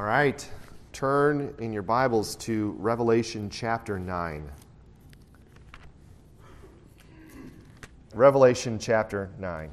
All 0.00 0.06
right, 0.06 0.48
turn 0.94 1.54
in 1.58 1.74
your 1.74 1.82
Bibles 1.82 2.34
to 2.36 2.74
Revelation 2.78 3.50
chapter 3.50 3.98
9. 3.98 4.50
Revelation 8.14 8.78
chapter 8.78 9.28
9. 9.38 9.70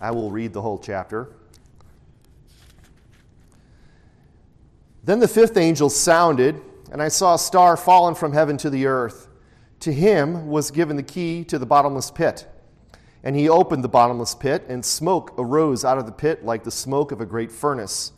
I 0.00 0.10
will 0.12 0.30
read 0.30 0.54
the 0.54 0.62
whole 0.62 0.78
chapter. 0.78 1.34
Then 5.04 5.18
the 5.18 5.28
fifth 5.28 5.58
angel 5.58 5.90
sounded, 5.90 6.58
and 6.90 7.02
I 7.02 7.08
saw 7.08 7.34
a 7.34 7.38
star 7.38 7.76
fallen 7.76 8.14
from 8.14 8.32
heaven 8.32 8.56
to 8.56 8.70
the 8.70 8.86
earth. 8.86 9.28
To 9.80 9.92
him 9.92 10.48
was 10.48 10.70
given 10.70 10.96
the 10.96 11.02
key 11.02 11.44
to 11.44 11.58
the 11.58 11.66
bottomless 11.66 12.10
pit. 12.10 12.48
And 13.22 13.36
he 13.36 13.50
opened 13.50 13.84
the 13.84 13.90
bottomless 13.90 14.34
pit, 14.34 14.64
and 14.70 14.82
smoke 14.82 15.34
arose 15.36 15.84
out 15.84 15.98
of 15.98 16.06
the 16.06 16.12
pit 16.12 16.46
like 16.46 16.64
the 16.64 16.70
smoke 16.70 17.12
of 17.12 17.20
a 17.20 17.26
great 17.26 17.52
furnace. 17.52 18.12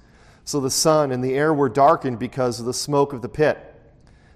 So 0.44 0.60
the 0.60 0.70
sun 0.70 1.12
and 1.12 1.22
the 1.22 1.34
air 1.34 1.54
were 1.54 1.68
darkened 1.68 2.18
because 2.18 2.58
of 2.58 2.66
the 2.66 2.74
smoke 2.74 3.12
of 3.12 3.22
the 3.22 3.28
pit. 3.28 3.74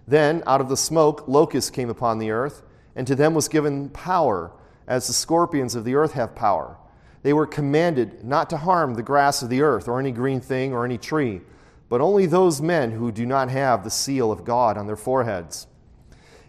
Then, 0.06 0.42
out 0.46 0.60
of 0.60 0.68
the 0.68 0.76
smoke, 0.76 1.26
locusts 1.26 1.70
came 1.70 1.90
upon 1.90 2.18
the 2.18 2.30
earth, 2.30 2.62
and 2.94 3.06
to 3.06 3.14
them 3.14 3.34
was 3.34 3.48
given 3.48 3.88
power, 3.90 4.52
as 4.86 5.06
the 5.06 5.12
scorpions 5.12 5.74
of 5.74 5.84
the 5.84 5.96
earth 5.96 6.12
have 6.12 6.36
power. 6.36 6.76
They 7.22 7.32
were 7.32 7.46
commanded 7.46 8.22
not 8.22 8.48
to 8.50 8.56
harm 8.56 8.94
the 8.94 9.02
grass 9.02 9.42
of 9.42 9.48
the 9.48 9.62
earth, 9.62 9.88
or 9.88 9.98
any 9.98 10.12
green 10.12 10.40
thing, 10.40 10.72
or 10.72 10.84
any 10.84 10.96
tree, 10.96 11.40
but 11.88 12.00
only 12.00 12.26
those 12.26 12.62
men 12.62 12.92
who 12.92 13.10
do 13.10 13.26
not 13.26 13.48
have 13.48 13.82
the 13.82 13.90
seal 13.90 14.30
of 14.30 14.44
God 14.44 14.78
on 14.78 14.86
their 14.86 14.96
foreheads. 14.96 15.66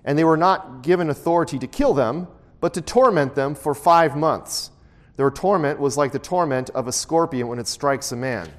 And 0.05 0.17
they 0.17 0.23
were 0.23 0.37
not 0.37 0.83
given 0.83 1.09
authority 1.09 1.57
to 1.57 1.67
kill 1.67 1.95
them, 1.95 2.27
but 2.59 2.75
to 2.75 2.81
torment 2.81 3.33
them 3.33 3.55
for 3.55 3.73
five 3.73 4.15
months. 4.15 4.69
Their 5.15 5.31
torment 5.31 5.79
was 5.79 5.97
like 5.97 6.11
the 6.11 6.19
torment 6.19 6.69
of 6.71 6.87
a 6.87 6.91
scorpion 6.91 7.47
when 7.47 7.57
it 7.57 7.67
strikes 7.67 8.11
a 8.11 8.15
man. 8.15 8.49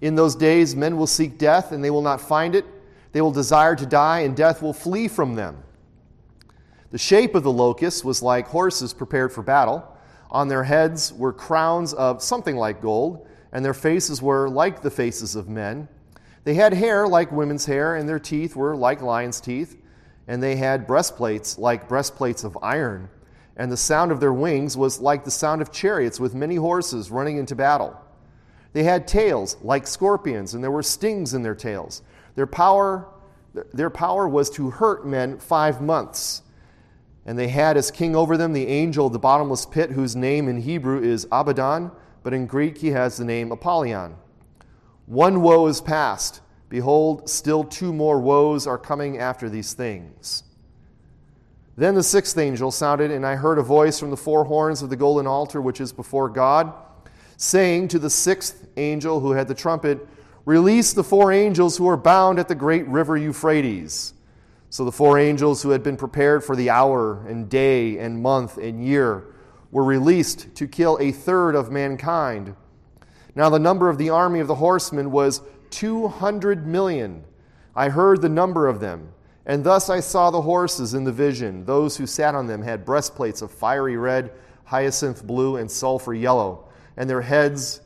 In 0.00 0.14
those 0.14 0.34
days, 0.34 0.76
men 0.76 0.96
will 0.96 1.06
seek 1.06 1.38
death, 1.38 1.72
and 1.72 1.82
they 1.82 1.90
will 1.90 2.02
not 2.02 2.20
find 2.20 2.54
it. 2.54 2.64
They 3.12 3.20
will 3.20 3.30
desire 3.30 3.76
to 3.76 3.86
die, 3.86 4.20
and 4.20 4.36
death 4.36 4.60
will 4.60 4.72
flee 4.72 5.08
from 5.08 5.34
them. 5.34 5.62
The 6.90 6.98
shape 6.98 7.34
of 7.34 7.42
the 7.42 7.52
locusts 7.52 8.04
was 8.04 8.22
like 8.22 8.48
horses 8.48 8.92
prepared 8.92 9.32
for 9.32 9.42
battle. 9.42 9.84
On 10.30 10.48
their 10.48 10.64
heads 10.64 11.12
were 11.12 11.32
crowns 11.32 11.92
of 11.94 12.22
something 12.22 12.56
like 12.56 12.82
gold, 12.82 13.26
and 13.52 13.64
their 13.64 13.74
faces 13.74 14.20
were 14.20 14.48
like 14.48 14.82
the 14.82 14.90
faces 14.90 15.36
of 15.36 15.48
men. 15.48 15.88
They 16.44 16.54
had 16.54 16.74
hair 16.74 17.08
like 17.08 17.32
women's 17.32 17.66
hair, 17.66 17.96
and 17.96 18.08
their 18.08 18.18
teeth 18.18 18.54
were 18.54 18.76
like 18.76 19.00
lions' 19.00 19.40
teeth, 19.40 19.76
and 20.28 20.42
they 20.42 20.56
had 20.56 20.86
breastplates 20.86 21.58
like 21.58 21.88
breastplates 21.88 22.44
of 22.44 22.58
iron. 22.62 23.08
And 23.56 23.70
the 23.70 23.76
sound 23.76 24.10
of 24.10 24.20
their 24.20 24.32
wings 24.32 24.76
was 24.76 25.00
like 25.00 25.24
the 25.24 25.30
sound 25.30 25.62
of 25.62 25.70
chariots 25.70 26.18
with 26.18 26.34
many 26.34 26.56
horses 26.56 27.10
running 27.10 27.38
into 27.38 27.54
battle. 27.54 27.96
They 28.74 28.82
had 28.82 29.06
tails 29.06 29.56
like 29.62 29.86
scorpions, 29.86 30.52
and 30.52 30.62
there 30.62 30.70
were 30.70 30.82
stings 30.82 31.32
in 31.32 31.42
their 31.42 31.54
tails. 31.54 32.02
Their 32.34 32.48
power, 32.48 33.08
their 33.72 33.88
power 33.88 34.28
was 34.28 34.50
to 34.50 34.70
hurt 34.70 35.06
men 35.06 35.38
five 35.38 35.80
months. 35.80 36.42
And 37.24 37.38
they 37.38 37.48
had 37.48 37.76
as 37.76 37.92
king 37.92 38.14
over 38.16 38.36
them 38.36 38.52
the 38.52 38.66
angel 38.66 39.06
of 39.06 39.12
the 39.12 39.18
bottomless 39.18 39.64
pit, 39.64 39.92
whose 39.92 40.16
name 40.16 40.48
in 40.48 40.60
Hebrew 40.60 41.00
is 41.00 41.26
Abaddon, 41.30 41.92
but 42.24 42.34
in 42.34 42.46
Greek 42.46 42.78
he 42.78 42.88
has 42.88 43.16
the 43.16 43.24
name 43.24 43.52
Apollyon. 43.52 44.16
One 45.06 45.40
woe 45.40 45.68
is 45.68 45.80
past. 45.80 46.40
Behold, 46.68 47.30
still 47.30 47.62
two 47.62 47.92
more 47.92 48.20
woes 48.20 48.66
are 48.66 48.76
coming 48.76 49.18
after 49.18 49.48
these 49.48 49.72
things. 49.72 50.42
Then 51.76 51.94
the 51.94 52.02
sixth 52.02 52.36
angel 52.36 52.72
sounded, 52.72 53.12
and 53.12 53.24
I 53.24 53.36
heard 53.36 53.58
a 53.58 53.62
voice 53.62 54.00
from 54.00 54.10
the 54.10 54.16
four 54.16 54.44
horns 54.44 54.82
of 54.82 54.90
the 54.90 54.96
golden 54.96 55.28
altar 55.28 55.60
which 55.60 55.80
is 55.80 55.92
before 55.92 56.28
God 56.28 56.72
saying 57.36 57.88
to 57.88 57.98
the 57.98 58.10
sixth 58.10 58.63
angel 58.76 59.20
who 59.20 59.32
had 59.32 59.48
the 59.48 59.54
trumpet, 59.54 60.06
Release 60.44 60.92
the 60.92 61.04
four 61.04 61.32
angels 61.32 61.78
who 61.78 61.88
are 61.88 61.96
bound 61.96 62.38
at 62.38 62.48
the 62.48 62.54
great 62.54 62.86
river 62.86 63.16
Euphrates. 63.16 64.12
So 64.68 64.84
the 64.84 64.92
four 64.92 65.18
angels 65.18 65.62
who 65.62 65.70
had 65.70 65.82
been 65.82 65.96
prepared 65.96 66.44
for 66.44 66.54
the 66.54 66.68
hour 66.68 67.26
and 67.26 67.48
day 67.48 67.98
and 67.98 68.20
month 68.20 68.58
and 68.58 68.84
year 68.84 69.24
were 69.70 69.84
released 69.84 70.54
to 70.56 70.68
kill 70.68 70.98
a 71.00 71.12
third 71.12 71.54
of 71.54 71.70
mankind. 71.70 72.54
Now 73.34 73.48
the 73.48 73.58
number 73.58 73.88
of 73.88 73.96
the 73.96 74.10
army 74.10 74.40
of 74.40 74.46
the 74.46 74.56
horsemen 74.56 75.10
was 75.10 75.40
200 75.70 76.66
million. 76.66 77.24
I 77.74 77.88
heard 77.88 78.20
the 78.20 78.28
number 78.28 78.66
of 78.66 78.80
them. 78.80 79.12
And 79.46 79.64
thus 79.64 79.88
I 79.88 80.00
saw 80.00 80.30
the 80.30 80.42
horses 80.42 80.94
in 80.94 81.04
the 81.04 81.12
vision. 81.12 81.64
Those 81.64 81.96
who 81.96 82.06
sat 82.06 82.34
on 82.34 82.46
them 82.46 82.62
had 82.62 82.84
breastplates 82.84 83.40
of 83.40 83.50
fiery 83.50 83.96
red, 83.96 84.32
hyacinth 84.64 85.26
blue, 85.26 85.56
and 85.56 85.70
sulfur 85.70 86.14
yellow 86.14 86.68
and 86.96 87.08
their 87.10 87.22
heads 87.22 87.80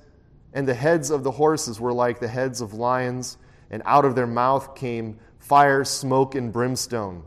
and 0.58 0.66
the 0.66 0.74
heads 0.74 1.10
of 1.10 1.22
the 1.22 1.30
horses 1.30 1.78
were 1.78 1.92
like 1.92 2.18
the 2.18 2.26
heads 2.26 2.60
of 2.60 2.74
lions, 2.74 3.38
and 3.70 3.80
out 3.84 4.04
of 4.04 4.16
their 4.16 4.26
mouth 4.26 4.74
came 4.74 5.16
fire, 5.38 5.84
smoke, 5.84 6.34
and 6.34 6.52
brimstone. 6.52 7.22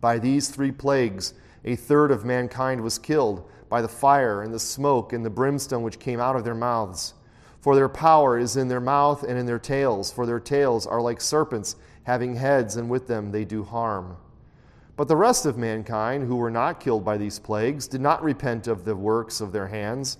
By 0.00 0.18
these 0.18 0.48
three 0.48 0.72
plagues, 0.72 1.32
a 1.64 1.76
third 1.76 2.10
of 2.10 2.24
mankind 2.24 2.80
was 2.80 2.98
killed 2.98 3.48
by 3.68 3.80
the 3.80 3.88
fire 3.88 4.42
and 4.42 4.52
the 4.52 4.58
smoke 4.58 5.12
and 5.12 5.24
the 5.24 5.30
brimstone 5.30 5.84
which 5.84 6.00
came 6.00 6.18
out 6.18 6.34
of 6.34 6.42
their 6.42 6.56
mouths. 6.56 7.14
For 7.60 7.76
their 7.76 7.88
power 7.88 8.36
is 8.36 8.56
in 8.56 8.66
their 8.66 8.80
mouth 8.80 9.22
and 9.22 9.38
in 9.38 9.46
their 9.46 9.60
tails, 9.60 10.10
for 10.10 10.26
their 10.26 10.40
tails 10.40 10.88
are 10.88 11.00
like 11.00 11.20
serpents, 11.20 11.76
having 12.02 12.34
heads, 12.34 12.74
and 12.74 12.90
with 12.90 13.06
them 13.06 13.30
they 13.30 13.44
do 13.44 13.62
harm. 13.62 14.16
But 14.96 15.06
the 15.06 15.14
rest 15.14 15.46
of 15.46 15.56
mankind, 15.56 16.24
who 16.24 16.34
were 16.34 16.50
not 16.50 16.80
killed 16.80 17.04
by 17.04 17.16
these 17.16 17.38
plagues, 17.38 17.86
did 17.86 18.00
not 18.00 18.24
repent 18.24 18.66
of 18.66 18.84
the 18.84 18.96
works 18.96 19.40
of 19.40 19.52
their 19.52 19.68
hands 19.68 20.18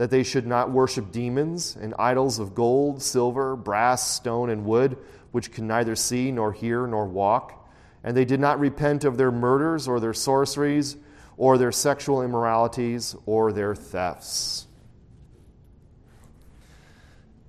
that 0.00 0.08
they 0.08 0.22
should 0.22 0.46
not 0.46 0.70
worship 0.70 1.12
demons 1.12 1.76
and 1.78 1.92
idols 1.98 2.38
of 2.38 2.54
gold, 2.54 3.02
silver, 3.02 3.54
brass, 3.54 4.10
stone, 4.10 4.48
and 4.48 4.64
wood, 4.64 4.96
which 5.30 5.52
can 5.52 5.66
neither 5.66 5.94
see, 5.94 6.32
nor 6.32 6.54
hear, 6.54 6.86
nor 6.86 7.04
walk. 7.04 7.68
And 8.02 8.16
they 8.16 8.24
did 8.24 8.40
not 8.40 8.58
repent 8.58 9.04
of 9.04 9.18
their 9.18 9.30
murders, 9.30 9.86
or 9.86 10.00
their 10.00 10.14
sorceries, 10.14 10.96
or 11.36 11.58
their 11.58 11.70
sexual 11.70 12.22
immoralities, 12.22 13.14
or 13.26 13.52
their 13.52 13.74
thefts. 13.74 14.66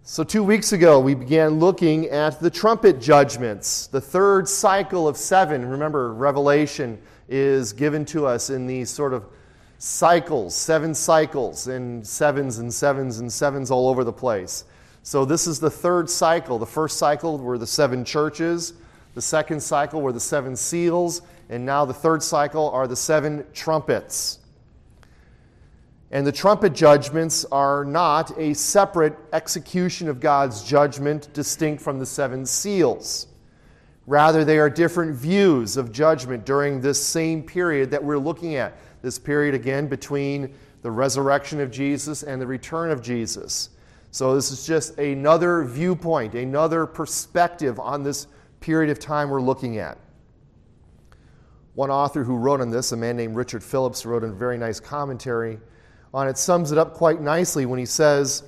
So, 0.04 0.26
two 0.26 0.44
weeks 0.44 0.74
ago, 0.74 1.00
we 1.00 1.14
began 1.14 1.52
looking 1.52 2.08
at 2.10 2.42
the 2.42 2.50
trumpet 2.50 3.00
judgments, 3.00 3.88
the 3.88 4.02
third 4.02 4.50
cycle 4.50 5.08
of 5.08 5.16
seven. 5.16 5.66
Remember, 5.66 6.14
Revelation 6.14 7.02
is 7.30 7.72
given 7.72 8.04
to 8.08 8.26
us 8.26 8.50
in 8.50 8.68
these 8.68 8.90
sort 8.90 9.14
of 9.14 9.24
cycles, 9.82 10.54
seven 10.54 10.94
cycles, 10.94 11.68
and 11.68 12.06
sevens 12.06 12.60
and 12.60 12.72
sevens 12.72 13.18
and 13.18 13.34
sevens 13.34 13.72
all 13.72 13.90
over 13.90 14.04
the 14.04 14.14
place. 14.14 14.66
So, 15.02 15.26
this 15.26 15.48
is 15.48 15.60
the 15.60 15.72
third 15.72 16.08
cycle. 16.08 16.60
The 16.60 16.68
first 16.68 17.00
cycle 17.00 17.40
were 17.40 17.58
the 17.58 17.66
seven 17.66 18.06
churches, 18.06 18.74
the 19.16 19.24
second 19.24 19.60
cycle 19.60 20.00
were 20.00 20.12
the 20.12 20.20
seven 20.20 20.56
seals, 20.56 21.24
and 21.50 21.66
now 21.66 21.86
the 21.86 21.96
third 21.96 22.22
cycle 22.22 22.70
are 22.70 22.86
the 22.86 22.96
seven 22.96 23.44
trumpets. 23.54 24.38
And 26.12 26.28
the 26.28 26.32
trumpet 26.32 26.74
judgments 26.74 27.44
are 27.52 27.84
not 27.84 28.38
a 28.38 28.54
separate 28.54 29.18
execution 29.34 30.08
of 30.08 30.20
God's 30.20 30.64
judgment 30.64 31.34
distinct 31.34 31.82
from 31.82 31.98
the 31.98 32.06
seven 32.06 32.46
seals. 32.46 33.26
Rather, 34.06 34.46
they 34.46 34.60
are 34.60 34.70
different 34.70 35.16
views 35.16 35.76
of 35.76 35.92
judgment 35.92 36.46
during 36.46 36.82
this 36.82 37.04
same 37.04 37.42
period 37.42 37.90
that 37.90 38.04
we're 38.04 38.20
looking 38.20 38.56
at 38.56 38.76
this 39.02 39.20
period 39.20 39.56
again 39.56 39.88
between 39.88 40.54
the 40.82 40.92
resurrection 40.92 41.60
of 41.60 41.72
Jesus 41.72 42.24
and 42.24 42.42
the 42.42 42.48
return 42.48 42.92
of 42.92 43.02
Jesus. 43.02 43.70
So, 44.12 44.36
this 44.36 44.52
is 44.52 44.66
just 44.66 44.98
another 44.98 45.64
viewpoint, 45.64 46.36
another 46.36 46.86
perspective 46.86 47.80
on 47.80 48.04
this 48.04 48.28
period 48.60 48.92
of 48.92 49.00
time 49.00 49.30
we're 49.30 49.42
looking 49.42 49.78
at. 49.78 49.98
One 51.76 51.90
author 51.90 52.24
who 52.24 52.36
wrote 52.36 52.60
on 52.60 52.70
this, 52.70 52.92
a 52.92 52.98
man 52.98 53.16
named 53.16 53.36
Richard 53.36 53.64
Phillips, 53.64 54.06
wrote 54.06 54.24
a 54.24 54.32
very 54.32 54.58
nice 54.58 54.80
commentary 54.80 55.60
on 56.14 56.28
it, 56.28 56.38
sums 56.38 56.72
it 56.72 56.78
up 56.78 56.94
quite 56.94 57.22
nicely 57.22 57.66
when 57.66 57.80
he 57.80 57.86
says, 57.86 58.44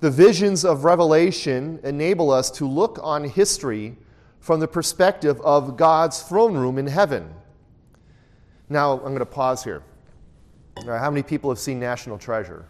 The 0.00 0.10
visions 0.10 0.64
of 0.64 0.84
Revelation 0.84 1.78
enable 1.84 2.32
us 2.32 2.50
to 2.52 2.66
look 2.66 2.98
on 3.00 3.24
history 3.24 3.96
from 4.40 4.58
the 4.58 4.68
perspective 4.68 5.40
of 5.42 5.76
God's 5.76 6.22
throne 6.22 6.56
room 6.56 6.78
in 6.78 6.88
heaven. 6.88 7.32
Now, 8.70 8.92
I'm 8.92 9.00
going 9.00 9.18
to 9.18 9.26
pause 9.26 9.64
here. 9.64 9.82
how 10.86 11.10
many 11.10 11.22
people 11.22 11.50
have 11.50 11.58
seen 11.58 11.80
National 11.80 12.18
Treasure? 12.18 12.66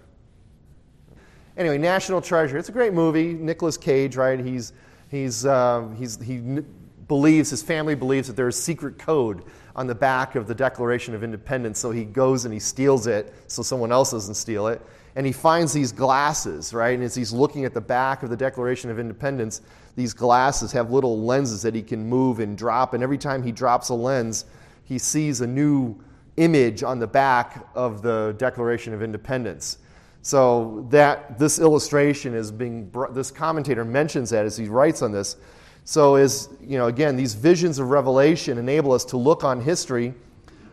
Anyway, 1.57 1.77
National 1.77 2.21
Treasure. 2.21 2.57
It's 2.57 2.69
a 2.69 2.73
great 2.73 2.93
movie. 2.93 3.35
Nicolas 3.35 3.77
Cage, 3.77 4.15
right? 4.15 4.39
He's, 4.39 4.73
he's, 5.11 5.45
uh, 5.45 5.89
he's, 5.99 6.21
he 6.23 6.63
believes, 7.09 7.51
his 7.51 7.65
family 7.65 7.97
believes 7.97 8.29
that 8.29 8.37
there's 8.37 8.57
secret 8.57 8.97
code 8.97 9.43
on 9.75 9.89
the 9.89 9.95
back 9.95 10.37
of 10.37 10.47
the 10.47 10.55
Declaration 10.55 11.17
of 11.17 11.25
Independence. 11.25 11.81
So 11.81 11.91
he 11.91 12.05
goes 12.05 12.45
and 12.45 12.55
he 12.55 12.61
steals 12.61 13.09
it 13.09 13.35
so 13.49 13.63
someone 13.63 13.91
else 13.91 14.13
doesn't 14.13 14.35
steal 14.35 14.69
it. 14.69 14.81
And 15.17 15.27
he 15.27 15.33
finds 15.33 15.73
these 15.73 15.91
glasses, 15.91 16.73
right? 16.73 16.95
And 16.95 17.03
as 17.03 17.17
he's 17.17 17.33
looking 17.33 17.65
at 17.65 17.75
the 17.75 17.81
back 17.81 18.23
of 18.23 18.31
the 18.31 18.37
Declaration 18.37 18.89
of 18.89 19.01
Independence, 19.01 19.63
these 19.97 20.15
glasses 20.15 20.71
have 20.71 20.93
little 20.93 21.25
lenses 21.25 21.63
that 21.63 21.75
he 21.75 21.83
can 21.83 22.09
move 22.09 22.39
and 22.39 22.57
drop. 22.57 22.95
And 22.95 23.03
every 23.03 23.19
time 23.19 23.43
he 23.43 23.51
drops 23.51 23.89
a 23.89 23.95
lens, 23.95 24.45
he 24.89 24.99
sees 24.99 25.43
a 25.43 25.47
new 25.47 25.97
image 26.39 26.83
on 26.83 26.99
the 26.99 27.07
back 27.07 27.69
of 27.75 28.01
the 28.01 28.35
Declaration 28.39 28.95
of 28.95 29.03
Independence. 29.03 29.79
So 30.23 30.87
that 30.91 31.39
this 31.39 31.59
illustration 31.59 32.35
is 32.35 32.51
being 32.51 32.91
this 33.13 33.31
commentator 33.31 33.85
mentions 33.85 34.31
that 34.31 34.47
as 34.47 34.57
he 34.57 34.69
writes 34.69 35.03
on 35.03 35.13
this. 35.13 35.37
So 35.85 36.17
is 36.17 36.49
you 36.61 36.79
know 36.79 36.87
again 36.87 37.17
these 37.17 37.35
visions 37.35 37.79
of 37.79 37.91
revelation 37.91 38.57
enable 38.57 38.93
us 38.93 39.05
to 39.07 39.17
look 39.17 39.45
on 39.45 39.61
history 39.61 40.15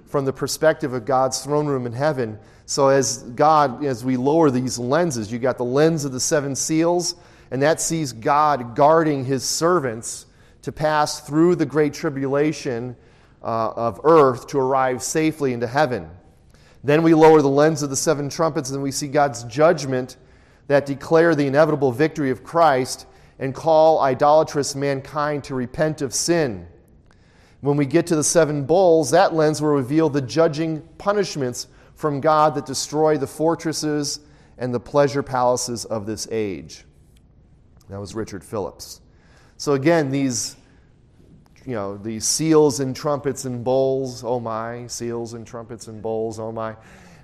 from 0.06 0.24
the 0.24 0.34
perspective 0.34 0.94
of 0.94 1.06
God's 1.06 1.42
throne 1.44 1.68
room 1.68 1.86
in 1.86 1.94
heaven. 1.94 2.40
So 2.66 2.88
as 2.88 3.24
God 3.24 3.84
as 3.84 4.06
we 4.06 4.18
lower 4.18 4.50
these 4.50 4.80
lenses, 4.80 5.32
you 5.32 5.40
got 5.40 5.58
the 5.58 5.66
lens 5.66 6.06
of 6.06 6.12
the 6.12 6.20
seven 6.20 6.56
seals 6.56 7.16
and 7.52 7.62
that 7.62 7.80
sees 7.80 8.12
God 8.14 8.76
guarding 8.76 9.26
his 9.26 9.44
servants 9.44 10.26
to 10.64 10.72
pass 10.72 11.20
through 11.20 11.56
the 11.56 11.66
great 11.66 11.94
tribulation 11.94 12.96
uh, 13.46 13.72
of 13.76 14.02
earth 14.04 14.48
to 14.48 14.60
arrive 14.60 15.04
safely 15.04 15.54
into 15.54 15.68
heaven. 15.68 16.10
Then 16.84 17.04
we 17.04 17.14
lower 17.14 17.42
the 17.42 17.48
lens 17.48 17.84
of 17.84 17.90
the 17.90 17.96
seven 17.96 18.28
trumpets 18.28 18.72
and 18.72 18.82
we 18.82 18.92
see 18.92 19.08
God's 19.08 19.44
judgment 19.44 20.18
that 20.68 20.86
declare 20.86 21.36
the 21.36 21.46
inevitable 21.46 21.92
victory 21.92 22.32
of 22.32 22.44
Christ 22.44 23.06
and 23.38 23.54
call 23.54 24.00
idolatrous 24.02 24.76
mankind 24.76 25.44
to 25.46 25.56
repent 25.56 26.02
of 26.02 26.14
sin. 26.14 26.68
When 27.62 27.78
we 27.78 27.86
get 27.86 28.08
to 28.08 28.16
the 28.16 28.24
seven 28.24 28.66
bowls, 28.66 29.12
that 29.12 29.34
lens 29.34 29.62
will 29.62 29.70
reveal 29.70 30.10
the 30.10 30.22
judging 30.22 30.82
punishments 30.98 31.68
from 31.96 32.22
God 32.22 32.56
that 32.56 32.66
destroy 32.66 33.18
the 33.18 33.28
fortresses 33.28 34.20
and 34.58 34.74
the 34.74 34.80
pleasure 34.80 35.24
palaces 35.24 35.86
of 35.86 36.06
this 36.06 36.28
age. 36.32 36.86
That 37.90 38.00
was 38.00 38.16
Richard 38.16 38.44
Phillips. 38.44 39.02
So 39.58 39.74
again, 39.74 40.10
these 40.10 40.56
you 41.66 41.74
know, 41.74 41.98
the 41.98 42.20
seals 42.20 42.80
and 42.80 42.96
trumpets 42.96 43.46
and 43.46 43.64
bowls, 43.64 44.24
oh 44.24 44.40
my, 44.40 44.86
seals 44.88 45.34
and 45.34 45.46
trumpets 45.46 45.88
and 45.88 46.02
bowls, 46.02 46.40
oh 46.40 46.52
my. 46.52 46.76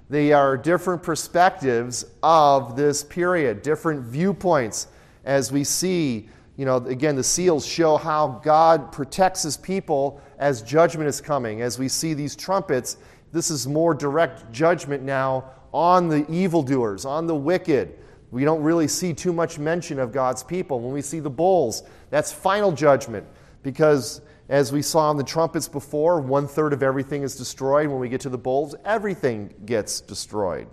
They 0.10 0.34
are 0.34 0.58
different 0.58 1.04
perspectives 1.04 2.06
of 2.22 2.76
this 2.76 3.04
period, 3.04 3.62
different 3.62 4.02
viewpoints 4.02 4.88
as 5.24 5.52
we 5.52 5.64
see, 5.64 6.28
you 6.58 6.66
know, 6.66 6.78
again, 6.78 7.16
the 7.16 7.24
seals 7.24 7.66
show 7.66 7.98
how 7.98 8.42
God 8.44 8.92
protects 8.92 9.44
his 9.44 9.58
people 9.58 10.20
as 10.40 10.62
judgment 10.64 11.08
is 11.08 11.22
coming. 11.22 11.62
As 11.62 11.78
we 11.78 11.88
see 11.88 12.14
these 12.14 12.36
trumpets, 12.36 12.98
this 13.32 13.52
is 13.52 13.68
more 13.68 13.94
direct 13.94 14.52
judgment 14.52 15.04
now 15.04 15.46
on 15.72 16.10
the 16.10 16.30
evildoers, 16.30 17.06
on 17.06 17.28
the 17.28 17.36
wicked. 17.36 17.98
We 18.32 18.44
don't 18.44 18.64
really 18.64 18.88
see 18.88 19.14
too 19.14 19.32
much 19.32 19.60
mention 19.60 20.00
of 20.00 20.12
God's 20.12 20.44
people. 20.44 20.80
When 20.80 20.92
we 20.92 21.02
see 21.02 21.20
the 21.20 21.30
bowls, 21.30 21.84
that's 22.10 22.32
final 22.32 22.72
judgment 22.72 23.26
because 23.64 24.22
as 24.52 24.74
we 24.74 24.82
saw 24.82 25.10
in 25.10 25.16
the 25.16 25.24
trumpets 25.24 25.70
before, 25.70 26.20
one 26.20 26.46
third 26.46 26.74
of 26.74 26.84
everything 26.84 27.24
is 27.24 27.38
destroyed. 27.38 27.88
When 27.88 28.00
we 28.00 28.10
get 28.10 28.20
to 28.22 28.30
the 28.30 28.38
bowls, 28.38 28.76
everything 28.84 29.54
gets 29.66 30.02
destroyed. 30.02 30.68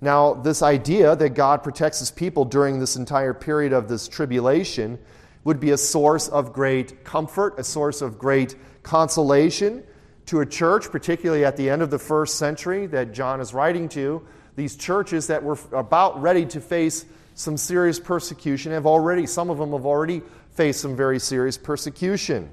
Now, 0.00 0.34
this 0.34 0.62
idea 0.62 1.16
that 1.16 1.30
God 1.30 1.64
protects 1.64 1.98
his 1.98 2.12
people 2.12 2.44
during 2.44 2.78
this 2.78 2.94
entire 2.94 3.34
period 3.34 3.72
of 3.72 3.88
this 3.88 4.06
tribulation 4.06 5.00
would 5.42 5.58
be 5.58 5.72
a 5.72 5.76
source 5.76 6.28
of 6.28 6.52
great 6.52 7.02
comfort, 7.02 7.58
a 7.58 7.64
source 7.64 8.02
of 8.02 8.20
great 8.20 8.54
consolation 8.84 9.82
to 10.26 10.42
a 10.42 10.46
church, 10.46 10.92
particularly 10.92 11.44
at 11.44 11.56
the 11.56 11.68
end 11.68 11.82
of 11.82 11.90
the 11.90 11.98
first 11.98 12.36
century 12.36 12.86
that 12.86 13.12
John 13.12 13.40
is 13.40 13.52
writing 13.52 13.88
to. 13.90 14.24
These 14.54 14.76
churches 14.76 15.26
that 15.26 15.42
were 15.42 15.58
about 15.72 16.22
ready 16.22 16.46
to 16.46 16.60
face 16.60 17.04
some 17.34 17.56
serious 17.56 17.98
persecution 17.98 18.70
have 18.70 18.86
already, 18.86 19.26
some 19.26 19.50
of 19.50 19.58
them 19.58 19.72
have 19.72 19.84
already 19.84 20.22
face 20.54 20.80
some 20.80 20.96
very 20.96 21.18
serious 21.18 21.58
persecution. 21.58 22.50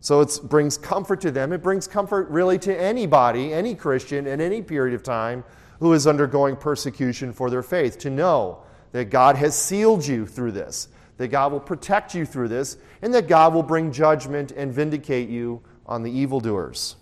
So 0.00 0.20
it 0.20 0.38
brings 0.44 0.76
comfort 0.76 1.20
to 1.20 1.30
them. 1.30 1.52
It 1.52 1.62
brings 1.62 1.86
comfort 1.86 2.28
really 2.28 2.58
to 2.60 2.76
anybody, 2.76 3.52
any 3.52 3.74
Christian, 3.74 4.26
in 4.26 4.40
any 4.40 4.62
period 4.62 4.94
of 4.94 5.02
time 5.02 5.44
who 5.78 5.92
is 5.92 6.06
undergoing 6.06 6.56
persecution 6.56 7.32
for 7.32 7.50
their 7.50 7.62
faith 7.62 7.98
to 7.98 8.10
know 8.10 8.62
that 8.92 9.06
God 9.06 9.36
has 9.36 9.56
sealed 9.56 10.06
you 10.06 10.26
through 10.26 10.52
this, 10.52 10.88
that 11.16 11.28
God 11.28 11.52
will 11.52 11.60
protect 11.60 12.14
you 12.14 12.26
through 12.26 12.48
this, 12.48 12.76
and 13.00 13.12
that 13.14 13.28
God 13.28 13.54
will 13.54 13.62
bring 13.62 13.92
judgment 13.92 14.52
and 14.52 14.72
vindicate 14.72 15.28
you 15.28 15.62
on 15.86 16.02
the 16.02 16.10
evildoers. 16.10 16.96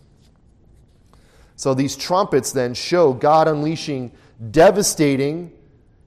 So 1.56 1.75
these 1.75 1.94
trumpets 1.94 2.53
then 2.53 2.73
show 2.73 3.12
God 3.12 3.49
unleashing 3.49 4.12
devastating 4.50 5.53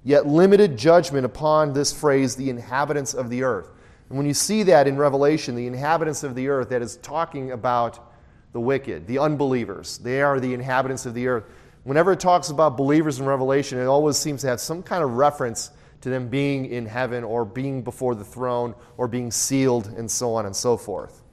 yet 0.03 0.27
limited 0.27 0.77
judgment 0.77 1.25
upon 1.25 1.73
this 1.73 1.93
phrase, 1.93 2.35
the 2.35 2.49
inhabitants 2.49 3.13
of 3.13 3.29
the 3.29 3.43
earth. 3.43 3.69
And 4.13 4.19
when 4.19 4.27
you 4.27 4.35
see 4.35 4.61
that 4.61 4.87
in 4.87 4.95
Revelation, 4.95 5.55
the 5.55 5.65
inhabitants 5.65 6.21
of 6.21 6.35
the 6.35 6.47
earth, 6.47 6.69
that 6.69 6.83
is 6.83 6.97
talking 6.97 7.49
about 7.49 8.11
the 8.51 8.59
wicked, 8.59 9.07
the 9.07 9.17
unbelievers. 9.17 9.97
They 9.97 10.21
are 10.21 10.39
the 10.39 10.53
inhabitants 10.53 11.07
of 11.07 11.15
the 11.15 11.25
earth. 11.25 11.45
Whenever 11.83 12.11
it 12.11 12.19
talks 12.19 12.51
about 12.51 12.77
believers 12.77 13.19
in 13.19 13.25
Revelation, 13.25 13.79
it 13.79 13.85
always 13.85 14.15
seems 14.15 14.41
to 14.41 14.47
have 14.49 14.61
some 14.61 14.83
kind 14.83 15.03
of 15.03 15.13
reference 15.13 15.71
to 16.01 16.09
them 16.09 16.27
being 16.27 16.67
in 16.67 16.85
heaven 16.85 17.23
or 17.23 17.43
being 17.43 17.81
before 17.81 18.13
the 18.13 18.23
throne 18.23 18.75
or 18.97 19.07
being 19.07 19.31
sealed 19.31 19.87
and 19.87 20.11
so 20.11 20.35
on 20.35 20.45
and 20.45 20.55
so 20.55 20.77
forth. 20.77 21.23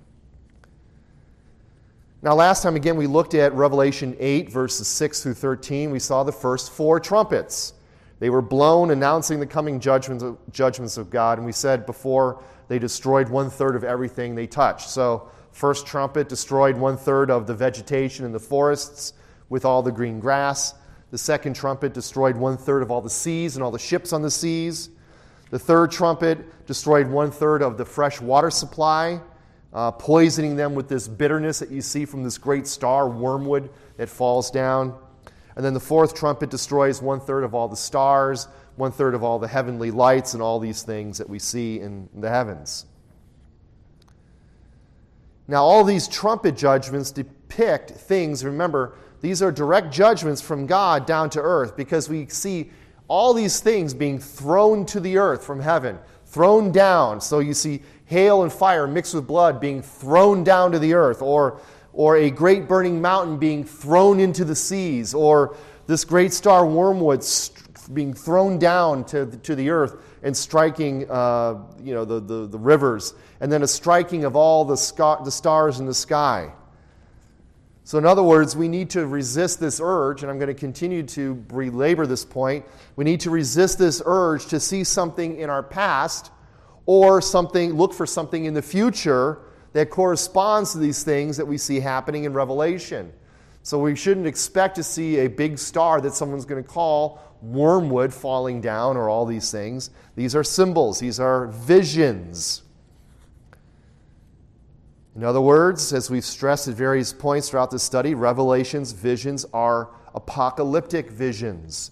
Now, 2.22 2.34
last 2.34 2.62
time 2.62 2.76
again, 2.76 2.96
we 2.96 3.06
looked 3.06 3.34
at 3.34 3.52
Revelation 3.52 4.16
8, 4.18 4.50
verses 4.50 4.88
6 4.88 5.22
through 5.22 5.34
13. 5.34 5.90
We 5.90 5.98
saw 5.98 6.24
the 6.24 6.32
first 6.32 6.72
four 6.72 6.98
trumpets. 6.98 7.74
They 8.20 8.30
were 8.30 8.40
blown, 8.40 8.90
announcing 8.90 9.38
the 9.38 9.46
coming 9.46 9.80
judgments 9.80 10.24
of, 10.24 10.38
judgments 10.50 10.96
of 10.96 11.10
God. 11.10 11.36
And 11.36 11.44
we 11.44 11.52
said 11.52 11.84
before 11.84 12.42
they 12.70 12.78
destroyed 12.78 13.28
one 13.28 13.50
third 13.50 13.74
of 13.74 13.82
everything 13.82 14.36
they 14.36 14.46
touched. 14.46 14.90
So, 14.90 15.28
first 15.50 15.88
trumpet 15.88 16.28
destroyed 16.28 16.76
one 16.76 16.96
third 16.96 17.28
of 17.28 17.48
the 17.48 17.52
vegetation 17.52 18.24
in 18.24 18.30
the 18.30 18.38
forests 18.38 19.12
with 19.48 19.64
all 19.64 19.82
the 19.82 19.90
green 19.90 20.20
grass. 20.20 20.74
The 21.10 21.18
second 21.18 21.54
trumpet 21.54 21.94
destroyed 21.94 22.36
one 22.36 22.56
third 22.56 22.84
of 22.84 22.92
all 22.92 23.00
the 23.00 23.10
seas 23.10 23.56
and 23.56 23.64
all 23.64 23.72
the 23.72 23.78
ships 23.80 24.12
on 24.12 24.22
the 24.22 24.30
seas. 24.30 24.90
The 25.50 25.58
third 25.58 25.90
trumpet 25.90 26.64
destroyed 26.66 27.08
one 27.08 27.32
third 27.32 27.60
of 27.60 27.76
the 27.76 27.84
fresh 27.84 28.20
water 28.20 28.52
supply, 28.52 29.20
uh, 29.72 29.90
poisoning 29.90 30.54
them 30.54 30.76
with 30.76 30.88
this 30.88 31.08
bitterness 31.08 31.58
that 31.58 31.72
you 31.72 31.82
see 31.82 32.04
from 32.04 32.22
this 32.22 32.38
great 32.38 32.68
star, 32.68 33.08
wormwood, 33.08 33.68
that 33.96 34.08
falls 34.08 34.48
down. 34.48 34.96
And 35.56 35.64
then 35.64 35.74
the 35.74 35.80
fourth 35.80 36.14
trumpet 36.14 36.50
destroys 36.50 37.02
one 37.02 37.20
third 37.20 37.44
of 37.44 37.54
all 37.54 37.68
the 37.68 37.76
stars, 37.76 38.48
one 38.76 38.92
third 38.92 39.14
of 39.14 39.22
all 39.22 39.38
the 39.38 39.48
heavenly 39.48 39.90
lights 39.90 40.34
and 40.34 40.42
all 40.42 40.58
these 40.58 40.82
things 40.82 41.18
that 41.18 41.28
we 41.28 41.38
see 41.38 41.80
in 41.80 42.08
the 42.14 42.30
heavens. 42.30 42.86
Now, 45.48 45.64
all 45.64 45.82
these 45.82 46.06
trumpet 46.06 46.56
judgments 46.56 47.10
depict 47.10 47.90
things, 47.90 48.44
remember, 48.44 48.94
these 49.20 49.42
are 49.42 49.52
direct 49.52 49.92
judgments 49.92 50.40
from 50.40 50.66
God 50.66 51.06
down 51.06 51.28
to 51.30 51.40
earth 51.40 51.76
because 51.76 52.08
we 52.08 52.26
see 52.28 52.70
all 53.08 53.34
these 53.34 53.60
things 53.60 53.92
being 53.92 54.18
thrown 54.18 54.86
to 54.86 55.00
the 55.00 55.18
earth 55.18 55.44
from 55.44 55.60
heaven, 55.60 55.98
thrown 56.26 56.70
down. 56.70 57.20
So 57.20 57.40
you 57.40 57.52
see 57.52 57.82
hail 58.06 58.44
and 58.44 58.52
fire 58.52 58.86
mixed 58.86 59.14
with 59.14 59.26
blood 59.26 59.60
being 59.60 59.82
thrown 59.82 60.44
down 60.44 60.72
to 60.72 60.78
the 60.78 60.94
earth, 60.94 61.20
or, 61.20 61.60
or 61.92 62.16
a 62.16 62.30
great 62.30 62.68
burning 62.68 63.00
mountain 63.00 63.38
being 63.38 63.64
thrown 63.64 64.20
into 64.20 64.44
the 64.44 64.54
seas, 64.54 65.14
or 65.14 65.56
this 65.86 66.04
great 66.04 66.32
star 66.32 66.66
wormwood 66.66 67.24
being 67.92 68.14
thrown 68.14 68.58
down 68.58 69.04
to, 69.04 69.26
to 69.38 69.54
the 69.54 69.70
earth 69.70 69.96
and 70.22 70.36
striking 70.36 71.10
uh, 71.10 71.56
you 71.82 71.94
know, 71.94 72.04
the, 72.04 72.20
the, 72.20 72.46
the, 72.46 72.58
rivers, 72.58 73.14
and 73.40 73.50
then 73.50 73.62
a 73.62 73.66
striking 73.66 74.24
of 74.24 74.36
all 74.36 74.64
the, 74.64 74.76
sca- 74.76 75.18
the 75.24 75.30
stars 75.30 75.80
in 75.80 75.86
the 75.86 75.94
sky. 75.94 76.52
So, 77.82 77.98
in 77.98 78.06
other 78.06 78.22
words, 78.22 78.56
we 78.56 78.68
need 78.68 78.90
to 78.90 79.06
resist 79.06 79.58
this 79.58 79.80
urge, 79.82 80.22
and 80.22 80.30
I'm 80.30 80.38
going 80.38 80.46
to 80.48 80.54
continue 80.54 81.02
to 81.04 81.34
belabor 81.34 82.06
this 82.06 82.24
point. 82.24 82.64
We 82.94 83.04
need 83.04 83.20
to 83.20 83.30
resist 83.30 83.78
this 83.78 84.00
urge 84.04 84.46
to 84.46 84.60
see 84.60 84.84
something 84.84 85.36
in 85.36 85.50
our 85.50 85.62
past 85.62 86.30
or 86.86 87.20
something, 87.20 87.72
look 87.72 87.92
for 87.92 88.06
something 88.06 88.44
in 88.44 88.54
the 88.54 88.62
future 88.62 89.40
that 89.72 89.90
corresponds 89.90 90.72
to 90.72 90.78
these 90.78 91.02
things 91.02 91.36
that 91.36 91.46
we 91.46 91.58
see 91.58 91.80
happening 91.80 92.24
in 92.24 92.32
Revelation. 92.32 93.12
So 93.62 93.78
we 93.78 93.94
shouldn't 93.94 94.26
expect 94.26 94.76
to 94.76 94.82
see 94.82 95.18
a 95.18 95.28
big 95.28 95.58
star 95.58 96.00
that 96.00 96.14
someone's 96.14 96.44
going 96.44 96.62
to 96.62 96.68
call 96.68 97.20
wormwood 97.42 98.12
falling 98.12 98.60
down 98.60 98.96
or 98.96 99.08
all 99.08 99.26
these 99.26 99.50
things. 99.50 99.90
These 100.16 100.34
are 100.34 100.44
symbols, 100.44 100.98
these 100.98 101.20
are 101.20 101.46
visions. 101.48 102.62
In 105.16 105.24
other 105.24 105.40
words, 105.40 105.92
as 105.92 106.10
we've 106.10 106.24
stressed 106.24 106.68
at 106.68 106.74
various 106.74 107.12
points 107.12 107.50
throughout 107.50 107.70
this 107.70 107.82
study, 107.82 108.14
Revelation's 108.14 108.92
visions 108.92 109.44
are 109.52 109.90
apocalyptic 110.14 111.10
visions. 111.10 111.90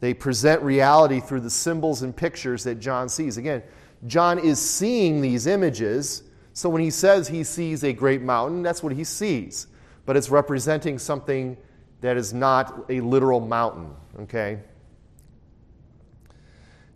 They 0.00 0.14
present 0.14 0.62
reality 0.62 1.20
through 1.20 1.40
the 1.40 1.50
symbols 1.50 2.02
and 2.02 2.16
pictures 2.16 2.64
that 2.64 2.76
John 2.76 3.08
sees. 3.08 3.36
Again, 3.36 3.62
John 4.06 4.38
is 4.38 4.58
seeing 4.58 5.20
these 5.20 5.46
images, 5.46 6.22
so 6.56 6.68
when 6.68 6.82
he 6.82 6.90
says 6.90 7.28
he 7.28 7.44
sees 7.44 7.84
a 7.84 7.92
great 7.92 8.22
mountain, 8.22 8.62
that's 8.62 8.82
what 8.82 8.92
he 8.92 9.04
sees 9.04 9.66
but 10.06 10.16
it's 10.16 10.30
representing 10.30 10.98
something 10.98 11.56
that 12.00 12.16
is 12.16 12.32
not 12.32 12.86
a 12.88 13.00
literal 13.00 13.40
mountain, 13.40 13.90
okay? 14.20 14.60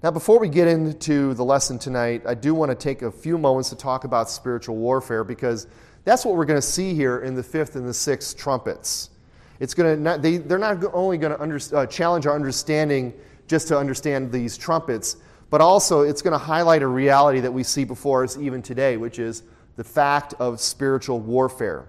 Now, 0.02 0.12
before 0.12 0.38
we 0.38 0.48
get 0.48 0.68
into 0.68 1.34
the 1.34 1.44
lesson 1.44 1.78
tonight, 1.78 2.22
I 2.26 2.34
do 2.34 2.54
want 2.54 2.70
to 2.70 2.74
take 2.74 3.02
a 3.02 3.10
few 3.10 3.36
moments 3.36 3.68
to 3.70 3.76
talk 3.76 4.04
about 4.04 4.30
spiritual 4.30 4.76
warfare 4.76 5.24
because 5.24 5.66
that's 6.04 6.24
what 6.24 6.36
we're 6.36 6.46
going 6.46 6.60
to 6.60 6.66
see 6.66 6.94
here 6.94 7.18
in 7.18 7.34
the 7.34 7.42
fifth 7.42 7.76
and 7.76 7.86
the 7.86 7.92
sixth 7.92 8.38
trumpets. 8.38 9.10
It's 9.58 9.74
going 9.74 10.02
to 10.02 10.18
they, 10.18 10.38
they're 10.38 10.56
not 10.56 10.82
only 10.94 11.18
going 11.18 11.32
to 11.32 11.42
under, 11.42 11.60
uh, 11.74 11.84
challenge 11.84 12.26
our 12.26 12.34
understanding 12.34 13.12
just 13.46 13.68
to 13.68 13.76
understand 13.76 14.32
these 14.32 14.56
trumpets, 14.56 15.16
but 15.50 15.61
also 15.61 16.02
it's 16.02 16.23
going 16.23 16.33
to 16.33 16.38
highlight 16.38 16.83
a 16.83 16.87
reality 16.87 17.40
that 17.40 17.52
we 17.52 17.62
see 17.62 17.85
before 17.85 18.25
us 18.25 18.38
even 18.38 18.62
today, 18.62 18.97
which 18.97 19.19
is 19.19 19.42
the 19.76 19.85
fact 19.85 20.35
of 20.38 20.61
spiritual 20.61 21.21
warfare. 21.21 21.88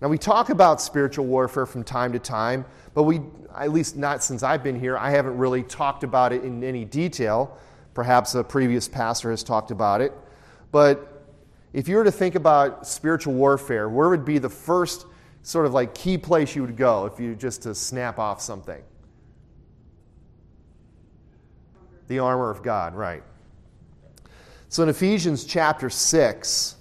Now, 0.00 0.08
we 0.08 0.18
talk 0.18 0.50
about 0.50 0.82
spiritual 0.82 1.24
warfare 1.24 1.64
from 1.64 1.82
time 1.82 2.12
to 2.12 2.18
time, 2.18 2.66
but 2.92 3.04
we, 3.04 3.22
at 3.56 3.72
least 3.72 3.96
not 3.96 4.22
since 4.22 4.42
I've 4.42 4.62
been 4.62 4.78
here, 4.78 4.98
I 4.98 5.10
haven't 5.10 5.38
really 5.38 5.62
talked 5.62 6.04
about 6.04 6.34
it 6.34 6.44
in 6.44 6.62
any 6.62 6.84
detail. 6.84 7.56
Perhaps 7.94 8.34
a 8.34 8.44
previous 8.44 8.88
pastor 8.88 9.30
has 9.30 9.42
talked 9.42 9.70
about 9.70 10.02
it. 10.02 10.12
But 10.70 11.24
if 11.72 11.88
you 11.88 11.96
were 11.96 12.04
to 12.04 12.12
think 12.12 12.34
about 12.34 12.86
spiritual 12.86 13.32
warfare, 13.32 13.88
where 13.88 14.10
would 14.10 14.26
be 14.26 14.36
the 14.36 14.50
first 14.50 15.06
sort 15.42 15.64
of 15.64 15.72
like 15.72 15.94
key 15.94 16.18
place 16.18 16.54
you 16.54 16.62
would 16.62 16.76
go 16.76 17.06
if 17.06 17.18
you 17.18 17.34
just 17.34 17.62
to 17.62 17.74
snap 17.74 18.18
off 18.18 18.42
something? 18.42 18.82
The 22.08 22.18
armor 22.18 22.50
of 22.50 22.62
God, 22.62 22.94
right. 22.94 23.22
So 24.68 24.82
in 24.82 24.88
Ephesians 24.88 25.44
chapter 25.44 25.88
6, 25.90 26.76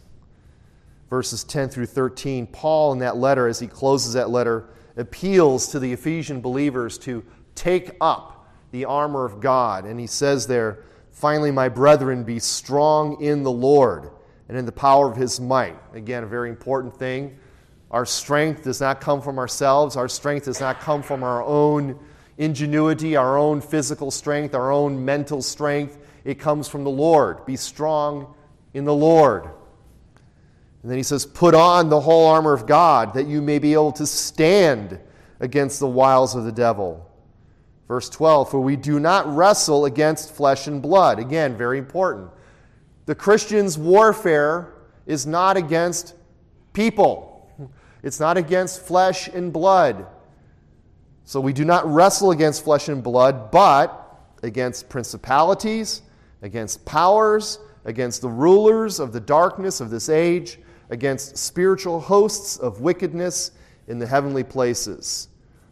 verses 1.09 1.43
10 1.43 1.69
through 1.69 1.85
13, 1.85 2.47
Paul, 2.47 2.93
in 2.93 2.99
that 2.99 3.17
letter, 3.17 3.47
as 3.47 3.59
he 3.59 3.67
closes 3.67 4.13
that 4.13 4.29
letter, 4.29 4.69
appeals 4.97 5.67
to 5.67 5.79
the 5.79 5.91
Ephesian 5.93 6.41
believers 6.41 6.97
to 6.99 7.23
take 7.53 7.91
up 8.01 8.47
the 8.71 8.85
armor 8.85 9.25
of 9.25 9.39
God. 9.39 9.85
And 9.85 9.99
he 9.99 10.07
says 10.07 10.47
there, 10.47 10.83
Finally, 11.11 11.51
my 11.51 11.69
brethren, 11.69 12.25
be 12.25 12.39
strong 12.39 13.21
in 13.21 13.43
the 13.43 13.51
Lord 13.51 14.11
and 14.49 14.57
in 14.57 14.65
the 14.65 14.71
power 14.71 15.09
of 15.09 15.15
his 15.15 15.39
might. 15.39 15.77
Again, 15.93 16.23
a 16.23 16.27
very 16.27 16.49
important 16.49 16.93
thing. 16.93 17.37
Our 17.89 18.05
strength 18.05 18.63
does 18.63 18.81
not 18.81 18.99
come 18.99 19.21
from 19.21 19.39
ourselves, 19.39 19.95
our 19.95 20.09
strength 20.09 20.45
does 20.45 20.59
not 20.59 20.81
come 20.81 21.01
from 21.01 21.23
our 21.23 21.41
own 21.41 21.97
ingenuity, 22.37 23.15
our 23.15 23.37
own 23.37 23.61
physical 23.61 24.11
strength, 24.11 24.53
our 24.55 24.71
own 24.71 25.03
mental 25.03 25.41
strength. 25.41 25.97
It 26.23 26.39
comes 26.39 26.67
from 26.67 26.83
the 26.83 26.89
Lord. 26.89 27.45
Be 27.45 27.55
strong 27.55 28.33
in 28.73 28.85
the 28.85 28.93
Lord. 28.93 29.45
And 30.81 30.91
then 30.91 30.97
he 30.97 31.03
says, 31.03 31.25
Put 31.25 31.55
on 31.55 31.89
the 31.89 31.99
whole 31.99 32.27
armor 32.27 32.53
of 32.53 32.67
God 32.67 33.13
that 33.13 33.25
you 33.27 33.41
may 33.41 33.59
be 33.59 33.73
able 33.73 33.91
to 33.93 34.05
stand 34.05 34.99
against 35.39 35.79
the 35.79 35.87
wiles 35.87 36.35
of 36.35 36.43
the 36.43 36.51
devil. 36.51 37.09
Verse 37.87 38.09
12, 38.09 38.49
For 38.49 38.59
we 38.59 38.75
do 38.75 38.99
not 38.99 39.27
wrestle 39.33 39.85
against 39.85 40.33
flesh 40.33 40.67
and 40.67 40.81
blood. 40.81 41.19
Again, 41.19 41.55
very 41.57 41.77
important. 41.77 42.29
The 43.05 43.15
Christian's 43.15 43.77
warfare 43.77 44.73
is 45.05 45.27
not 45.27 45.57
against 45.57 46.15
people, 46.73 47.49
it's 48.03 48.19
not 48.19 48.37
against 48.37 48.81
flesh 48.81 49.27
and 49.27 49.53
blood. 49.53 50.07
So 51.27 51.41
we 51.41 51.53
do 51.53 51.65
not 51.65 51.91
wrestle 51.91 52.31
against 52.31 52.63
flesh 52.63 52.87
and 52.87 53.03
blood, 53.03 53.49
but 53.49 54.19
against 54.43 54.89
principalities, 54.89 56.03
against 56.43 56.85
powers, 56.85 57.59
against 57.83 58.21
the 58.21 58.29
rulers 58.29 58.99
of 58.99 59.11
the 59.11 59.19
darkness 59.19 59.81
of 59.81 59.89
this 59.89 60.07
age, 60.07 60.59
against 60.91 61.35
spiritual 61.35 61.99
hosts 61.99 62.57
of 62.57 62.81
wickedness 62.81 63.51
in 63.87 63.97
the 63.97 64.05
heavenly 64.05 64.43
places. 64.43 65.29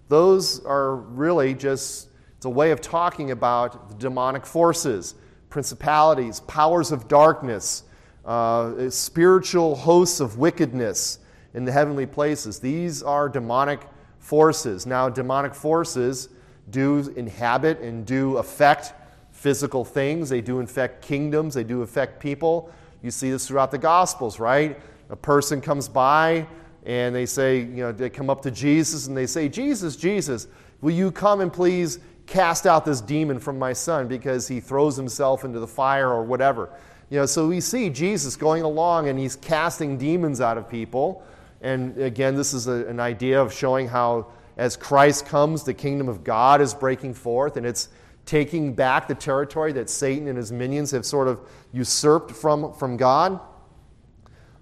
Those 0.09 0.65
are 0.65 0.95
really 0.95 1.53
just, 1.53 2.09
it's 2.37 2.45
a 2.45 2.49
way 2.49 2.71
of 2.71 2.81
talking 2.81 3.29
about 3.29 3.89
the 3.89 3.95
demonic 3.95 4.47
forces, 4.47 5.13
principalities, 5.49 6.39
powers 6.41 6.91
of 6.91 7.07
darkness, 7.07 7.83
uh, 8.25 8.89
spiritual 8.89 9.75
hosts 9.75 10.19
of 10.19 10.39
wickedness 10.39 11.19
in 11.53 11.63
the 11.63 11.71
heavenly 11.71 12.07
places. 12.07 12.59
These 12.59 13.03
are 13.03 13.29
demonic 13.29 13.87
forces. 14.23 14.85
Now, 14.85 15.09
demonic 15.09 15.53
forces 15.53 16.29
do 16.69 17.13
inhabit 17.17 17.81
and 17.81 18.05
do 18.05 18.37
affect 18.37 18.93
physical 19.31 19.83
things, 19.83 20.29
they 20.29 20.39
do 20.39 20.61
affect 20.61 21.03
kingdoms, 21.03 21.53
they 21.53 21.65
do 21.65 21.81
affect 21.81 22.21
people. 22.21 22.71
You 23.01 23.11
see 23.11 23.29
this 23.29 23.47
throughout 23.47 23.71
the 23.71 23.77
Gospels, 23.77 24.39
right? 24.39 24.79
A 25.09 25.15
person 25.15 25.59
comes 25.59 25.89
by 25.89 26.47
and 26.85 27.13
they 27.13 27.25
say, 27.25 27.59
you 27.59 27.83
know, 27.83 27.91
they 27.91 28.09
come 28.09 28.29
up 28.29 28.41
to 28.43 28.51
Jesus 28.51 29.07
and 29.07 29.17
they 29.17 29.27
say, 29.27 29.49
Jesus, 29.49 29.97
Jesus, 29.97 30.47
will 30.79 30.93
you 30.93 31.11
come 31.11 31.41
and 31.41 31.51
please 31.51 31.99
cast 32.25 32.65
out 32.65 32.85
this 32.85 33.01
demon 33.01 33.39
from 33.39 33.59
my 33.59 33.73
son 33.73 34.07
because 34.07 34.47
he 34.47 34.61
throws 34.61 34.95
himself 34.95 35.43
into 35.43 35.59
the 35.59 35.67
fire 35.67 36.09
or 36.09 36.23
whatever. 36.23 36.69
You 37.09 37.19
know, 37.19 37.25
so 37.25 37.47
we 37.47 37.59
see 37.59 37.89
Jesus 37.89 38.37
going 38.37 38.63
along 38.63 39.09
and 39.09 39.19
he's 39.19 39.35
casting 39.35 39.97
demons 39.97 40.39
out 40.39 40.57
of 40.57 40.69
people. 40.69 41.23
And 41.63 41.97
again, 41.97 42.35
this 42.35 42.53
is 42.53 42.67
a, 42.67 42.85
an 42.87 42.99
idea 42.99 43.41
of 43.41 43.51
showing 43.53 43.87
how, 43.87 44.27
as 44.57 44.75
Christ 44.75 45.25
comes, 45.25 45.63
the 45.63 45.73
kingdom 45.73 46.09
of 46.09 46.23
God 46.23 46.61
is 46.61 46.73
breaking 46.73 47.13
forth 47.13 47.57
and 47.57 47.65
it's 47.65 47.87
taking 48.25 48.73
back 48.73 49.07
the 49.07 49.15
territory 49.15 49.71
that 49.73 49.89
Satan 49.89 50.27
and 50.27 50.37
his 50.37 50.51
minions 50.51 50.91
have 50.91 51.05
sort 51.05 51.27
of 51.27 51.41
usurped 51.71 52.31
from, 52.31 52.73
from 52.73 52.97
God. 52.97 53.39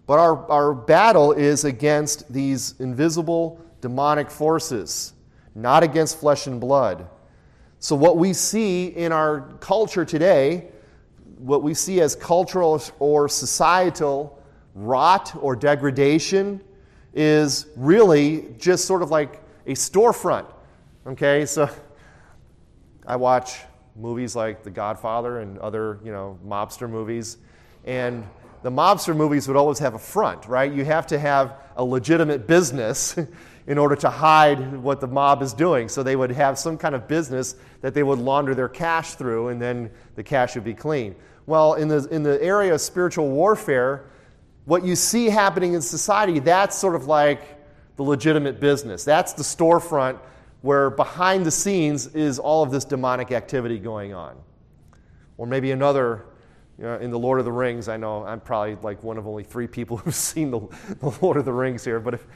But 0.06 0.20
our, 0.20 0.50
our 0.50 0.74
battle 0.74 1.32
is 1.32 1.66
against 1.66 2.32
these 2.32 2.80
invisible 2.80 3.60
demonic 3.82 4.30
forces, 4.30 5.14
not 5.56 5.84
against 5.84 6.20
flesh 6.20 6.48
and 6.48 6.62
blood. 6.62 7.08
So, 7.80 7.96
what 7.96 8.18
we 8.18 8.34
see 8.34 8.88
in 8.88 9.12
our 9.12 9.42
culture 9.60 10.06
today, 10.06 10.68
what 11.38 11.64
we 11.64 11.74
see 11.74 12.00
as 12.02 12.16
cultural 12.16 12.82
or 13.00 13.28
societal 13.28 14.40
rot 14.76 15.36
or 15.42 15.56
degradation, 15.56 16.62
is 17.14 17.68
really 17.76 18.48
just 18.58 18.86
sort 18.86 19.02
of 19.02 19.12
like 19.12 19.42
a 19.66 19.72
storefront. 19.72 20.46
Okay, 21.06 21.46
so 21.46 21.70
I 23.06 23.16
watch 23.16 23.60
movies 23.96 24.36
like 24.36 24.64
The 24.64 24.72
Godfather 24.72 25.40
and 25.40 25.58
other, 25.60 26.00
you 26.04 26.12
know, 26.12 26.40
mobster 26.46 26.90
movies, 26.90 27.38
and 27.86 28.26
the 28.64 28.72
mobster 28.72 29.16
movies 29.16 29.48
would 29.48 29.58
always 29.58 29.80
have 29.80 29.96
a 29.96 30.00
front, 30.00 30.48
right? 30.48 30.72
You 30.72 30.86
have 30.86 31.08
to 31.08 31.20
have 31.20 31.56
a 31.76 31.84
legitimate 31.84 32.48
business 32.48 33.18
in 33.68 33.78
order 33.78 33.96
to 33.96 34.10
hide 34.10 34.78
what 34.78 35.00
the 35.02 35.08
mob 35.08 35.42
is 35.42 35.54
doing. 35.54 35.88
So 35.88 36.04
they 36.04 36.16
would 36.16 36.32
have 36.32 36.58
some 36.58 36.78
kind 36.78 36.94
of 36.94 37.08
business 37.08 37.56
that 37.82 37.94
they 37.94 38.04
would 38.04 38.20
launder 38.20 38.54
their 38.54 38.70
cash 38.70 39.16
through, 39.16 39.50
and 39.50 39.62
then 39.62 39.90
the 40.16 40.24
cash 40.24 40.56
would 40.56 40.64
be 40.64 40.74
clean. 40.74 41.16
Well, 41.46 41.74
in 41.74 41.88
the, 41.88 42.08
in 42.12 42.24
the 42.24 42.42
area 42.42 42.74
of 42.74 42.82
spiritual 42.82 43.30
warfare, 43.30 44.06
what 44.66 44.84
you 44.84 44.96
see 44.96 45.28
happening 45.28 45.74
in 45.74 45.82
society, 45.82 46.40
that's 46.40 46.78
sort 46.78 46.96
of 46.96 47.08
like 47.08 47.42
the 47.96 48.04
legitimate 48.04 48.60
business. 48.60 49.04
That's 49.04 49.34
the 49.34 49.44
storefront 49.44 50.20
where 50.62 50.90
behind 50.92 51.46
the 51.46 51.52
scenes 51.52 52.08
is 52.08 52.38
all 52.38 52.64
of 52.64 52.72
this 52.72 52.86
demonic 52.86 53.32
activity 53.32 53.80
going 53.80 54.14
on. 54.14 54.36
Or 55.38 55.48
maybe 55.48 55.72
another, 55.72 56.26
you 56.78 56.84
know, 56.84 56.98
in 56.98 57.10
the 57.10 57.18
Lord 57.18 57.40
of 57.40 57.46
the 57.46 57.52
Rings, 57.52 57.90
I 57.90 57.98
know 57.98 58.24
I'm 58.24 58.40
probably 58.40 58.76
like 58.76 59.04
one 59.04 59.18
of 59.18 59.28
only 59.28 59.44
three 59.44 59.68
people 59.68 59.98
who've 59.98 60.14
seen 60.14 60.52
the, 60.52 60.60
the 61.00 61.18
Lord 61.22 61.38
of 61.38 61.46
the 61.46 61.54
Rings 61.54 61.84
here, 61.84 62.00
but 62.00 62.14
if, 62.14 62.28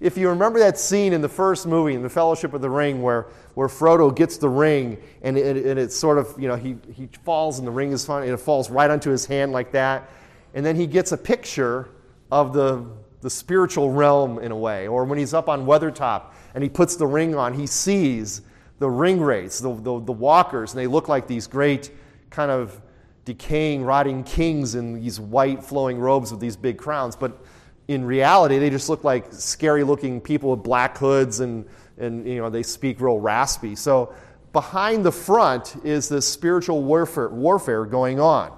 if 0.00 0.16
you 0.16 0.30
remember 0.30 0.58
that 0.60 0.78
scene 0.78 1.12
in 1.12 1.20
the 1.20 1.28
first 1.28 1.66
movie, 1.66 1.94
in 1.94 2.02
the 2.02 2.08
Fellowship 2.08 2.54
of 2.54 2.62
the 2.62 2.70
Ring, 2.70 3.02
where, 3.02 3.26
where 3.54 3.68
Frodo 3.68 4.14
gets 4.14 4.38
the 4.38 4.48
ring 4.48 4.96
and, 5.22 5.36
it, 5.36 5.66
and 5.66 5.78
it's 5.78 5.94
sort 5.94 6.16
of, 6.16 6.34
you 6.40 6.48
know, 6.48 6.56
he, 6.56 6.76
he 6.94 7.06
falls 7.22 7.58
and 7.58 7.68
the 7.68 7.72
ring 7.72 7.92
is 7.92 8.04
fun, 8.04 8.22
and 8.22 8.32
it 8.32 8.38
falls 8.38 8.70
right 8.70 8.90
onto 8.90 9.10
his 9.10 9.26
hand 9.26 9.52
like 9.52 9.72
that 9.72 10.08
and 10.54 10.64
then 10.64 10.76
he 10.76 10.86
gets 10.86 11.12
a 11.12 11.16
picture 11.16 11.88
of 12.30 12.52
the, 12.52 12.84
the 13.20 13.30
spiritual 13.30 13.90
realm 13.90 14.38
in 14.38 14.52
a 14.52 14.56
way. 14.56 14.88
Or 14.88 15.04
when 15.04 15.18
he's 15.18 15.34
up 15.34 15.48
on 15.48 15.66
Weathertop 15.66 16.32
and 16.54 16.62
he 16.62 16.70
puts 16.70 16.96
the 16.96 17.06
ring 17.06 17.34
on, 17.34 17.54
he 17.54 17.66
sees 17.66 18.42
the 18.78 18.90
ring 18.90 19.20
wraiths, 19.20 19.60
the, 19.60 19.74
the, 19.74 20.00
the 20.00 20.12
walkers, 20.12 20.72
and 20.72 20.80
they 20.80 20.86
look 20.86 21.08
like 21.08 21.26
these 21.26 21.46
great 21.46 21.90
kind 22.30 22.50
of 22.50 22.80
decaying, 23.24 23.84
rotting 23.84 24.24
kings 24.24 24.74
in 24.74 24.94
these 24.94 25.20
white 25.20 25.62
flowing 25.62 25.98
robes 25.98 26.30
with 26.30 26.40
these 26.40 26.56
big 26.56 26.78
crowns. 26.78 27.14
But 27.14 27.44
in 27.88 28.04
reality, 28.04 28.58
they 28.58 28.70
just 28.70 28.88
look 28.88 29.04
like 29.04 29.32
scary 29.32 29.84
looking 29.84 30.20
people 30.20 30.50
with 30.52 30.62
black 30.62 30.96
hoods 30.96 31.40
and, 31.40 31.66
and 31.98 32.26
you 32.26 32.36
know, 32.36 32.48
they 32.48 32.62
speak 32.62 33.00
real 33.00 33.18
raspy. 33.18 33.76
So 33.76 34.14
behind 34.52 35.04
the 35.04 35.12
front 35.12 35.76
is 35.84 36.08
this 36.08 36.26
spiritual 36.26 36.82
warfare, 36.82 37.28
warfare 37.28 37.84
going 37.84 38.18
on. 38.18 38.56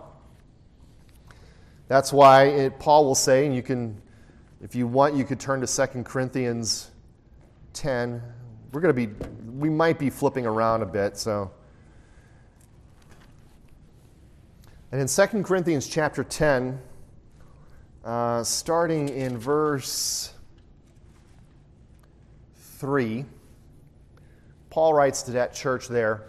That's 1.93 2.11
why 2.11 2.45
it, 2.45 2.79
Paul 2.79 3.05
will 3.05 3.15
say, 3.15 3.45
and 3.45 3.55
you 3.55 3.63
can, 3.63 4.01
if 4.63 4.75
you 4.75 4.87
want, 4.87 5.15
you 5.15 5.25
could 5.25 5.39
turn 5.39 5.61
to 5.61 5.67
2 5.67 6.05
Corinthians 6.05 6.91
10. 7.75 8.23
We're 8.73 8.81
going 8.81 8.97
to 8.97 9.07
be, 9.07 9.13
we 9.59 9.69
might 9.69 9.99
be 9.99 10.09
flipping 10.09 10.47
around 10.47 10.81
a 10.81 10.87
bit, 10.87 11.19
so. 11.19 11.51
And 14.91 15.03
in 15.03 15.07
2 15.07 15.43
Corinthians 15.43 15.87
chapter 15.87 16.25
10, 16.25 16.81
uh, 18.07 18.43
starting 18.43 19.11
in 19.11 19.37
verse 19.37 20.33
3, 22.79 23.27
Paul 24.71 24.95
writes 24.95 25.25
to 25.25 25.33
that 25.33 25.53
church 25.53 25.89
there 25.89 26.23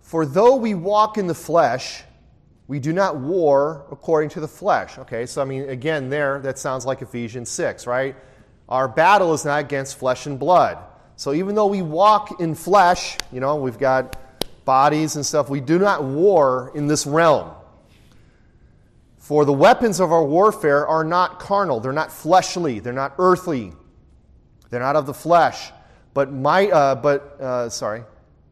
For 0.00 0.24
though 0.24 0.56
we 0.56 0.72
walk 0.72 1.18
in 1.18 1.26
the 1.26 1.34
flesh, 1.34 2.04
we 2.66 2.78
do 2.78 2.92
not 2.92 3.16
war 3.16 3.84
according 3.90 4.30
to 4.30 4.40
the 4.40 4.48
flesh. 4.48 4.98
Okay, 4.98 5.26
so 5.26 5.42
I 5.42 5.44
mean, 5.44 5.68
again, 5.68 6.08
there, 6.08 6.40
that 6.40 6.58
sounds 6.58 6.86
like 6.86 7.02
Ephesians 7.02 7.50
6, 7.50 7.86
right? 7.86 8.16
our 8.68 8.88
battle 8.88 9.34
is 9.34 9.44
not 9.44 9.60
against 9.60 9.98
flesh 9.98 10.26
and 10.26 10.38
blood. 10.38 10.78
So 11.16 11.32
even 11.32 11.54
though 11.54 11.66
we 11.66 11.82
walk 11.82 12.40
in 12.40 12.54
flesh, 12.54 13.16
you 13.30 13.40
know, 13.40 13.56
we've 13.56 13.78
got 13.78 14.16
bodies 14.64 15.16
and 15.16 15.24
stuff, 15.24 15.48
we 15.50 15.60
do 15.60 15.78
not 15.78 16.02
war 16.02 16.72
in 16.74 16.86
this 16.86 17.06
realm. 17.06 17.50
For 19.18 19.44
the 19.44 19.52
weapons 19.52 20.00
of 20.00 20.12
our 20.12 20.24
warfare 20.24 20.86
are 20.86 21.04
not 21.04 21.38
carnal, 21.38 21.80
they're 21.80 21.92
not 21.92 22.12
fleshly, 22.12 22.80
they're 22.80 22.92
not 22.92 23.14
earthly, 23.18 23.72
they're 24.70 24.80
not 24.80 24.96
of 24.96 25.06
the 25.06 25.14
flesh, 25.14 25.72
but 26.12 26.32
might, 26.32 26.70
uh, 26.72 26.94
but 26.96 27.40
uh, 27.40 27.68
sorry, 27.68 28.02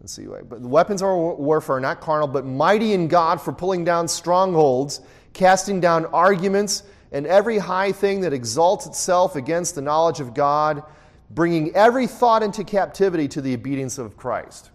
see, 0.06 0.26
but 0.26 0.60
the 0.62 0.68
weapons 0.68 1.00
of 1.00 1.06
our 1.06 1.34
warfare 1.34 1.76
are 1.76 1.80
not 1.80 2.00
carnal, 2.00 2.26
but 2.26 2.44
mighty 2.44 2.92
in 2.92 3.06
God 3.06 3.40
for 3.40 3.52
pulling 3.52 3.84
down 3.84 4.08
strongholds, 4.08 5.00
casting 5.32 5.80
down 5.80 6.06
arguments 6.06 6.82
and 7.12 7.26
every 7.26 7.58
high 7.58 7.92
thing 7.92 8.22
that 8.22 8.32
exalts 8.32 8.86
itself 8.86 9.36
against 9.36 9.74
the 9.74 9.82
knowledge 9.82 10.18
of 10.18 10.34
God, 10.34 10.82
bringing 11.30 11.74
every 11.76 12.06
thought 12.06 12.42
into 12.42 12.64
captivity 12.64 13.28
to 13.28 13.40
the 13.40 13.54
obedience 13.54 13.98
of 13.98 14.16
Christ. 14.16 14.70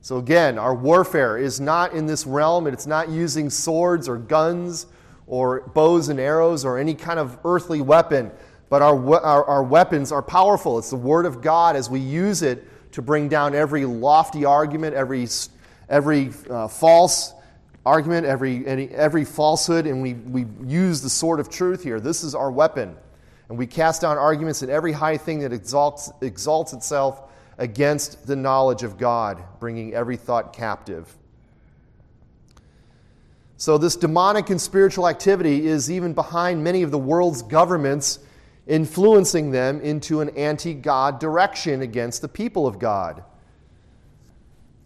So, 0.00 0.18
again, 0.18 0.58
our 0.58 0.74
warfare 0.74 1.38
is 1.38 1.60
not 1.60 1.92
in 1.92 2.06
this 2.06 2.26
realm, 2.26 2.66
and 2.66 2.74
it's 2.74 2.86
not 2.86 3.08
using 3.08 3.48
swords 3.50 4.08
or 4.08 4.18
guns 4.18 4.86
or 5.26 5.62
bows 5.68 6.08
and 6.08 6.20
arrows 6.20 6.64
or 6.64 6.78
any 6.78 6.94
kind 6.94 7.18
of 7.18 7.38
earthly 7.44 7.80
weapon, 7.80 8.30
but 8.68 8.82
our, 8.82 9.24
our, 9.24 9.44
our 9.44 9.62
weapons 9.62 10.12
are 10.12 10.22
powerful. 10.22 10.78
It's 10.78 10.90
the 10.90 10.96
Word 10.96 11.24
of 11.24 11.40
God 11.40 11.74
as 11.74 11.88
we 11.88 12.00
use 12.00 12.42
it 12.42 12.68
to 12.92 13.02
bring 13.02 13.28
down 13.28 13.54
every 13.54 13.84
lofty 13.84 14.44
argument, 14.44 14.94
every, 14.94 15.26
every 15.88 16.30
uh, 16.48 16.68
false 16.68 17.32
argument, 17.84 18.26
every, 18.26 18.66
any, 18.66 18.88
every 18.88 19.24
falsehood, 19.24 19.86
and 19.86 20.02
we, 20.02 20.14
we 20.14 20.46
use 20.64 21.02
the 21.02 21.10
sword 21.10 21.40
of 21.40 21.48
truth 21.48 21.82
here. 21.82 22.00
This 22.00 22.22
is 22.22 22.34
our 22.34 22.50
weapon. 22.50 22.96
And 23.48 23.58
we 23.58 23.66
cast 23.66 24.00
down 24.00 24.18
arguments 24.18 24.62
and 24.62 24.70
every 24.70 24.92
high 24.92 25.18
thing 25.18 25.40
that 25.40 25.52
exalts, 25.52 26.10
exalts 26.20 26.72
itself 26.72 27.30
against 27.58 28.26
the 28.26 28.36
knowledge 28.36 28.82
of 28.82 28.96
God, 28.96 29.42
bringing 29.60 29.94
every 29.94 30.16
thought 30.16 30.52
captive. 30.52 31.12
So, 33.56 33.78
this 33.78 33.94
demonic 33.94 34.50
and 34.50 34.60
spiritual 34.60 35.06
activity 35.06 35.66
is 35.66 35.90
even 35.90 36.14
behind 36.14 36.64
many 36.64 36.82
of 36.82 36.90
the 36.90 36.98
world's 36.98 37.42
governments, 37.42 38.18
influencing 38.66 39.50
them 39.50 39.80
into 39.80 40.20
an 40.20 40.30
anti 40.30 40.74
God 40.74 41.18
direction 41.18 41.82
against 41.82 42.22
the 42.22 42.28
people 42.28 42.66
of 42.66 42.78
God. 42.78 43.24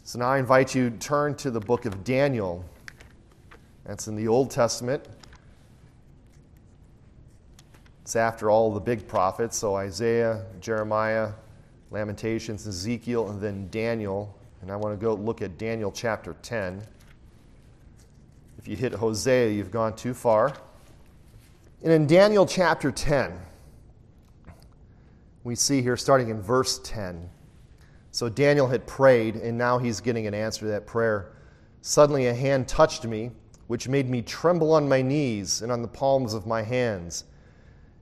So, 0.04 0.18
now 0.18 0.28
I 0.28 0.38
invite 0.38 0.74
you 0.74 0.90
to 0.90 0.96
turn 0.98 1.34
to 1.36 1.50
the 1.50 1.60
book 1.60 1.84
of 1.84 2.04
Daniel. 2.04 2.64
That's 3.84 4.08
in 4.08 4.16
the 4.16 4.28
Old 4.28 4.50
Testament. 4.50 5.04
It's 8.02 8.14
after 8.14 8.50
all 8.50 8.72
the 8.72 8.80
big 8.80 9.08
prophets, 9.08 9.56
so 9.58 9.74
Isaiah, 9.74 10.44
Jeremiah, 10.60 11.32
Lamentations, 11.90 12.64
Ezekiel, 12.66 13.30
and 13.30 13.40
then 13.40 13.68
Daniel. 13.70 14.32
And 14.62 14.70
I 14.70 14.76
want 14.76 14.98
to 14.98 15.04
go 15.04 15.14
look 15.14 15.42
at 15.42 15.58
Daniel 15.58 15.90
chapter 15.90 16.36
10. 16.42 16.82
If 18.58 18.68
you 18.68 18.76
hit 18.76 18.92
Hosea, 18.92 19.50
you've 19.50 19.72
gone 19.72 19.96
too 19.96 20.14
far. 20.14 20.54
And 21.82 21.92
in 21.92 22.06
Daniel 22.06 22.46
chapter 22.46 22.92
10, 22.92 23.36
we 25.46 25.54
see 25.54 25.80
here 25.80 25.96
starting 25.96 26.28
in 26.28 26.42
verse 26.42 26.80
10. 26.80 27.30
So 28.10 28.28
Daniel 28.28 28.66
had 28.66 28.84
prayed, 28.84 29.36
and 29.36 29.56
now 29.56 29.78
he's 29.78 30.00
getting 30.00 30.26
an 30.26 30.34
answer 30.34 30.62
to 30.62 30.66
that 30.72 30.88
prayer. 30.88 31.36
Suddenly 31.82 32.26
a 32.26 32.34
hand 32.34 32.66
touched 32.66 33.04
me 33.04 33.30
which 33.68 33.88
made 33.88 34.10
me 34.10 34.22
tremble 34.22 34.72
on 34.72 34.88
my 34.88 35.02
knees 35.02 35.62
and 35.62 35.70
on 35.70 35.82
the 35.82 35.88
palms 35.88 36.34
of 36.34 36.48
my 36.48 36.62
hands. 36.62 37.24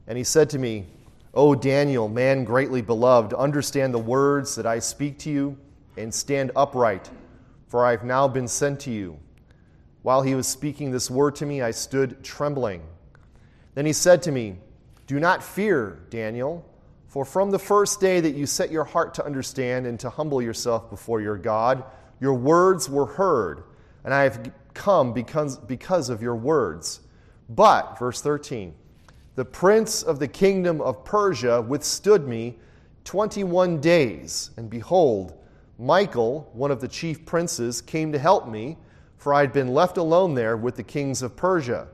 And 0.07 0.17
he 0.17 0.25
said 0.25 0.49
to 0.51 0.59
me, 0.59 0.87
O 1.35 1.55
Daniel, 1.55 2.09
man 2.09 2.45
greatly 2.45 2.81
beloved, 2.81 3.35
understand 3.35 3.93
the 3.93 3.99
words 3.99 4.55
that 4.57 4.67
I 4.67 4.79
speak 4.79 5.19
to 5.21 5.31
you 5.31 5.59
and 5.99 6.13
stand 6.13 6.51
upright, 6.57 7.11
for 7.69 7.85
I 7.85 7.91
have 7.91 8.05
now 8.05 8.27
been 8.27 8.49
sent 8.49 8.81
to 8.81 8.91
you. 8.91 9.19
While 10.01 10.23
he 10.23 10.35
was 10.35 10.47
speaking 10.47 10.91
this 10.91 11.11
word 11.11 11.35
to 11.37 11.47
me, 11.47 11.61
I 11.61 11.73
stood 11.73 12.25
trembling. 12.25 12.83
Then 13.75 13.85
he 13.85 13.93
said 13.93 14.23
to 14.23 14.33
me, 14.33 14.57
Do 15.07 15.21
not 15.21 15.43
fear, 15.43 16.01
Daniel, 16.09 16.65
for 17.15 17.25
from 17.25 17.53
the 17.53 17.61
first 17.61 18.01
day 18.01 18.19
that 18.19 18.35
you 18.35 18.45
set 18.45 18.73
your 18.73 18.83
heart 18.83 19.15
to 19.15 19.25
understand 19.25 19.87
and 19.87 20.01
to 20.01 20.11
humble 20.11 20.43
yourself 20.43 20.91
before 20.91 21.21
your 21.21 21.39
God, 21.39 21.85
your 22.21 22.35
words 22.35 22.91
were 22.91 23.07
heard, 23.07 23.63
and 24.03 24.13
I 24.13 24.25
have 24.25 24.51
come 24.75 25.13
because, 25.13 25.57
because 25.57 26.11
of 26.11 26.23
your 26.23 26.35
words. 26.35 26.99
But, 27.49 28.01
verse 28.01 28.21
13, 28.21 28.75
the 29.37 29.45
prince 29.45 30.03
of 30.03 30.19
the 30.19 30.27
kingdom 30.27 30.81
of 30.81 31.05
Persia 31.05 31.63
withstood 31.63 32.27
me 32.27 32.59
21 33.05 33.81
days, 33.81 34.51
and 34.57 34.69
behold, 34.69 35.39
Michael, 35.79 36.51
one 36.53 36.73
of 36.73 36.81
the 36.81 36.89
chief 36.89 37.25
princes, 37.25 37.81
came 37.81 38.11
to 38.11 38.19
help 38.19 38.49
me, 38.49 38.77
for 39.19 39.33
I 39.33 39.43
had 39.43 39.53
been 39.53 39.69
left 39.69 39.99
alone 39.99 40.35
there 40.35 40.57
with 40.57 40.75
the 40.75 40.83
kings 40.83 41.23
of 41.23 41.37
Persia. 41.37 41.87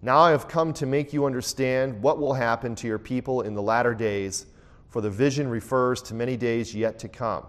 Now 0.00 0.20
I 0.20 0.30
have 0.30 0.46
come 0.46 0.72
to 0.74 0.86
make 0.86 1.12
you 1.12 1.24
understand 1.24 2.00
what 2.00 2.18
will 2.18 2.34
happen 2.34 2.74
to 2.76 2.86
your 2.86 2.98
people 2.98 3.42
in 3.42 3.54
the 3.54 3.62
latter 3.62 3.94
days, 3.94 4.46
for 4.88 5.00
the 5.00 5.10
vision 5.10 5.48
refers 5.48 6.00
to 6.02 6.14
many 6.14 6.36
days 6.36 6.74
yet 6.74 6.98
to 7.00 7.08
come. 7.08 7.44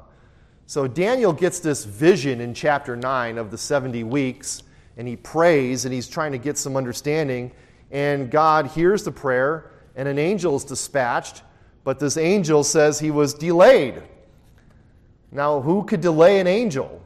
So 0.66 0.88
Daniel 0.88 1.32
gets 1.32 1.60
this 1.60 1.86
vision 1.86 2.42
in 2.42 2.54
chapter 2.54 2.96
9 2.96 3.38
of 3.38 3.52
the 3.52 3.58
70 3.58 4.04
weeks, 4.04 4.64
and 4.98 5.08
he 5.08 5.16
prays 5.16 5.86
and 5.86 5.94
he's 5.94 6.08
trying 6.08 6.32
to 6.32 6.38
get 6.38 6.58
some 6.58 6.76
understanding. 6.76 7.52
And 7.92 8.30
God 8.30 8.68
hears 8.68 9.04
the 9.04 9.12
prayer, 9.12 9.72
and 9.96 10.08
an 10.08 10.20
angel 10.20 10.56
is 10.56 10.64
dispatched, 10.64 11.44
but 11.84 12.00
this 12.00 12.18
angel 12.18 12.64
says 12.64 13.00
he 13.00 13.12
was 13.12 13.34
delayed. 13.34 14.02
Now, 15.32 15.62
who 15.62 15.84
could 15.84 16.02
delay 16.02 16.40
an 16.40 16.48
angel? 16.48 17.02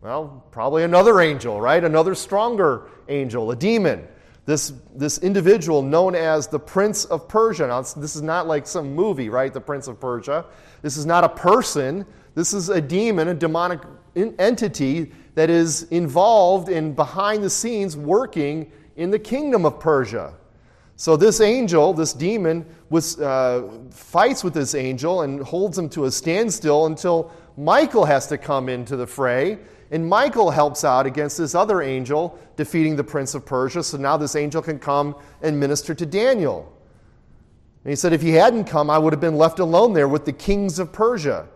Well, 0.00 0.44
probably 0.50 0.84
another 0.84 1.20
angel, 1.20 1.60
right? 1.60 1.82
Another 1.82 2.14
stronger 2.14 2.88
angel, 3.08 3.50
a 3.50 3.56
demon. 3.56 4.06
This, 4.44 4.72
this 4.94 5.18
individual 5.18 5.82
known 5.82 6.16
as 6.16 6.48
the 6.48 6.58
Prince 6.58 7.04
of 7.04 7.28
Persia. 7.28 7.68
Now, 7.68 7.80
this 7.82 8.16
is 8.16 8.22
not 8.22 8.48
like 8.48 8.66
some 8.66 8.92
movie, 8.94 9.28
right? 9.28 9.52
The 9.52 9.60
Prince 9.60 9.86
of 9.86 10.00
Persia. 10.00 10.44
This 10.82 10.96
is 10.96 11.06
not 11.06 11.22
a 11.22 11.28
person. 11.28 12.04
This 12.34 12.52
is 12.52 12.68
a 12.68 12.80
demon, 12.80 13.28
a 13.28 13.34
demonic 13.34 13.80
entity 14.16 15.12
that 15.34 15.48
is 15.48 15.84
involved 15.84 16.68
in 16.68 16.92
behind 16.94 17.44
the 17.44 17.50
scenes 17.50 17.96
working 17.96 18.70
in 18.96 19.10
the 19.10 19.18
kingdom 19.18 19.64
of 19.64 19.78
Persia. 19.78 20.34
So 20.96 21.16
this 21.16 21.40
angel, 21.40 21.94
this 21.94 22.12
demon, 22.12 22.66
was, 22.90 23.18
uh, 23.20 23.68
fights 23.90 24.44
with 24.44 24.54
this 24.54 24.74
angel 24.74 25.22
and 25.22 25.40
holds 25.40 25.78
him 25.78 25.88
to 25.90 26.04
a 26.04 26.10
standstill 26.10 26.86
until 26.86 27.32
Michael 27.56 28.04
has 28.04 28.26
to 28.28 28.38
come 28.38 28.68
into 28.68 28.96
the 28.96 29.06
fray. 29.06 29.58
And 29.90 30.08
Michael 30.08 30.50
helps 30.50 30.84
out 30.84 31.06
against 31.06 31.38
this 31.38 31.54
other 31.54 31.82
angel, 31.82 32.38
defeating 32.62 32.94
the 32.94 33.02
prince 33.02 33.34
of 33.34 33.44
Persia. 33.44 33.82
So 33.82 33.96
now 33.96 34.16
this 34.16 34.36
angel 34.36 34.62
can 34.62 34.78
come 34.78 35.16
and 35.42 35.58
minister 35.58 35.96
to 35.96 36.06
Daniel. 36.06 36.72
And 37.82 37.90
he 37.90 37.96
said, 37.96 38.12
If 38.12 38.22
he 38.22 38.30
hadn't 38.30 38.66
come, 38.66 38.88
I 38.88 38.98
would 38.98 39.12
have 39.12 39.20
been 39.20 39.36
left 39.36 39.58
alone 39.58 39.94
there 39.94 40.06
with 40.06 40.24
the 40.24 40.32
kings 40.32 40.78
of 40.78 40.92
Persia. 40.92 41.48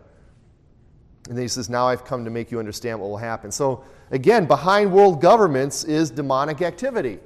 And 1.28 1.36
then 1.36 1.42
he 1.42 1.48
says, 1.48 1.70
Now 1.70 1.86
I've 1.86 2.04
come 2.04 2.24
to 2.24 2.30
make 2.30 2.50
you 2.50 2.58
understand 2.58 2.98
what 2.98 3.08
will 3.08 3.16
happen. 3.16 3.52
So, 3.52 3.84
again, 4.10 4.46
behind 4.46 4.92
world 4.92 5.20
governments 5.20 5.84
is 5.84 6.10
demonic 6.10 6.60
activity. 6.60 7.20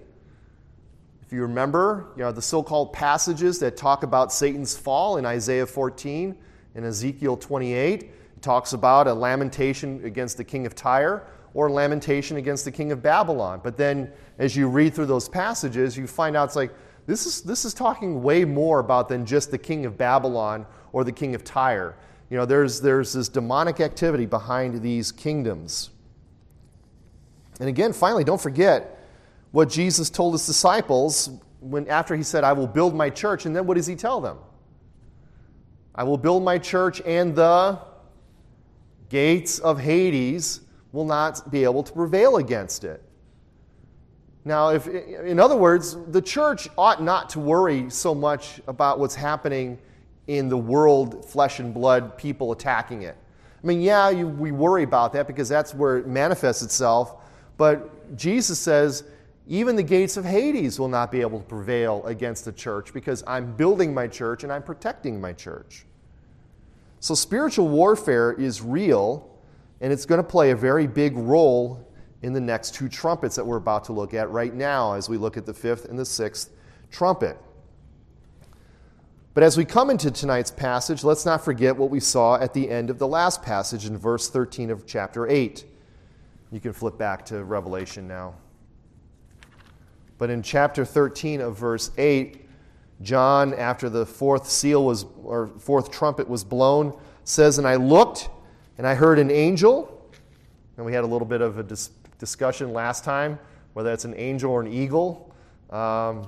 If 1.22 1.32
you 1.32 1.40
remember, 1.40 2.08
you 2.16 2.22
know, 2.22 2.32
the 2.32 2.42
so 2.42 2.62
called 2.62 2.92
passages 2.92 3.58
that 3.60 3.78
talk 3.78 4.02
about 4.02 4.30
Satan's 4.30 4.76
fall 4.76 5.16
in 5.16 5.24
Isaiah 5.24 5.66
14 5.66 6.36
and 6.74 6.84
Ezekiel 6.84 7.38
28, 7.38 8.02
it 8.02 8.12
talks 8.42 8.74
about 8.74 9.06
a 9.06 9.14
lamentation 9.14 10.04
against 10.04 10.36
the 10.36 10.44
king 10.44 10.66
of 10.66 10.74
Tyre 10.74 11.24
or 11.54 11.70
lamentation 11.70 12.36
against 12.36 12.64
the 12.64 12.70
king 12.70 12.92
of 12.92 13.02
Babylon. 13.02 13.60
But 13.62 13.76
then 13.76 14.12
as 14.38 14.56
you 14.56 14.68
read 14.68 14.94
through 14.94 15.06
those 15.06 15.28
passages, 15.28 15.96
you 15.96 16.06
find 16.06 16.36
out 16.36 16.48
it's 16.48 16.56
like, 16.56 16.72
this 17.06 17.26
is, 17.26 17.42
this 17.42 17.64
is 17.64 17.74
talking 17.74 18.22
way 18.22 18.44
more 18.44 18.78
about 18.78 19.08
than 19.08 19.26
just 19.26 19.50
the 19.50 19.58
king 19.58 19.84
of 19.84 19.98
Babylon 19.98 20.66
or 20.92 21.02
the 21.02 21.12
king 21.12 21.34
of 21.34 21.42
Tyre. 21.42 21.96
You 22.28 22.36
know, 22.36 22.46
there's, 22.46 22.80
there's 22.80 23.12
this 23.12 23.28
demonic 23.28 23.80
activity 23.80 24.26
behind 24.26 24.80
these 24.82 25.10
kingdoms. 25.10 25.90
And 27.58 27.68
again, 27.68 27.92
finally, 27.92 28.22
don't 28.22 28.40
forget 28.40 28.98
what 29.50 29.68
Jesus 29.68 30.08
told 30.08 30.34
his 30.34 30.46
disciples 30.46 31.30
when 31.60 31.88
after 31.88 32.16
he 32.16 32.22
said, 32.22 32.44
I 32.44 32.52
will 32.52 32.66
build 32.66 32.94
my 32.94 33.10
church, 33.10 33.44
and 33.44 33.54
then 33.54 33.66
what 33.66 33.76
does 33.76 33.86
he 33.86 33.96
tell 33.96 34.20
them? 34.20 34.38
I 35.94 36.04
will 36.04 36.16
build 36.16 36.42
my 36.42 36.56
church, 36.58 37.02
and 37.04 37.34
the 37.34 37.78
gates 39.08 39.58
of 39.58 39.80
Hades 39.80 40.60
will 40.92 41.05
not 41.05 41.50
be 41.50 41.64
able 41.64 41.83
to 41.83 41.92
prevail 41.92 42.37
against 42.37 42.85
it. 42.85 43.03
Now, 44.44 44.70
if, 44.70 44.87
in 44.87 45.38
other 45.38 45.57
words, 45.57 45.96
the 46.09 46.22
church 46.22 46.68
ought 46.79 47.03
not 47.03 47.31
to 47.31 47.40
worry 47.40 47.90
so 47.90 48.14
much 48.14 48.61
about 48.66 48.98
what's 48.98 49.14
happening 49.14 49.79
in 50.26 50.48
the 50.48 50.57
world, 50.57 51.24
flesh 51.24 51.59
and 51.59 51.74
blood, 51.74 52.16
people 52.16 52.53
attacking 52.53 53.03
it. 53.03 53.16
I 53.62 53.66
mean, 53.66 53.83
yeah, 53.83 54.09
you, 54.09 54.26
we 54.26 54.53
worry 54.53 54.85
about 54.85 55.12
that 55.12 55.26
because 55.26 55.48
that's 55.48 55.74
where 55.74 55.98
it 55.98 56.07
manifests 56.07 56.62
itself. 56.62 57.22
But 57.59 58.16
Jesus 58.16 58.59
says, 58.59 59.05
even 59.46 59.76
the 59.76 59.83
gates 59.83 60.16
of 60.16 60.24
Hades 60.24 60.79
will 60.79 60.88
not 60.88 61.12
be 61.12 61.20
able 61.20 61.40
to 61.40 61.44
prevail 61.44 62.03
against 62.07 62.44
the 62.44 62.53
church 62.53 62.94
because 62.94 63.22
I'm 63.26 63.55
building 63.57 63.92
my 63.92 64.07
church 64.07 64.44
and 64.44 64.53
I'm 64.53 64.62
protecting 64.62 65.20
my 65.20 65.33
church. 65.33 65.85
So, 67.00 67.14
spiritual 67.14 67.68
warfare 67.68 68.33
is 68.33 68.62
real, 68.62 69.29
and 69.80 69.92
it's 69.92 70.06
going 70.06 70.22
to 70.22 70.28
play 70.28 70.50
a 70.50 70.56
very 70.56 70.86
big 70.86 71.16
role 71.16 71.86
in 72.22 72.32
the 72.32 72.40
next 72.40 72.74
two 72.74 72.88
trumpets 72.88 73.36
that 73.36 73.46
we're 73.46 73.56
about 73.56 73.84
to 73.84 73.92
look 73.92 74.12
at 74.12 74.30
right 74.30 74.54
now 74.54 74.92
as 74.92 75.08
we 75.08 75.16
look 75.16 75.36
at 75.36 75.46
the 75.46 75.54
fifth 75.54 75.86
and 75.86 75.98
the 75.98 76.04
sixth 76.04 76.50
trumpet. 76.90 77.38
But 79.32 79.44
as 79.44 79.56
we 79.56 79.64
come 79.64 79.90
into 79.90 80.10
tonight's 80.10 80.50
passage, 80.50 81.04
let's 81.04 81.24
not 81.24 81.44
forget 81.44 81.76
what 81.76 81.88
we 81.88 82.00
saw 82.00 82.36
at 82.36 82.52
the 82.52 82.68
end 82.68 82.90
of 82.90 82.98
the 82.98 83.06
last 83.06 83.42
passage 83.42 83.86
in 83.86 83.96
verse 83.96 84.28
13 84.28 84.70
of 84.70 84.86
chapter 84.86 85.28
8. 85.28 85.64
You 86.52 86.60
can 86.60 86.72
flip 86.72 86.98
back 86.98 87.24
to 87.26 87.44
Revelation 87.44 88.08
now. 88.08 88.34
But 90.18 90.30
in 90.30 90.42
chapter 90.42 90.84
13 90.84 91.40
of 91.40 91.56
verse 91.56 91.92
8, 91.96 92.44
John, 93.02 93.54
after 93.54 93.88
the 93.88 94.04
fourth 94.04 94.46
seal 94.46 94.84
was, 94.84 95.06
or 95.22 95.46
fourth 95.58 95.90
trumpet 95.90 96.28
was 96.28 96.44
blown, 96.44 96.98
says, 97.24 97.56
And 97.56 97.66
I 97.66 97.76
looked, 97.76 98.28
and 98.80 98.86
I 98.86 98.94
heard 98.94 99.18
an 99.18 99.30
angel. 99.30 100.10
And 100.78 100.86
we 100.86 100.94
had 100.94 101.04
a 101.04 101.06
little 101.06 101.26
bit 101.26 101.42
of 101.42 101.58
a 101.58 101.62
dis- 101.62 101.90
discussion 102.18 102.72
last 102.72 103.04
time, 103.04 103.38
whether 103.74 103.92
it's 103.92 104.06
an 104.06 104.14
angel 104.16 104.50
or 104.50 104.62
an 104.62 104.72
eagle. 104.72 105.34
Um, 105.68 106.26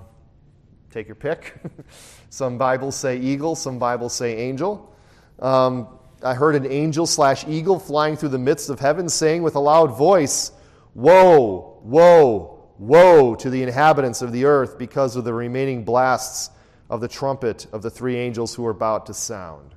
take 0.91 1.09
your 1.09 1.15
pick. 1.15 1.55
some 2.29 2.59
Bibles 2.59 2.95
say 2.95 3.17
eagle, 3.17 3.55
some 3.55 3.79
Bibles 3.79 4.13
say 4.13 4.37
angel. 4.37 4.95
Um, 5.39 5.99
I 6.23 6.35
heard 6.35 6.55
an 6.55 6.71
angel 6.71 7.07
slash 7.07 7.49
eagle 7.49 7.79
flying 7.79 8.17
through 8.17 8.29
the 8.29 8.39
midst 8.39 8.69
of 8.69 8.79
heaven, 8.79 9.09
saying 9.09 9.43
with 9.43 9.55
a 9.55 9.59
loud 9.59 9.97
voice, 9.97 10.53
Woe, 10.95 11.81
woe, 11.83 12.69
Woe 12.79 13.35
to 13.35 13.49
the 13.49 13.63
inhabitants 13.63 14.21
of 14.21 14.31
the 14.31 14.45
earth 14.45 14.77
because 14.77 15.17
of 15.17 15.25
the 15.25 15.33
remaining 15.33 15.85
blasts 15.85 16.51
of 16.91 17.01
the 17.01 17.09
trumpet 17.09 17.67
of 17.73 17.81
the 17.81 17.89
three 17.89 18.17
angels 18.17 18.55
who 18.55 18.67
are 18.67 18.73
about 18.73 19.07
to 19.07 19.15
sound. 19.15 19.75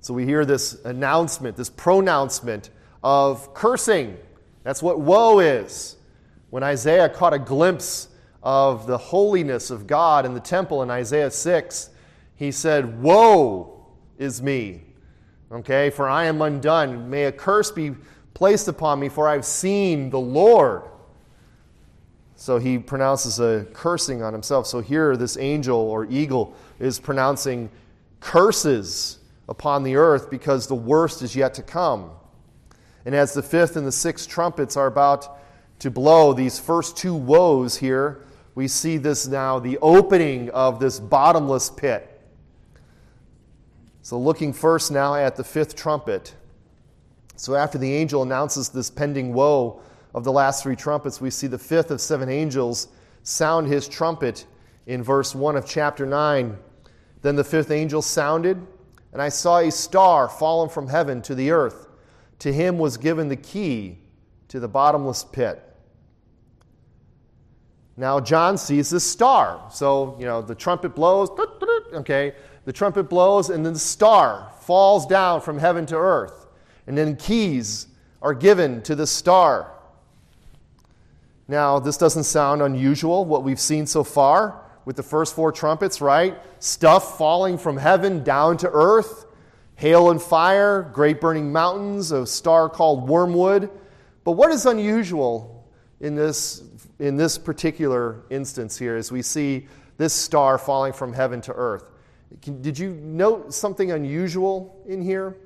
So 0.00 0.14
we 0.14 0.24
hear 0.24 0.46
this 0.46 0.82
announcement, 0.84 1.56
this 1.56 1.68
pronouncement 1.68 2.70
of 3.02 3.52
cursing. 3.52 4.16
That's 4.62 4.82
what 4.82 5.00
woe 5.00 5.40
is. 5.40 5.96
When 6.48 6.62
Isaiah 6.62 7.08
caught 7.08 7.34
a 7.34 7.38
glimpse 7.38 8.08
of 8.42 8.86
the 8.86 8.96
holiness 8.96 9.70
of 9.70 9.86
God 9.86 10.24
in 10.24 10.32
the 10.32 10.40
temple 10.40 10.82
in 10.82 10.90
Isaiah 10.90 11.30
6, 11.30 11.90
he 12.34 12.50
said, 12.50 13.02
Woe 13.02 13.86
is 14.18 14.40
me. 14.40 14.82
Okay, 15.52 15.90
for 15.90 16.08
I 16.08 16.24
am 16.24 16.40
undone. 16.40 17.10
May 17.10 17.24
a 17.24 17.32
curse 17.32 17.70
be 17.70 17.94
placed 18.32 18.68
upon 18.68 19.00
me, 19.00 19.10
for 19.10 19.28
I've 19.28 19.44
seen 19.44 20.08
the 20.08 20.20
Lord. 20.20 20.84
So 22.36 22.56
he 22.56 22.78
pronounces 22.78 23.38
a 23.38 23.66
cursing 23.74 24.22
on 24.22 24.32
himself. 24.32 24.66
So 24.66 24.80
here, 24.80 25.14
this 25.14 25.36
angel 25.36 25.78
or 25.78 26.06
eagle 26.06 26.54
is 26.78 26.98
pronouncing 26.98 27.68
curses 28.20 29.19
upon 29.50 29.82
the 29.82 29.96
earth 29.96 30.30
because 30.30 30.66
the 30.66 30.74
worst 30.74 31.20
is 31.20 31.36
yet 31.36 31.52
to 31.54 31.62
come. 31.62 32.12
And 33.04 33.14
as 33.14 33.34
the 33.34 33.42
fifth 33.42 33.76
and 33.76 33.86
the 33.86 33.92
sixth 33.92 34.28
trumpets 34.28 34.76
are 34.76 34.86
about 34.86 35.38
to 35.80 35.90
blow, 35.90 36.32
these 36.32 36.58
first 36.58 36.96
two 36.96 37.14
woes 37.14 37.76
here, 37.76 38.24
we 38.54 38.66
see 38.66 38.96
this 38.96 39.26
now 39.26 39.58
the 39.58 39.76
opening 39.82 40.48
of 40.50 40.80
this 40.80 40.98
bottomless 40.98 41.68
pit. 41.68 42.06
So, 44.02 44.18
looking 44.18 44.52
first 44.54 44.90
now 44.90 45.14
at 45.14 45.36
the 45.36 45.44
fifth 45.44 45.76
trumpet. 45.76 46.34
So, 47.36 47.54
after 47.54 47.76
the 47.76 47.92
angel 47.92 48.22
announces 48.22 48.70
this 48.70 48.90
pending 48.90 49.34
woe, 49.34 49.82
of 50.14 50.24
the 50.24 50.32
last 50.32 50.62
three 50.62 50.76
trumpets, 50.76 51.20
we 51.20 51.30
see 51.30 51.46
the 51.46 51.58
fifth 51.58 51.90
of 51.90 52.00
seven 52.00 52.28
angels 52.28 52.88
sound 53.22 53.68
his 53.68 53.88
trumpet 53.88 54.46
in 54.86 55.02
verse 55.02 55.34
1 55.34 55.56
of 55.56 55.66
chapter 55.66 56.06
9. 56.06 56.56
Then 57.22 57.36
the 57.36 57.44
fifth 57.44 57.70
angel 57.70 58.02
sounded, 58.02 58.66
and 59.12 59.20
I 59.20 59.28
saw 59.28 59.58
a 59.58 59.70
star 59.70 60.28
fallen 60.28 60.68
from 60.68 60.88
heaven 60.88 61.22
to 61.22 61.34
the 61.34 61.50
earth. 61.50 61.88
To 62.40 62.52
him 62.52 62.78
was 62.78 62.96
given 62.96 63.28
the 63.28 63.36
key 63.36 63.98
to 64.48 64.60
the 64.60 64.68
bottomless 64.68 65.24
pit. 65.24 65.62
Now, 67.96 68.18
John 68.20 68.56
sees 68.56 68.88
this 68.88 69.04
star. 69.04 69.68
So, 69.70 70.16
you 70.18 70.24
know, 70.24 70.40
the 70.40 70.54
trumpet 70.54 70.94
blows, 70.94 71.28
okay, 71.92 72.34
the 72.64 72.72
trumpet 72.72 73.04
blows, 73.04 73.50
and 73.50 73.66
then 73.66 73.74
the 73.74 73.78
star 73.78 74.50
falls 74.62 75.06
down 75.06 75.40
from 75.40 75.58
heaven 75.58 75.84
to 75.86 75.96
earth. 75.96 76.46
And 76.86 76.96
then 76.96 77.16
keys 77.16 77.88
are 78.22 78.32
given 78.32 78.82
to 78.82 78.94
the 78.94 79.06
star. 79.06 79.72
Now, 81.46 81.78
this 81.78 81.96
doesn't 81.96 82.24
sound 82.24 82.62
unusual, 82.62 83.24
what 83.24 83.42
we've 83.42 83.60
seen 83.60 83.86
so 83.86 84.04
far 84.04 84.69
with 84.90 84.96
the 84.96 85.02
first 85.04 85.36
four 85.36 85.52
trumpets, 85.52 86.00
right? 86.00 86.36
Stuff 86.58 87.16
falling 87.16 87.58
from 87.58 87.76
heaven 87.76 88.24
down 88.24 88.56
to 88.56 88.68
earth, 88.72 89.24
hail 89.76 90.10
and 90.10 90.20
fire, 90.20 90.82
great 90.92 91.20
burning 91.20 91.52
mountains, 91.52 92.10
a 92.10 92.26
star 92.26 92.68
called 92.68 93.08
wormwood. 93.08 93.70
But 94.24 94.32
what 94.32 94.50
is 94.50 94.66
unusual 94.66 95.64
in 96.00 96.16
this, 96.16 96.64
in 96.98 97.16
this 97.16 97.38
particular 97.38 98.24
instance 98.30 98.76
here 98.76 98.96
is 98.96 99.12
we 99.12 99.22
see 99.22 99.68
this 99.96 100.12
star 100.12 100.58
falling 100.58 100.92
from 100.92 101.12
heaven 101.12 101.40
to 101.42 101.52
earth. 101.52 101.88
Did 102.40 102.76
you 102.76 102.90
note 102.94 103.54
something 103.54 103.92
unusual 103.92 104.82
in 104.88 105.02
here? 105.02 105.36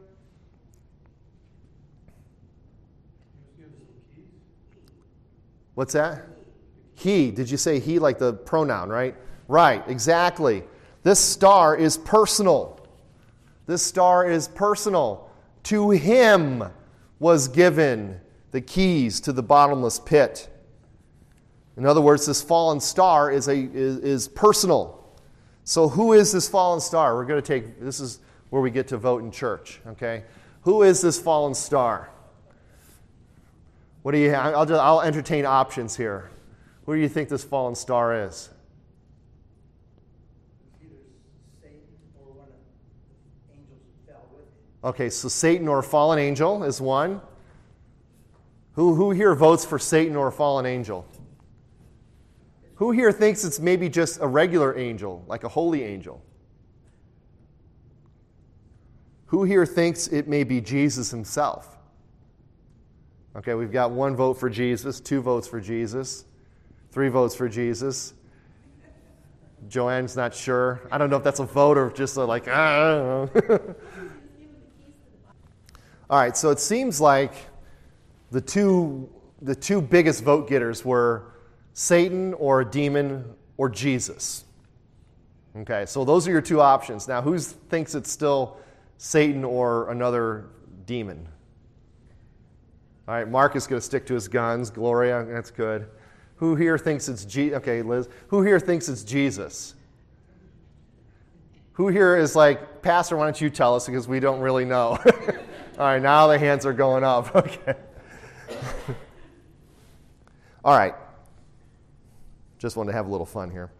What's 5.75 5.93
that? 5.93 6.23
He. 6.95 7.31
Did 7.31 7.51
you 7.51 7.59
say 7.59 7.79
he 7.79 7.99
like 7.99 8.19
the 8.19 8.33
pronoun, 8.33 8.89
right? 8.89 9.15
Right, 9.49 9.83
exactly. 9.89 10.65
This 11.03 11.21
star 11.21 11.77
is 11.77 11.99
personal. 11.99 12.87
This 13.67 13.83
star 13.83 14.29
is 14.29 14.49
personal. 14.49 15.31
To 15.65 15.91
him 15.91 16.65
was 17.19 17.49
given 17.49 18.21
the 18.51 18.61
keys 18.61 19.21
to 19.21 19.33
the 19.33 19.43
bottomless 19.43 19.99
pit. 19.99 20.49
In 21.77 21.87
other 21.87 22.01
words, 22.01 22.27
this 22.27 22.43
fallen 22.43 22.81
star 22.81 23.31
is, 23.31 23.49
a, 23.49 23.57
is, 23.57 23.99
is 23.99 24.29
personal. 24.29 25.01
So, 25.65 25.89
who 25.89 26.13
is 26.13 26.31
this 26.31 26.49
fallen 26.49 26.81
star? 26.81 27.17
We're 27.17 27.25
going 27.25 27.43
to 27.43 27.47
take 27.47 27.81
this 27.81 27.99
is 27.99 28.21
where 28.51 28.63
we 28.63 28.71
get 28.71 28.87
to 28.89 28.99
vote 28.99 29.23
in 29.23 29.31
church, 29.31 29.81
okay? 29.87 30.25
Who 30.63 30.83
is 30.83 31.01
this 31.01 31.19
fallen 31.19 31.55
star? 31.55 32.11
What 34.03 34.13
do 34.13 34.19
you? 34.19 34.33
I'll, 34.33 34.67
just, 34.67 34.81
I'll 34.81 35.01
entertain 35.01 35.47
options 35.47 35.97
here. 35.97 36.31
Who 36.85 36.95
do 36.95 37.01
you 37.01 37.09
think 37.09 37.31
this 37.31 37.43
fallen 37.43 37.75
star 37.75 38.27
is? 38.27 38.51
Okay, 44.85 45.09
so 45.09 45.29
Satan 45.29 45.67
or 45.67 45.79
a 45.79 45.83
fallen 45.83 46.19
angel 46.19 46.63
is 46.63 46.79
one. 46.79 47.23
Who, 48.75 48.95
who 48.95 49.13
here 49.13 49.35
votes 49.35 49.65
for 49.65 49.79
Satan 49.79 50.15
or 50.15 50.29
a 50.29 50.33
fallen 50.33 50.67
angel? 50.67 51.07
Who 52.77 52.91
here 52.91 53.11
thinks 53.11 53.45
it's 53.45 53.59
maybe 53.59 53.89
just 53.89 54.21
a 54.21 54.27
regular 54.27 54.77
angel, 54.77 55.25
like 55.27 55.45
a 55.45 55.49
holy 55.49 55.85
angel? 55.85 56.23
Who 59.27 59.45
here 59.45 59.65
thinks 59.65 60.09
it 60.09 60.29
may 60.29 60.45
be 60.45 60.61
Jesus 60.61 61.11
himself? 61.11 61.79
Okay, 63.37 63.55
we've 63.55 63.73
got 63.73 63.91
one 63.91 64.15
vote 64.15 64.35
for 64.35 64.51
Jesus, 64.51 65.01
two 65.01 65.23
votes 65.23 65.49
for 65.49 65.61
Jesus, 65.61 66.27
three 66.91 67.09
votes 67.09 67.35
for 67.35 67.49
Jesus. 67.49 68.13
Joanne's 69.69 70.15
not 70.15 70.35
sure. 70.35 70.83
I 70.93 70.99
don't 70.99 71.09
know 71.09 71.17
if 71.17 71.25
that's 71.25 71.41
a 71.41 71.47
vote 71.47 71.79
or 71.79 71.91
just 71.91 72.17
a 72.17 72.25
like, 72.25 72.49
ah. 72.49 73.27
All 76.15 76.21
right, 76.21 76.37
so 76.37 76.51
it 76.51 76.61
seems 76.61 77.01
like 77.01 77.33
the 78.31 78.41
two, 78.41 79.11
the 79.43 79.53
two 79.53 79.81
biggest 79.81 80.23
vote 80.23 80.49
getters 80.49 80.85
were 80.85 81.33
Satan 81.73 82.35
or 82.35 82.61
a 82.61 82.65
demon 82.65 83.35
or 83.57 83.69
Jesus. 83.69 84.45
Okay, 85.57 85.85
so 85.87 86.05
those 86.05 86.29
are 86.29 86.31
your 86.31 86.41
two 86.41 86.61
options. 86.61 87.09
Now, 87.09 87.21
who 87.21 87.37
thinks 87.37 87.97
it's 87.97 88.13
still 88.13 88.59
Satan 88.97 89.43
or 89.43 89.91
another 89.91 90.45
demon? 90.87 91.27
All 93.09 93.15
right, 93.17 93.29
Mark 93.29 93.57
is 93.57 93.67
going 93.67 93.81
to 93.81 93.85
stick 93.85 94.07
to 94.07 94.15
his 94.15 94.29
guns. 94.29 94.71
Gloria, 94.71 95.27
that's 95.29 95.51
good. 95.51 95.89
Who 96.37 96.55
here 96.55 96.79
thinks 96.79 97.09
it's 97.09 97.25
Jesus? 97.25 97.57
Okay, 97.57 97.83
Liz. 97.83 98.09
Who 98.29 98.43
here 98.43 98.61
thinks 98.61 98.89
it's 98.89 99.03
Jesus? 99.03 99.75
Who 101.73 101.89
here 101.89 102.17
is 102.17 102.37
like, 102.37 102.83
Pastor, 102.83 103.17
why 103.17 103.25
don't 103.25 103.41
you 103.41 103.51
tell 103.51 103.75
us 103.75 103.87
because 103.87 104.07
we 104.07 104.21
don't 104.21 104.39
really 104.39 104.65
know? 104.65 104.97
All 105.77 105.87
right, 105.87 106.01
now 106.01 106.29
the 106.29 106.39
hands 106.39 106.65
are 106.67 106.73
going 106.73 107.05
up. 107.05 107.35
Okay. 107.45 107.75
All 110.65 110.77
right. 110.77 110.95
Just 112.59 112.77
wanted 112.77 112.93
to 112.93 112.97
have 112.97 113.07
a 113.07 113.11
little 113.11 113.27
fun 113.27 113.51
here. 113.51 113.71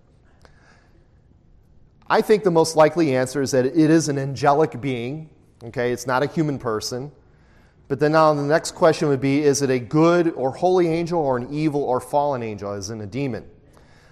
I 2.11 2.21
think 2.21 2.45
the 2.45 2.51
most 2.51 2.77
likely 2.77 3.17
answer 3.17 3.41
is 3.41 3.53
that 3.53 3.65
it 3.65 3.77
is 3.77 4.09
an 4.09 4.19
angelic 4.19 4.81
being. 4.81 5.31
Okay, 5.63 5.93
it's 5.93 6.07
not 6.07 6.23
a 6.23 6.27
human 6.27 6.59
person. 6.59 7.11
But 7.89 8.01
then 8.01 8.13
now 8.13 8.35
the 8.35 8.43
next 8.43 8.73
question 8.73 9.09
would 9.09 9.21
be 9.21 9.43
is 9.43 9.63
it 9.63 9.71
a 9.71 9.79
good 9.79 10.33
or 10.33 10.51
holy 10.51 10.89
angel 10.89 11.21
or 11.21 11.37
an 11.37 11.53
evil 11.53 11.83
or 11.83 12.01
fallen 12.01 12.43
angel, 12.43 12.73
as 12.73 12.91
in 12.91 13.01
a 13.01 13.07
demon? 13.07 13.49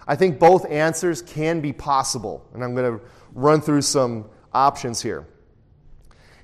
I 0.07 0.17
think 0.17 0.39
both 0.39 0.65
answers 0.71 1.21
can 1.21 1.61
be 1.61 1.73
possible, 1.73 2.47
and 2.55 2.65
I'm 2.65 2.75
going 2.75 2.99
to 2.99 3.05
run 3.35 3.61
through 3.61 3.83
some 3.83 4.27
options 4.53 5.03
here. 5.03 5.27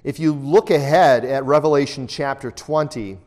If 0.08 0.18
you 0.18 0.32
look 0.32 0.70
ahead 0.70 1.26
at 1.26 1.44
Revelation 1.44 2.06
chapter 2.06 2.50
20, 2.50 3.18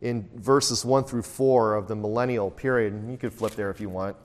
in 0.00 0.28
verses 0.34 0.84
1 0.84 1.04
through 1.04 1.22
4 1.22 1.76
of 1.76 1.86
the 1.86 1.94
millennial 1.94 2.50
period, 2.50 3.04
you 3.08 3.16
could 3.16 3.32
flip 3.32 3.52
there 3.52 3.70
if 3.70 3.80
you 3.80 3.88
want. 3.88 4.16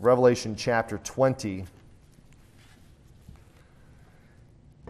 Revelation 0.00 0.56
chapter 0.56 0.96
20. 0.96 1.66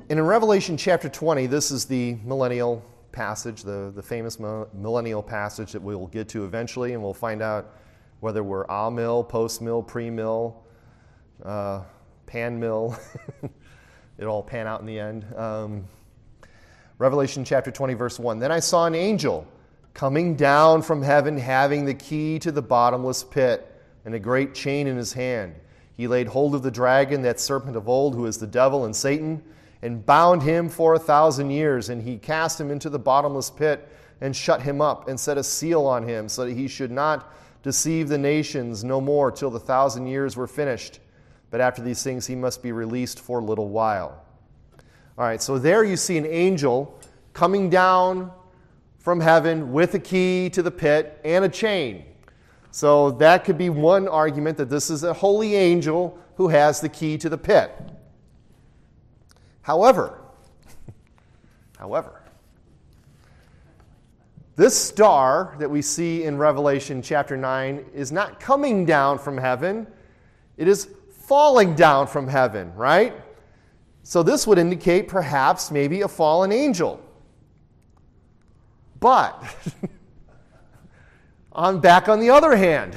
And 0.08 0.18
in 0.20 0.24
Revelation 0.24 0.76
chapter 0.76 1.08
20, 1.08 1.48
this 1.48 1.72
is 1.72 1.86
the 1.86 2.18
millennial 2.24 2.84
passage, 3.10 3.64
the, 3.64 3.92
the 3.92 4.02
famous 4.04 4.38
millennial 4.38 5.24
passage 5.24 5.72
that 5.72 5.82
we 5.82 5.96
will 5.96 6.06
get 6.06 6.28
to 6.28 6.44
eventually, 6.44 6.92
and 6.92 7.02
we'll 7.02 7.12
find 7.12 7.42
out 7.42 7.74
whether 8.20 8.44
we're 8.44 8.62
a 8.62 8.92
mill, 8.92 9.24
post 9.24 9.60
mill, 9.60 9.82
pre 9.82 10.08
mill, 10.08 10.62
uh, 11.44 11.82
pan 12.26 12.60
mill. 12.60 12.96
It'll 14.20 14.34
all 14.34 14.42
pan 14.42 14.66
out 14.66 14.80
in 14.80 14.86
the 14.86 15.00
end. 15.00 15.24
Um, 15.34 15.88
Revelation 16.98 17.42
chapter 17.42 17.70
20, 17.70 17.94
verse 17.94 18.18
1. 18.18 18.38
Then 18.38 18.52
I 18.52 18.60
saw 18.60 18.84
an 18.84 18.94
angel 18.94 19.46
coming 19.94 20.36
down 20.36 20.82
from 20.82 21.00
heaven, 21.00 21.38
having 21.38 21.86
the 21.86 21.94
key 21.94 22.38
to 22.40 22.52
the 22.52 22.60
bottomless 22.60 23.24
pit 23.24 23.66
and 24.04 24.14
a 24.14 24.18
great 24.18 24.54
chain 24.54 24.86
in 24.86 24.98
his 24.98 25.14
hand. 25.14 25.54
He 25.96 26.06
laid 26.06 26.26
hold 26.26 26.54
of 26.54 26.62
the 26.62 26.70
dragon, 26.70 27.22
that 27.22 27.40
serpent 27.40 27.78
of 27.78 27.88
old, 27.88 28.14
who 28.14 28.26
is 28.26 28.36
the 28.36 28.46
devil 28.46 28.84
and 28.84 28.94
Satan, 28.94 29.42
and 29.80 30.04
bound 30.04 30.42
him 30.42 30.68
for 30.68 30.92
a 30.92 30.98
thousand 30.98 31.48
years. 31.48 31.88
And 31.88 32.02
he 32.02 32.18
cast 32.18 32.60
him 32.60 32.70
into 32.70 32.90
the 32.90 32.98
bottomless 32.98 33.48
pit 33.48 33.88
and 34.20 34.36
shut 34.36 34.60
him 34.60 34.82
up 34.82 35.08
and 35.08 35.18
set 35.18 35.38
a 35.38 35.42
seal 35.42 35.86
on 35.86 36.06
him, 36.06 36.28
so 36.28 36.44
that 36.44 36.52
he 36.52 36.68
should 36.68 36.90
not 36.90 37.32
deceive 37.62 38.08
the 38.08 38.18
nations 38.18 38.84
no 38.84 39.00
more 39.00 39.32
till 39.32 39.50
the 39.50 39.58
thousand 39.58 40.08
years 40.08 40.36
were 40.36 40.46
finished. 40.46 41.00
But 41.50 41.60
after 41.60 41.82
these 41.82 42.02
things, 42.02 42.26
he 42.26 42.36
must 42.36 42.62
be 42.62 42.72
released 42.72 43.20
for 43.20 43.40
a 43.40 43.44
little 43.44 43.68
while. 43.68 44.24
All 45.18 45.24
right, 45.24 45.42
so 45.42 45.58
there 45.58 45.84
you 45.84 45.96
see 45.96 46.16
an 46.16 46.26
angel 46.26 46.98
coming 47.32 47.68
down 47.68 48.30
from 48.98 49.20
heaven 49.20 49.72
with 49.72 49.94
a 49.94 49.98
key 49.98 50.50
to 50.50 50.62
the 50.62 50.70
pit 50.70 51.20
and 51.24 51.44
a 51.44 51.48
chain. 51.48 52.04
So 52.70 53.10
that 53.12 53.44
could 53.44 53.58
be 53.58 53.70
one 53.70 54.06
argument 54.06 54.56
that 54.58 54.70
this 54.70 54.90
is 54.90 55.02
a 55.02 55.12
holy 55.12 55.56
angel 55.56 56.18
who 56.36 56.48
has 56.48 56.80
the 56.80 56.88
key 56.88 57.18
to 57.18 57.28
the 57.28 57.38
pit. 57.38 57.72
However, 59.62 60.20
however, 61.78 62.22
this 64.56 64.78
star 64.78 65.56
that 65.58 65.70
we 65.70 65.82
see 65.82 66.24
in 66.24 66.38
Revelation 66.38 67.02
chapter 67.02 67.36
9 67.36 67.86
is 67.94 68.12
not 68.12 68.40
coming 68.40 68.84
down 68.84 69.18
from 69.18 69.38
heaven, 69.38 69.86
it 70.56 70.68
is 70.68 70.88
falling 71.30 71.76
down 71.76 72.08
from 72.08 72.26
heaven, 72.26 72.74
right? 72.74 73.14
So 74.02 74.24
this 74.24 74.48
would 74.48 74.58
indicate 74.58 75.06
perhaps 75.06 75.70
maybe 75.70 76.00
a 76.00 76.08
fallen 76.08 76.50
angel. 76.50 77.00
But 78.98 79.40
on 81.52 81.78
back 81.78 82.08
on 82.08 82.18
the 82.18 82.30
other 82.30 82.56
hand, 82.56 82.96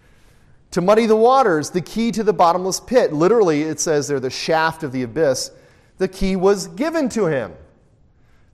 to 0.72 0.80
muddy 0.80 1.06
the 1.06 1.14
waters, 1.14 1.70
the 1.70 1.80
key 1.80 2.10
to 2.10 2.24
the 2.24 2.32
bottomless 2.32 2.80
pit, 2.80 3.12
literally 3.12 3.62
it 3.62 3.78
says 3.78 4.08
there 4.08 4.18
the 4.18 4.28
shaft 4.28 4.82
of 4.82 4.90
the 4.90 5.04
abyss, 5.04 5.52
the 5.98 6.08
key 6.08 6.34
was 6.34 6.66
given 6.66 7.08
to 7.10 7.26
him. 7.26 7.52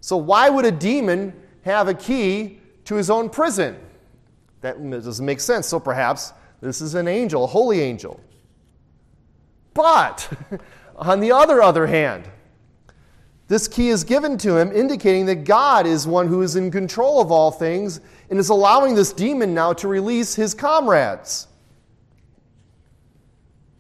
So 0.03 0.19
why 0.19 0.51
would 0.51 0.67
a 0.67 0.71
demon 0.71 1.33
have 1.63 1.89
a 1.89 1.95
key 1.95 2.61
to 2.85 2.97
his 2.97 3.09
own 3.09 3.31
prison? 3.31 3.79
That 4.61 4.77
doesn't 4.91 5.25
make 5.25 5.41
sense. 5.41 5.67
So 5.67 5.81
perhaps 5.81 6.35
this 6.61 6.83
is 6.83 6.95
an 6.95 7.09
angel, 7.09 7.45
a 7.45 7.47
holy 7.47 7.81
angel. 7.81 8.21
But 9.79 10.29
on 10.97 11.21
the 11.21 11.31
other 11.31 11.63
other 11.63 11.87
hand, 11.87 12.29
this 13.47 13.69
key 13.69 13.91
is 13.91 14.03
given 14.03 14.37
to 14.39 14.59
him, 14.59 14.73
indicating 14.73 15.25
that 15.27 15.45
God 15.45 15.87
is 15.87 16.05
one 16.05 16.27
who 16.27 16.43
is 16.43 16.57
in 16.57 16.73
control 16.73 17.21
of 17.21 17.31
all 17.31 17.53
things 17.53 18.01
and 18.29 18.41
is 18.41 18.49
allowing 18.49 18.97
this 18.97 19.13
demon 19.13 19.55
now 19.55 19.73
to 19.75 19.87
release 19.87 20.35
his 20.35 20.53
comrades. 20.53 21.47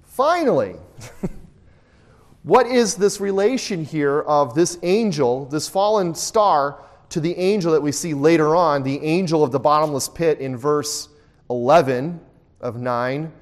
Finally, 0.04 0.76
what 2.44 2.68
is 2.68 2.94
this 2.94 3.20
relation 3.20 3.84
here 3.84 4.20
of 4.20 4.54
this 4.54 4.78
angel, 4.84 5.46
this 5.46 5.68
fallen 5.68 6.14
star, 6.14 6.78
to 7.08 7.18
the 7.18 7.37
angel 7.37 7.72
that 7.72 7.82
we 7.82 7.90
see 7.90 8.14
later 8.14 8.54
on, 8.54 8.84
the 8.84 9.02
angel 9.02 9.42
of 9.42 9.50
the 9.50 9.58
bottomless 9.58 10.08
pit 10.08 10.38
in 10.38 10.56
verse 10.56 11.08
11 11.50 12.20
of 12.61 12.76
9? 12.76 13.32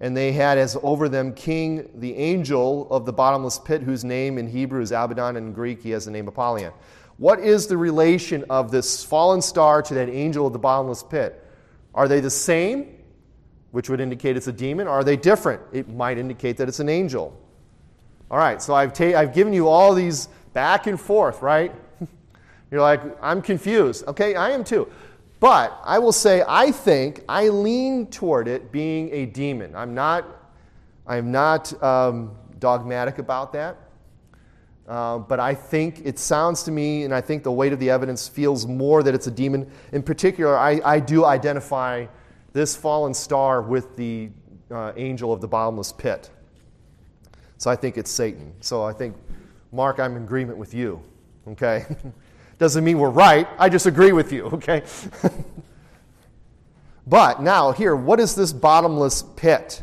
And 0.00 0.16
they 0.16 0.32
had 0.32 0.58
as 0.58 0.76
over 0.82 1.08
them 1.08 1.32
king 1.32 1.88
the 1.94 2.14
angel 2.16 2.86
of 2.90 3.06
the 3.06 3.12
bottomless 3.12 3.58
pit, 3.58 3.82
whose 3.82 4.04
name 4.04 4.36
in 4.36 4.46
Hebrew 4.46 4.82
is 4.82 4.92
Abaddon, 4.92 5.36
and 5.36 5.48
in 5.48 5.52
Greek 5.52 5.82
he 5.82 5.90
has 5.90 6.04
the 6.04 6.10
name 6.10 6.28
Apollyon. 6.28 6.72
What 7.18 7.40
is 7.40 7.66
the 7.66 7.78
relation 7.78 8.44
of 8.50 8.70
this 8.70 9.02
fallen 9.02 9.40
star 9.40 9.80
to 9.82 9.94
that 9.94 10.08
angel 10.10 10.46
of 10.46 10.52
the 10.52 10.58
bottomless 10.58 11.02
pit? 11.02 11.42
Are 11.94 12.08
they 12.08 12.20
the 12.20 12.30
same, 12.30 12.94
which 13.70 13.88
would 13.88 14.00
indicate 14.00 14.36
it's 14.36 14.48
a 14.48 14.52
demon? 14.52 14.86
Are 14.86 15.02
they 15.02 15.16
different? 15.16 15.62
It 15.72 15.88
might 15.88 16.18
indicate 16.18 16.58
that 16.58 16.68
it's 16.68 16.80
an 16.80 16.90
angel. 16.90 17.34
All 18.30 18.38
right, 18.38 18.60
so 18.60 18.74
I've, 18.74 18.92
ta- 18.92 19.16
I've 19.16 19.32
given 19.32 19.54
you 19.54 19.68
all 19.68 19.94
these 19.94 20.28
back 20.52 20.86
and 20.86 21.00
forth, 21.00 21.40
right? 21.40 21.72
You're 22.70 22.82
like, 22.82 23.00
I'm 23.22 23.40
confused. 23.40 24.06
Okay, 24.08 24.34
I 24.34 24.50
am 24.50 24.62
too. 24.62 24.88
But 25.38 25.78
I 25.84 25.98
will 25.98 26.12
say, 26.12 26.42
I 26.48 26.70
think 26.70 27.22
I 27.28 27.48
lean 27.48 28.06
toward 28.06 28.48
it 28.48 28.72
being 28.72 29.10
a 29.12 29.26
demon. 29.26 29.74
I'm 29.74 29.94
not, 29.94 30.24
I'm 31.06 31.30
not 31.30 31.82
um, 31.82 32.36
dogmatic 32.58 33.18
about 33.18 33.52
that. 33.52 33.76
Uh, 34.88 35.18
but 35.18 35.40
I 35.40 35.52
think 35.52 36.02
it 36.04 36.18
sounds 36.18 36.62
to 36.62 36.70
me, 36.70 37.02
and 37.02 37.12
I 37.12 37.20
think 37.20 37.42
the 37.42 37.50
weight 37.50 37.72
of 37.72 37.80
the 37.80 37.90
evidence 37.90 38.28
feels 38.28 38.66
more 38.66 39.02
that 39.02 39.14
it's 39.14 39.26
a 39.26 39.32
demon. 39.32 39.70
In 39.92 40.02
particular, 40.02 40.56
I, 40.56 40.80
I 40.84 41.00
do 41.00 41.24
identify 41.24 42.06
this 42.52 42.76
fallen 42.76 43.12
star 43.12 43.62
with 43.62 43.96
the 43.96 44.30
uh, 44.70 44.92
angel 44.96 45.32
of 45.32 45.40
the 45.40 45.48
bottomless 45.48 45.92
pit. 45.92 46.30
So 47.58 47.70
I 47.70 47.76
think 47.76 47.98
it's 47.98 48.10
Satan. 48.10 48.54
So 48.60 48.84
I 48.84 48.92
think, 48.92 49.16
Mark, 49.72 49.98
I'm 49.98 50.16
in 50.16 50.22
agreement 50.22 50.56
with 50.56 50.72
you. 50.72 51.02
Okay? 51.48 51.84
Doesn't 52.58 52.84
mean 52.84 52.98
we're 52.98 53.10
right. 53.10 53.46
I 53.58 53.68
just 53.68 53.86
agree 53.86 54.12
with 54.12 54.32
you, 54.32 54.44
okay? 54.54 54.82
but 57.06 57.42
now, 57.42 57.72
here, 57.72 57.94
what 57.94 58.20
is 58.20 58.34
this 58.34 58.52
bottomless 58.52 59.22
pit? 59.36 59.82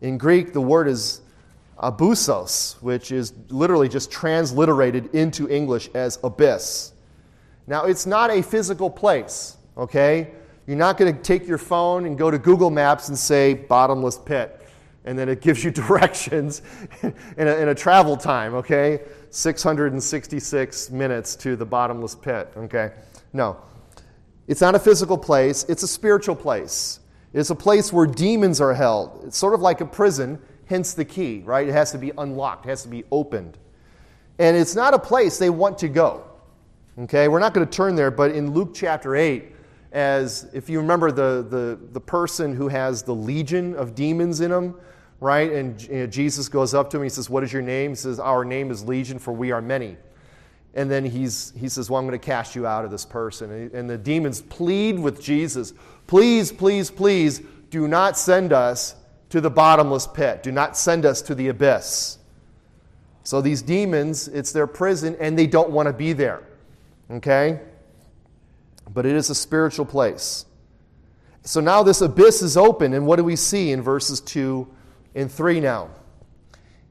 In 0.00 0.18
Greek, 0.18 0.52
the 0.52 0.60
word 0.60 0.88
is 0.88 1.20
abyssos, 1.78 2.74
which 2.82 3.12
is 3.12 3.32
literally 3.48 3.88
just 3.88 4.10
transliterated 4.10 5.14
into 5.14 5.48
English 5.48 5.88
as 5.94 6.18
abyss. 6.24 6.92
Now, 7.66 7.84
it's 7.84 8.06
not 8.06 8.30
a 8.30 8.42
physical 8.42 8.90
place, 8.90 9.56
okay? 9.76 10.32
You're 10.66 10.76
not 10.76 10.98
going 10.98 11.14
to 11.14 11.22
take 11.22 11.46
your 11.46 11.58
phone 11.58 12.06
and 12.06 12.18
go 12.18 12.30
to 12.30 12.38
Google 12.38 12.70
Maps 12.70 13.08
and 13.08 13.18
say 13.18 13.54
bottomless 13.54 14.18
pit 14.18 14.58
and 15.08 15.18
then 15.18 15.28
it 15.30 15.40
gives 15.40 15.64
you 15.64 15.70
directions 15.88 16.62
in, 17.02 17.14
a, 17.38 17.56
in 17.56 17.68
a, 17.68 17.74
travel 17.74 18.16
time, 18.16 18.54
okay? 18.54 19.00
666 19.30 20.90
minutes 20.90 21.36
to 21.36 21.56
the 21.56 21.66
bottomless 21.66 22.14
pit, 22.14 22.52
okay? 22.56 22.92
No. 23.32 23.58
It's 24.46 24.60
not 24.60 24.74
a 24.74 24.78
physical 24.78 25.18
place, 25.18 25.64
it's 25.68 25.82
a 25.82 25.88
spiritual 25.88 26.36
place. 26.36 27.00
It's 27.34 27.50
a 27.50 27.54
place 27.54 27.92
where 27.92 28.06
demons 28.06 28.60
are 28.60 28.72
held. 28.72 29.22
It's 29.26 29.36
sort 29.36 29.52
of 29.54 29.60
like 29.60 29.80
a 29.80 29.86
prison, 29.86 30.40
hence 30.66 30.94
the 30.94 31.04
key, 31.04 31.42
right? 31.44 31.68
It 31.68 31.72
has 31.72 31.92
to 31.92 31.98
be 31.98 32.12
unlocked, 32.16 32.66
it 32.66 32.70
has 32.70 32.82
to 32.82 32.88
be 32.88 33.04
opened. 33.12 33.58
And 34.38 34.56
it's 34.56 34.74
not 34.74 34.94
a 34.94 34.98
place 34.98 35.38
they 35.38 35.50
want 35.50 35.78
to 35.78 35.88
go. 35.88 36.24
Okay, 37.00 37.28
we're 37.28 37.38
not 37.38 37.54
going 37.54 37.66
to 37.66 37.72
turn 37.72 37.94
there, 37.94 38.10
but 38.10 38.32
in 38.32 38.52
Luke 38.52 38.70
chapter 38.74 39.14
8, 39.14 39.52
as 39.92 40.48
if 40.52 40.68
you 40.68 40.80
remember 40.80 41.12
the, 41.12 41.46
the, 41.48 41.78
the 41.92 42.00
person 42.00 42.54
who 42.54 42.68
has 42.68 43.02
the 43.02 43.14
legion 43.14 43.74
of 43.76 43.94
demons 43.94 44.40
in 44.40 44.50
him, 44.50 44.74
right? 45.20 45.52
And 45.52 45.80
you 45.82 45.94
know, 45.94 46.06
Jesus 46.06 46.48
goes 46.48 46.74
up 46.74 46.90
to 46.90 46.96
him. 46.96 47.02
He 47.02 47.08
says, 47.08 47.28
What 47.28 47.42
is 47.44 47.52
your 47.52 47.62
name? 47.62 47.92
He 47.92 47.96
says, 47.96 48.18
Our 48.18 48.44
name 48.44 48.70
is 48.70 48.84
Legion, 48.84 49.18
for 49.18 49.32
we 49.32 49.50
are 49.50 49.62
many. 49.62 49.96
And 50.74 50.90
then 50.90 51.04
he's, 51.04 51.52
he 51.56 51.68
says, 51.68 51.90
Well, 51.90 51.98
I'm 51.98 52.06
going 52.06 52.18
to 52.18 52.24
cast 52.24 52.54
you 52.54 52.66
out 52.66 52.84
of 52.84 52.90
this 52.90 53.04
person. 53.04 53.70
And 53.74 53.88
the 53.88 53.98
demons 53.98 54.42
plead 54.42 54.98
with 54.98 55.22
Jesus, 55.22 55.72
Please, 56.06 56.52
please, 56.52 56.90
please, 56.90 57.42
do 57.70 57.86
not 57.86 58.16
send 58.16 58.52
us 58.52 58.96
to 59.30 59.40
the 59.40 59.50
bottomless 59.50 60.06
pit. 60.06 60.42
Do 60.42 60.52
not 60.52 60.76
send 60.76 61.04
us 61.04 61.20
to 61.22 61.34
the 61.34 61.48
abyss. 61.48 62.18
So 63.24 63.42
these 63.42 63.60
demons, 63.60 64.28
it's 64.28 64.52
their 64.52 64.66
prison, 64.66 65.14
and 65.20 65.38
they 65.38 65.46
don't 65.46 65.68
want 65.68 65.86
to 65.86 65.92
be 65.92 66.14
there. 66.14 66.42
Okay? 67.10 67.60
But 68.94 69.04
it 69.04 69.14
is 69.14 69.28
a 69.28 69.34
spiritual 69.34 69.84
place. 69.84 70.46
So 71.42 71.60
now 71.60 71.82
this 71.82 72.00
abyss 72.00 72.40
is 72.40 72.56
open, 72.56 72.94
and 72.94 73.06
what 73.06 73.16
do 73.16 73.24
we 73.24 73.36
see 73.36 73.72
in 73.72 73.82
verses 73.82 74.20
2 74.22 74.66
in 75.14 75.28
3 75.28 75.60
now. 75.60 75.90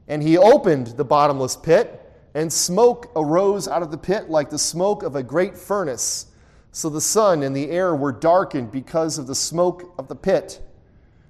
And 0.06 0.22
he 0.22 0.38
opened 0.38 0.88
the 0.88 1.04
bottomless 1.04 1.56
pit, 1.56 2.04
and 2.34 2.52
smoke 2.52 3.10
arose 3.16 3.66
out 3.68 3.82
of 3.82 3.90
the 3.90 3.98
pit 3.98 4.30
like 4.30 4.50
the 4.50 4.58
smoke 4.58 5.02
of 5.02 5.16
a 5.16 5.22
great 5.22 5.56
furnace. 5.56 6.26
So 6.72 6.88
the 6.88 7.00
sun 7.00 7.42
and 7.42 7.56
the 7.56 7.70
air 7.70 7.94
were 7.94 8.12
darkened 8.12 8.70
because 8.70 9.18
of 9.18 9.26
the 9.26 9.34
smoke 9.34 9.94
of 9.98 10.08
the 10.08 10.14
pit. 10.14 10.62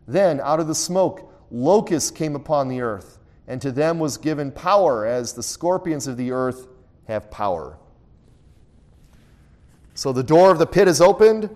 Then 0.07 0.41
out 0.41 0.61
of 0.61 0.67
the 0.67 0.75
smoke, 0.75 1.33
locusts 1.51 2.11
came 2.11 2.35
upon 2.35 2.69
the 2.69 2.81
earth, 2.81 3.19
and 3.47 3.63
to 3.63 3.73
them 3.73 3.99
was 3.99 4.19
given 4.19 4.51
power, 4.51 5.07
as 5.07 5.33
the 5.33 5.43
scorpions 5.43 6.07
of 6.07 6.17
the 6.17 6.33
earth 6.33 6.67
have 7.07 7.31
power. 7.31 7.79
So 9.95 10.13
the 10.13 10.23
door 10.23 10.51
of 10.51 10.59
the 10.59 10.67
pit 10.67 10.89
is 10.89 11.01
opened, 11.01 11.49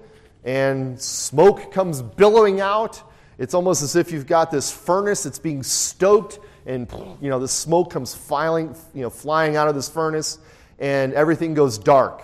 and 0.45 1.01
smoke 1.01 1.73
comes 1.73 2.03
billowing 2.03 2.61
out. 2.61 3.03
It's 3.39 3.55
almost 3.55 3.83
as 3.83 3.97
if 3.97 4.13
you've 4.13 4.27
got 4.27 4.51
this 4.51 4.71
furnace 4.71 5.23
that's 5.23 5.39
being 5.39 5.63
stoked 5.63 6.39
and 6.67 6.91
you 7.21 7.29
know 7.29 7.39
the 7.39 7.49
smoke 7.49 7.91
comes 7.91 8.15
filing, 8.15 8.77
you 8.95 9.03
know, 9.03 9.11
flying 9.11 9.57
out 9.57 9.69
of 9.69 9.75
this 9.75 9.89
furnace, 9.89 10.39
and 10.79 11.13
everything 11.15 11.55
goes 11.55 11.79
dark. 11.79 12.23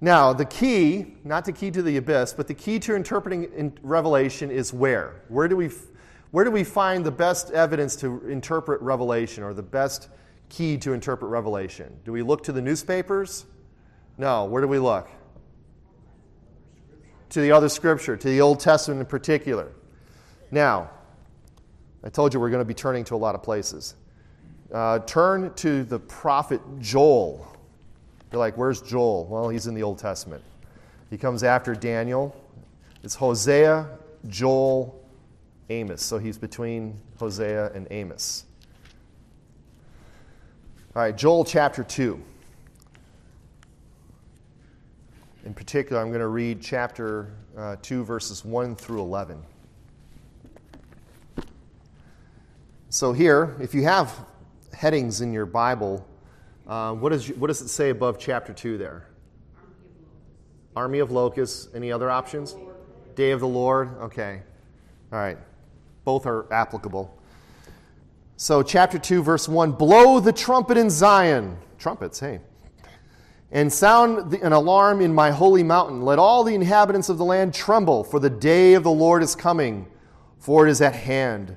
Now, 0.00 0.32
the 0.32 0.44
key, 0.44 1.16
not 1.24 1.44
the 1.44 1.52
key 1.52 1.70
to 1.72 1.82
the 1.82 1.96
abyss, 1.96 2.32
but 2.32 2.46
the 2.46 2.54
key 2.54 2.78
to 2.80 2.94
interpreting 2.94 3.48
in 3.56 3.76
Revelation 3.82 4.50
is 4.50 4.72
where? 4.72 5.22
Where 5.28 5.48
do 5.48 5.56
we, 5.56 5.70
where 6.30 6.44
do 6.44 6.52
we 6.52 6.62
find 6.62 7.04
the 7.04 7.10
best 7.10 7.50
evidence 7.50 7.96
to 7.96 8.24
interpret 8.28 8.80
Revelation 8.80 9.42
or 9.42 9.52
the 9.52 9.62
best 9.62 10.08
key 10.48 10.78
to 10.78 10.92
interpret 10.92 11.30
Revelation? 11.30 11.92
Do 12.04 12.12
we 12.12 12.22
look 12.22 12.44
to 12.44 12.52
the 12.52 12.62
newspapers? 12.62 13.44
No. 14.18 14.44
Where 14.44 14.62
do 14.62 14.68
we 14.68 14.78
look? 14.78 15.08
To 17.30 17.40
the 17.40 17.52
other 17.52 17.68
scripture, 17.68 18.16
to 18.16 18.28
the 18.28 18.40
Old 18.40 18.60
Testament 18.60 19.00
in 19.00 19.06
particular. 19.06 19.72
Now, 20.50 20.90
I 22.02 22.08
told 22.08 22.32
you 22.32 22.40
we're 22.40 22.50
going 22.50 22.60
to 22.60 22.64
be 22.64 22.74
turning 22.74 23.04
to 23.04 23.14
a 23.14 23.16
lot 23.16 23.34
of 23.34 23.42
places. 23.42 23.94
Uh, 24.72 25.00
turn 25.00 25.52
to 25.54 25.84
the 25.84 25.98
prophet 25.98 26.60
Joel. 26.78 27.46
You're 28.30 28.38
like, 28.38 28.56
where's 28.56 28.82
Joel? 28.82 29.26
Well, 29.26 29.48
he's 29.48 29.66
in 29.66 29.74
the 29.74 29.82
Old 29.82 29.98
Testament. 29.98 30.42
He 31.10 31.16
comes 31.16 31.42
after 31.42 31.74
Daniel. 31.74 32.34
It's 33.02 33.14
Hosea, 33.14 33.88
Joel, 34.28 34.98
Amos. 35.70 36.02
So 36.02 36.18
he's 36.18 36.38
between 36.38 36.98
Hosea 37.18 37.72
and 37.72 37.86
Amos. 37.90 38.44
All 40.94 41.02
right, 41.02 41.16
Joel 41.16 41.44
chapter 41.44 41.82
2. 41.82 42.20
In 45.48 45.54
particular, 45.54 46.02
I'm 46.02 46.08
going 46.08 46.20
to 46.20 46.26
read 46.26 46.60
chapter 46.60 47.32
uh, 47.56 47.76
2, 47.80 48.04
verses 48.04 48.44
1 48.44 48.76
through 48.76 49.00
11. 49.00 49.42
So, 52.90 53.14
here, 53.14 53.56
if 53.58 53.74
you 53.74 53.82
have 53.84 54.14
headings 54.74 55.22
in 55.22 55.32
your 55.32 55.46
Bible, 55.46 56.06
uh, 56.66 56.92
what, 56.92 57.14
is, 57.14 57.30
what 57.30 57.46
does 57.46 57.62
it 57.62 57.68
say 57.68 57.88
above 57.88 58.18
chapter 58.18 58.52
2 58.52 58.76
there? 58.76 59.06
Army 60.76 60.98
of 60.98 61.10
locusts. 61.10 61.68
Any 61.74 61.90
other 61.90 62.10
options? 62.10 62.54
Day 63.14 63.30
of 63.30 63.40
the 63.40 63.48
Lord. 63.48 63.88
Okay. 64.02 64.42
All 65.10 65.18
right. 65.18 65.38
Both 66.04 66.26
are 66.26 66.44
applicable. 66.52 67.18
So, 68.36 68.62
chapter 68.62 68.98
2, 68.98 69.22
verse 69.22 69.48
1 69.48 69.72
Blow 69.72 70.20
the 70.20 70.30
trumpet 70.30 70.76
in 70.76 70.90
Zion. 70.90 71.56
Trumpets, 71.78 72.20
hey. 72.20 72.40
And 73.50 73.72
sound 73.72 74.34
an 74.34 74.52
alarm 74.52 75.00
in 75.00 75.14
my 75.14 75.30
holy 75.30 75.62
mountain. 75.62 76.02
Let 76.02 76.18
all 76.18 76.44
the 76.44 76.54
inhabitants 76.54 77.08
of 77.08 77.16
the 77.16 77.24
land 77.24 77.54
tremble, 77.54 78.04
for 78.04 78.20
the 78.20 78.28
day 78.28 78.74
of 78.74 78.82
the 78.82 78.90
Lord 78.90 79.22
is 79.22 79.34
coming, 79.34 79.86
for 80.38 80.66
it 80.66 80.70
is 80.70 80.82
at 80.82 80.94
hand. 80.94 81.56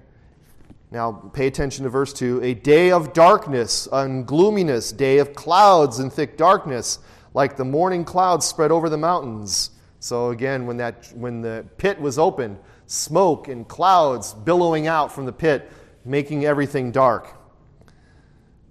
Now, 0.89 1.11
pay 1.11 1.47
attention 1.47 1.83
to 1.83 1.89
verse 1.89 2.13
2. 2.13 2.41
A 2.43 2.53
day 2.53 2.91
of 2.91 3.13
darkness 3.13 3.87
and 3.91 4.25
gloominess, 4.25 4.91
day 4.91 5.19
of 5.19 5.33
clouds 5.33 5.99
and 5.99 6.11
thick 6.11 6.37
darkness, 6.37 6.99
like 7.33 7.55
the 7.55 7.65
morning 7.65 8.03
clouds 8.03 8.45
spread 8.45 8.71
over 8.71 8.89
the 8.89 8.97
mountains. 8.97 9.71
So, 9.99 10.29
again, 10.29 10.65
when, 10.65 10.77
that, 10.77 11.11
when 11.15 11.41
the 11.41 11.65
pit 11.77 11.99
was 11.99 12.17
opened, 12.17 12.57
smoke 12.87 13.47
and 13.47 13.67
clouds 13.67 14.33
billowing 14.33 14.87
out 14.87 15.13
from 15.13 15.25
the 15.25 15.31
pit, 15.31 15.71
making 16.03 16.45
everything 16.45 16.91
dark. 16.91 17.40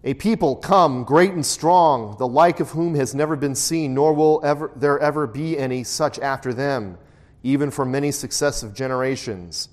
A 0.02 0.14
people 0.14 0.56
come, 0.56 1.04
great 1.04 1.32
and 1.32 1.44
strong, 1.44 2.16
the 2.18 2.26
like 2.26 2.58
of 2.60 2.70
whom 2.70 2.94
has 2.94 3.14
never 3.14 3.36
been 3.36 3.54
seen, 3.54 3.94
nor 3.94 4.14
will 4.14 4.40
ever, 4.42 4.72
there 4.74 4.98
ever 4.98 5.26
be 5.26 5.58
any 5.58 5.84
such 5.84 6.18
after 6.18 6.54
them, 6.54 6.96
even 7.42 7.70
for 7.70 7.84
many 7.84 8.10
successive 8.10 8.72
generations. 8.72 9.68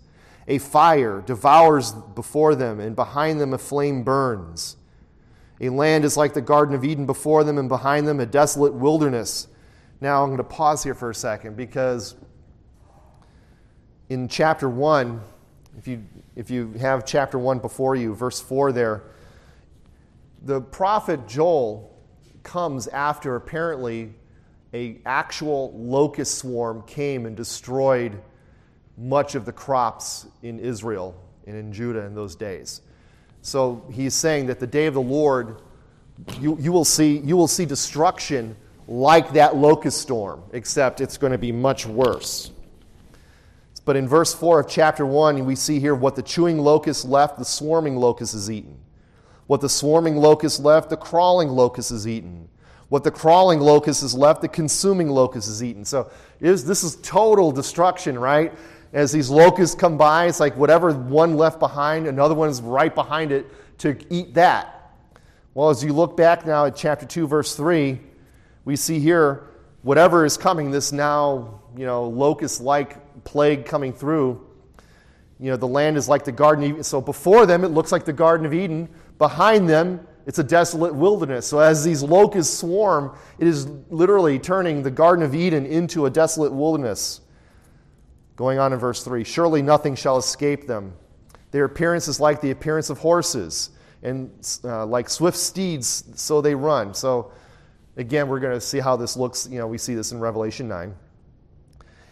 A 0.50 0.58
fire 0.58 1.22
devours 1.22 1.94
before 1.94 2.56
them, 2.56 2.82
and 2.82 2.94
behind 2.96 3.40
them 3.40 3.54
a 3.54 3.58
flame 3.58 4.04
burns. 4.04 4.76
A 5.62 5.70
land 5.70 6.04
is 6.04 6.18
like 6.18 6.34
the 6.34 6.42
Garden 6.42 6.76
of 6.76 6.84
Eden 6.84 7.06
before 7.06 7.46
them, 7.46 7.58
and 7.58 7.70
behind 7.70 8.06
them 8.06 8.20
a 8.20 8.26
desolate 8.26 8.74
wilderness. 8.74 9.48
Now 10.02 10.24
I'm 10.24 10.30
going 10.30 10.38
to 10.38 10.44
pause 10.44 10.84
here 10.84 10.94
for 10.94 11.10
a 11.10 11.16
second 11.16 11.56
because 11.56 12.16
in 14.10 14.28
chapter 14.28 14.70
1, 14.70 15.22
if 15.78 15.88
you, 15.88 16.04
if 16.36 16.50
you 16.52 16.74
have 16.74 17.06
chapter 17.06 17.40
1 17.40 17.60
before 17.60 17.96
you, 17.96 18.14
verse 18.14 18.42
4 18.42 18.72
there, 18.74 19.04
the 20.48 20.62
prophet 20.62 21.28
Joel 21.28 21.94
comes 22.42 22.88
after 22.88 23.36
apparently 23.36 24.14
a 24.74 24.98
actual 25.06 25.74
locust 25.78 26.38
swarm 26.38 26.84
came 26.84 27.26
and 27.26 27.36
destroyed 27.36 28.22
much 28.98 29.36
of 29.36 29.44
the 29.44 29.52
crops 29.52 30.26
in 30.44 30.58
Israel 30.60 31.22
and 31.46 31.58
in 31.58 31.74
Judah 31.74 32.06
in 32.06 32.16
those 32.16 32.34
days. 32.34 32.82
So 33.42 33.84
he's 33.92 34.14
saying 34.14 34.46
that 34.46 34.62
the 34.62 34.68
day 34.68 34.86
of 34.86 34.94
the 34.94 35.02
Lord, 35.02 35.62
you, 36.40 36.58
you, 36.62 36.72
will, 36.72 36.86
see, 36.86 37.18
you 37.18 37.36
will 37.36 37.50
see 37.50 37.66
destruction 37.66 38.56
like 38.88 39.34
that 39.34 39.58
locust 39.58 40.02
storm, 40.02 40.44
except 40.54 41.02
it's 41.02 41.18
going 41.18 41.34
to 41.34 41.38
be 41.38 41.52
much 41.52 41.86
worse. 41.86 42.52
But 43.84 43.98
in 43.98 44.08
verse 44.08 44.34
4 44.34 44.62
of 44.62 44.70
chapter 44.70 45.06
1, 45.06 45.46
we 45.46 45.56
see 45.56 45.82
here 45.82 45.94
what 45.94 46.16
the 46.16 46.24
chewing 46.24 46.58
locust 46.58 47.04
left, 47.04 47.38
the 47.38 47.44
swarming 47.44 47.98
locust 47.98 48.34
is 48.34 48.50
eaten. 48.50 48.78
What 49.48 49.62
the 49.62 49.70
swarming 49.70 50.18
locust 50.18 50.62
left, 50.62 50.90
the 50.90 50.98
crawling 50.98 51.50
locust 51.50 51.92
is 51.92 52.08
eaten. 52.08 52.50
What 52.90 53.04
the 53.04 53.12
crawling 53.12 53.60
locust 53.60 54.04
is 54.04 54.14
left, 54.14 54.42
the 54.42 54.48
consuming 54.48 55.10
locust 55.10 55.50
is 55.50 55.64
eaten. 55.64 55.84
So 55.84 56.10
is, 56.40 56.66
this 56.66 56.84
is 56.84 56.96
total 56.98 57.52
destruction, 57.52 58.18
right? 58.18 58.54
as 58.94 59.12
these 59.12 59.30
locusts 59.30 59.76
come 59.76 59.98
by, 59.98 60.26
it's 60.26 60.40
like 60.40 60.56
whatever 60.56 60.92
one 60.94 61.36
left 61.36 61.60
behind, 61.60 62.08
another 62.08 62.36
one's 62.36 62.62
right 62.62 62.94
behind 62.94 63.32
it 63.32 63.46
to 63.80 63.98
eat 64.10 64.34
that. 64.36 64.94
Well, 65.54 65.70
as 65.70 65.84
you 65.84 65.94
look 65.94 66.16
back 66.16 66.46
now 66.46 66.66
at 66.66 66.76
chapter 66.76 67.06
2, 67.06 67.28
verse 67.28 67.56
3, 67.56 68.00
we 68.66 68.76
see 68.76 69.00
here 69.00 69.48
whatever 69.82 70.26
is 70.26 70.38
coming, 70.38 70.72
this 70.72 70.92
now, 70.92 71.62
you 71.76 71.86
know, 71.86 72.06
locust 72.06 72.62
like 72.62 73.24
plague 73.24 73.66
coming 73.66 73.94
through. 73.94 74.47
You 75.40 75.52
know, 75.52 75.58
the 75.58 75.68
land 75.68 75.98
is 75.98 76.10
like 76.10 76.24
the 76.24 76.32
Garden 76.32 76.64
of 76.64 76.72
Eden. 76.72 76.84
So 76.84 77.00
before 77.00 77.46
them, 77.46 77.64
it 77.64 77.70
looks 77.70 77.92
like 77.92 78.06
the 78.06 78.14
Garden 78.14 78.46
of 78.46 78.54
Eden. 78.54 78.90
Behind 79.18 79.70
them, 79.70 80.06
it's 80.26 80.40
a 80.40 80.44
desolate 80.44 80.94
wilderness. 80.94 81.48
So 81.48 81.60
as 81.60 81.84
these 81.84 82.04
locusts 82.04 82.60
swarm, 82.60 83.16
it 83.40 83.48
is 83.48 83.68
literally 83.90 84.40
turning 84.40 84.84
the 84.84 84.92
Garden 84.92 85.24
of 85.24 85.36
Eden 85.36 85.66
into 85.66 86.06
a 86.06 86.10
desolate 86.10 86.52
wilderness. 86.52 87.22
Going 88.36 88.60
on 88.60 88.74
in 88.74 88.80
verse 88.80 89.04
3 89.04 89.24
Surely 89.24 89.62
nothing 89.62 89.96
shall 89.96 90.18
escape 90.18 90.68
them. 90.68 90.94
Their 91.52 91.66
appearance 91.66 92.08
is 92.08 92.20
like 92.20 92.42
the 92.42 92.52
appearance 92.52 92.90
of 92.90 92.98
horses, 92.98 93.70
and 94.04 94.30
uh, 94.64 94.86
like 94.86 95.10
swift 95.10 95.38
steeds, 95.38 96.04
so 96.16 96.42
they 96.42 96.54
run. 96.54 96.94
So, 96.94 97.32
again, 97.96 98.28
we're 98.28 98.40
going 98.40 98.54
to 98.54 98.62
see 98.62 98.80
how 98.80 98.96
this 98.96 99.16
looks. 99.16 99.48
You 99.50 99.60
know, 99.60 99.68
we 99.68 99.78
see 99.78 99.96
this 99.96 100.12
in 100.12 100.20
Revelation 100.20 100.68
9. 100.68 100.94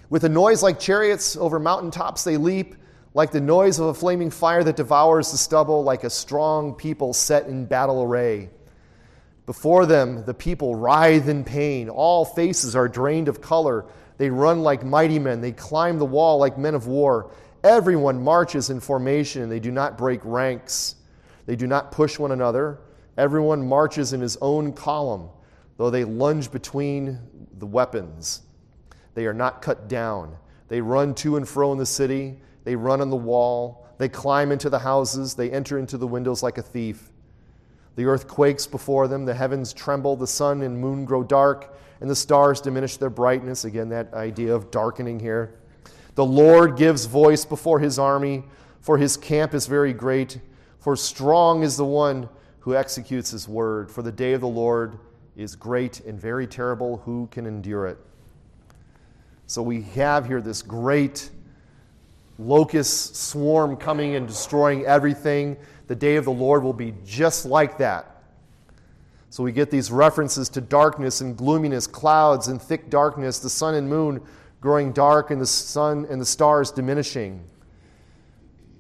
With 0.10 0.24
a 0.24 0.30
noise 0.30 0.64
like 0.64 0.80
chariots 0.80 1.36
over 1.36 1.60
mountaintops, 1.60 2.24
they 2.24 2.38
leap, 2.38 2.76
like 3.16 3.32
the 3.32 3.40
noise 3.40 3.80
of 3.80 3.86
a 3.88 3.94
flaming 3.94 4.30
fire 4.30 4.62
that 4.62 4.76
devours 4.76 5.32
the 5.32 5.38
stubble, 5.38 5.84
like 5.84 6.04
a 6.04 6.10
strong 6.10 6.76
people 6.76 7.14
set 7.14 7.48
in 7.48 7.66
battle 7.66 8.04
array. 8.04 8.50
Before 9.46 9.86
them, 9.86 10.26
the 10.26 10.34
people 10.34 10.76
writhe 10.76 11.30
in 11.30 11.46
pain. 11.46 11.88
All 11.88 12.26
faces 12.26 12.76
are 12.76 12.90
drained 12.90 13.30
of 13.30 13.40
color. 13.40 13.86
They 14.18 14.30
run 14.30 14.64
like 14.64 14.84
mighty 14.84 15.18
men. 15.18 15.40
They 15.40 15.54
climb 15.54 15.98
the 15.98 16.06
wall 16.06 16.40
like 16.40 16.58
men 16.58 16.76
of 16.76 16.88
war. 16.88 17.32
Everyone 17.64 18.22
marches 18.22 18.70
in 18.70 18.82
formation, 18.82 19.48
they 19.48 19.62
do 19.62 19.72
not 19.72 19.98
break 19.98 20.20
ranks. 20.26 20.96
They 21.46 21.56
do 21.56 21.68
not 21.68 21.94
push 21.94 22.20
one 22.20 22.34
another. 22.34 22.80
Everyone 23.18 23.66
marches 23.66 24.12
in 24.12 24.20
his 24.20 24.38
own 24.42 24.74
column, 24.74 25.30
though 25.78 25.90
they 25.90 26.04
lunge 26.04 26.52
between 26.52 27.20
the 27.58 27.66
weapons. 27.66 28.42
They 29.14 29.26
are 29.26 29.34
not 29.34 29.62
cut 29.62 29.88
down. 29.88 30.36
They 30.68 30.82
run 30.82 31.16
to 31.16 31.38
and 31.38 31.48
fro 31.48 31.72
in 31.72 31.78
the 31.78 31.86
city. 31.86 32.42
They 32.66 32.76
run 32.76 33.00
on 33.00 33.10
the 33.10 33.16
wall. 33.16 33.88
They 33.98 34.10
climb 34.10 34.52
into 34.52 34.70
the 34.70 34.80
houses. 34.80 35.36
They 35.36 35.50
enter 35.50 35.80
into 35.80 35.98
the 35.98 36.08
windows 36.08 36.44
like 36.44 36.58
a 36.58 36.62
thief. 36.62 37.12
The 37.96 38.06
earth 38.06 38.28
quakes 38.28 38.68
before 38.68 39.08
them. 39.08 39.24
The 39.24 39.34
heavens 39.34 39.72
tremble. 39.72 40.18
The 40.18 40.28
sun 40.28 40.62
and 40.62 40.78
moon 40.78 41.06
grow 41.06 41.24
dark 41.24 41.74
and 42.02 42.10
the 42.10 42.16
stars 42.16 42.62
diminish 42.62 42.98
their 42.98 43.10
brightness. 43.10 43.66
Again, 43.66 43.90
that 43.90 44.14
idea 44.14 44.54
of 44.54 44.72
darkening 44.72 45.20
here. 45.20 45.56
The 46.16 46.26
Lord 46.26 46.78
gives 46.78 47.06
voice 47.06 47.46
before 47.46 47.80
his 47.80 48.00
army, 48.00 48.44
for 48.82 48.98
his 48.98 49.18
camp 49.18 49.54
is 49.54 49.68
very 49.68 49.94
great. 49.94 50.40
For 50.80 50.96
strong 50.96 51.64
is 51.64 51.78
the 51.78 51.86
one 51.86 52.30
who 52.60 52.76
executes 52.76 53.32
his 53.32 53.48
word. 53.48 53.92
For 53.92 54.02
the 54.02 54.12
day 54.12 54.34
of 54.34 54.42
the 54.42 54.48
Lord 54.48 55.00
is 55.36 55.56
great 55.56 56.02
and 56.02 56.20
very 56.20 56.48
terrible. 56.48 56.98
Who 57.06 57.28
can 57.32 57.46
endure 57.46 57.88
it? 57.88 57.98
So 59.48 59.62
we 59.62 59.82
have 59.82 60.26
here 60.26 60.42
this 60.42 60.62
great 60.62 61.30
locust 62.38 63.16
swarm 63.16 63.78
coming 63.78 64.16
and 64.16 64.28
destroying 64.28 64.86
everything. 64.86 65.58
The 65.88 65.96
day 65.96 66.16
of 66.16 66.26
the 66.26 66.32
Lord 66.32 66.64
will 66.64 66.74
be 66.74 66.94
just 67.06 67.46
like 67.46 67.78
that. 67.78 68.24
So 69.30 69.44
we 69.44 69.52
get 69.52 69.70
these 69.70 69.92
references 69.92 70.50
to 70.50 70.62
darkness 70.62 71.22
and 71.22 71.36
gloominess, 71.36 71.88
clouds 71.88 72.48
and 72.48 72.62
thick 72.62 72.90
darkness, 72.90 73.40
the 73.40 73.50
sun 73.50 73.76
and 73.76 73.90
moon 73.90 74.22
growing 74.62 74.92
dark, 74.94 75.30
and 75.30 75.40
the 75.40 75.46
sun 75.46 76.08
and 76.10 76.20
the 76.20 76.26
stars 76.26 76.72
diminishing. 76.72 77.44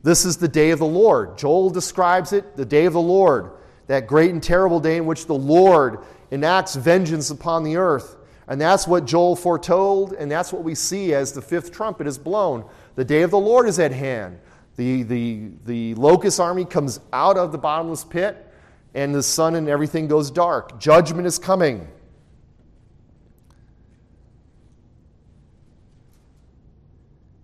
This 0.02 0.26
is 0.26 0.38
the 0.38 0.48
day 0.48 0.72
of 0.72 0.80
the 0.80 0.86
Lord. 0.86 1.38
Joel 1.38 1.70
describes 1.70 2.34
it 2.34 2.56
the 2.56 2.66
day 2.66 2.86
of 2.86 2.94
the 2.94 3.02
Lord, 3.02 3.52
that 3.88 4.08
great 4.08 4.32
and 4.32 4.42
terrible 4.42 4.80
day 4.80 4.98
in 4.98 5.06
which 5.06 5.28
the 5.28 5.36
Lord 5.36 6.00
enacts 6.32 6.76
vengeance 6.76 7.30
upon 7.30 7.64
the 7.64 7.78
earth. 7.78 8.16
And 8.48 8.60
that's 8.60 8.88
what 8.88 9.06
Joel 9.06 9.36
foretold, 9.36 10.14
and 10.14 10.32
that's 10.32 10.54
what 10.54 10.64
we 10.64 10.74
see 10.74 11.14
as 11.14 11.34
the 11.34 11.42
fifth 11.42 11.72
trumpet 11.72 12.08
is 12.08 12.18
blown. 12.18 12.66
The 12.96 13.06
day 13.06 13.22
of 13.22 13.32
the 13.32 13.40
Lord 13.40 13.68
is 13.68 13.80
at 13.80 13.92
hand. 13.92 14.40
The, 14.78 15.04
the, 15.04 15.52
the 15.66 15.96
locust 15.96 16.40
army 16.40 16.66
comes 16.66 17.00
out 17.14 17.38
of 17.38 17.52
the 17.52 17.58
bottomless 17.58 18.04
pit, 18.04 18.46
and 18.94 19.14
the 19.14 19.24
sun 19.24 19.56
and 19.56 19.70
everything 19.70 20.08
goes 20.08 20.32
dark. 20.32 20.80
Judgment 20.80 21.28
is 21.28 21.40
coming. 21.40 21.88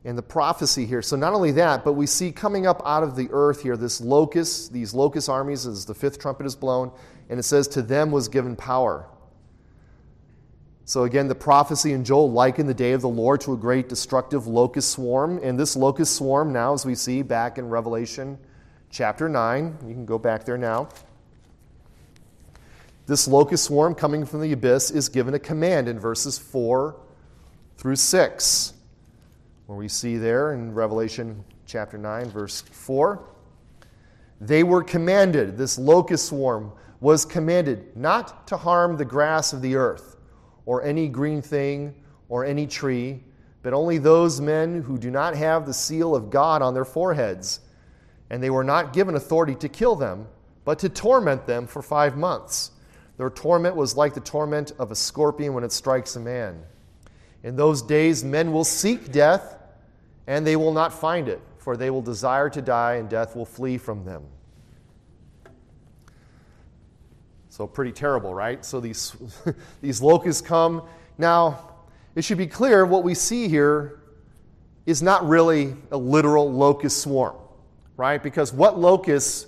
and 0.04 0.18
the 0.18 0.24
prophecy 0.24 0.86
here. 0.86 1.02
So, 1.02 1.16
not 1.16 1.34
only 1.34 1.52
that, 1.52 1.84
but 1.84 1.93
we 1.93 2.08
see 2.08 2.32
coming 2.32 2.66
up 2.66 2.82
out 2.86 3.04
of 3.04 3.16
the 3.16 3.30
earth 3.32 3.62
here 3.62 3.78
this 3.78 4.02
locust, 4.02 4.74
these 4.74 4.93
locust 4.93 5.30
armies, 5.30 5.68
as 5.68 5.86
the 5.86 5.93
fifth 5.93 6.20
trumpet 6.20 6.45
is 6.45 6.56
blown, 6.56 6.91
and 7.30 7.39
it 7.39 7.43
says, 7.43 7.68
To 7.70 7.82
them 7.82 8.12
was 8.12 8.28
given 8.28 8.56
power. 8.56 9.06
So, 10.86 11.03
again, 11.03 11.27
the 11.27 11.36
prophecy 11.36 11.93
in 11.93 12.03
Joel 12.03 12.32
likened 12.32 12.67
the 12.67 12.73
day 12.73 12.91
of 12.91 13.01
the 13.01 13.09
Lord 13.09 13.39
to 13.41 13.53
a 13.53 13.57
great 13.57 13.88
destructive 13.88 14.47
locust 14.47 14.89
swarm. 14.89 15.39
And 15.41 15.57
this 15.57 15.75
locust 15.75 16.15
swarm, 16.15 16.51
now, 16.51 16.73
as 16.73 16.86
we 16.86 16.95
see 16.95 17.21
back 17.21 17.57
in 17.57 17.69
Revelation 17.69 18.38
chapter 18.89 19.29
9, 19.29 19.77
you 19.88 19.93
can 19.93 20.05
go 20.05 20.17
back 20.17 20.43
there 20.43 20.57
now. 20.57 20.89
This 23.05 23.27
locust 23.27 23.65
swarm 23.65 23.95
coming 23.95 24.25
from 24.25 24.41
the 24.41 24.51
abyss 24.51 24.91
is 24.91 25.07
given 25.07 25.34
a 25.34 25.39
command 25.39 25.88
in 25.88 25.99
verses 25.99 26.38
4 26.38 26.95
through 27.77 27.95
6 27.95 28.73
where 29.71 29.77
we 29.77 29.88
see 29.88 30.17
there 30.17 30.51
in 30.51 30.73
Revelation 30.73 31.45
chapter 31.65 31.97
9, 31.97 32.25
verse 32.25 32.59
4. 32.59 33.25
They 34.41 34.63
were 34.63 34.84
commanded, 34.84 35.57
this 35.57 35.79
locust 35.79 36.25
swarm 36.25 36.73
was 36.99 37.23
commanded 37.23 37.95
not 37.95 38.47
to 38.47 38.57
harm 38.57 38.97
the 38.97 39.05
grass 39.05 39.53
of 39.53 39.61
the 39.61 39.75
earth, 39.75 40.11
or 40.66 40.84
any 40.84 41.07
green 41.07 41.41
thing, 41.41 41.93
or 42.30 42.45
any 42.45 42.66
tree, 42.66 43.22
but 43.62 43.74
only 43.74 43.97
those 43.97 44.39
men 44.39 44.82
who 44.82 44.97
do 44.97 45.12
not 45.12 45.36
have 45.36 45.66
the 45.66 45.74
seal 45.74 46.16
of 46.16 46.30
God 46.30 46.62
on 46.62 46.74
their 46.74 46.86
foreheads. 46.86 47.59
And 48.30 48.41
they 48.41 48.49
were 48.49 48.64
not 48.64 48.93
given 48.93 49.16
authority 49.16 49.55
to 49.55 49.70
kill 49.70 49.95
them, 49.95 50.28
but 50.64 50.80
to 50.80 50.89
torment 50.89 51.45
them 51.45 51.68
for 51.68 51.82
five 51.82 52.16
months. 52.16 52.72
Their 53.18 53.30
torment 53.30 53.76
was 53.76 53.97
like 53.97 54.14
the 54.14 54.22
torment 54.22 54.72
of 54.80 54.91
a 54.91 54.95
scorpion 54.95 55.53
when 55.53 55.64
it 55.64 55.72
strikes 55.72 56.16
a 56.16 56.20
man. 56.20 56.64
In 57.43 57.55
those 57.55 57.82
days, 57.82 58.24
men 58.24 58.53
will 58.53 58.64
seek 58.64 59.12
death 59.12 59.57
and 60.28 60.47
they 60.47 60.55
will 60.55 60.72
not 60.72 60.93
find 60.93 61.28
it, 61.28 61.41
for 61.57 61.76
they 61.76 61.89
will 61.89 62.01
desire 62.01 62.49
to 62.49 62.62
die, 62.62 62.95
and 62.95 63.09
death 63.09 63.36
will 63.36 63.45
flee 63.45 63.78
from 63.78 64.05
them. 64.05 64.24
So, 67.52 67.68
pretty 67.68 67.91
terrible, 67.91 68.34
right? 68.34 68.64
So, 68.64 68.80
these, 68.80 69.14
these 69.82 70.02
locusts 70.02 70.41
come. 70.41 70.84
Now, 71.18 71.74
it 72.16 72.24
should 72.24 72.38
be 72.38 72.47
clear 72.47 72.86
what 72.86 73.04
we 73.04 73.14
see 73.14 73.49
here 73.49 73.99
is 74.86 75.02
not 75.02 75.28
really 75.28 75.76
a 75.91 75.97
literal 75.97 76.49
locust 76.49 77.02
swarm, 77.02 77.36
right? 77.97 78.24
Because 78.24 78.54
what 78.54 78.80
locusts 78.80 79.47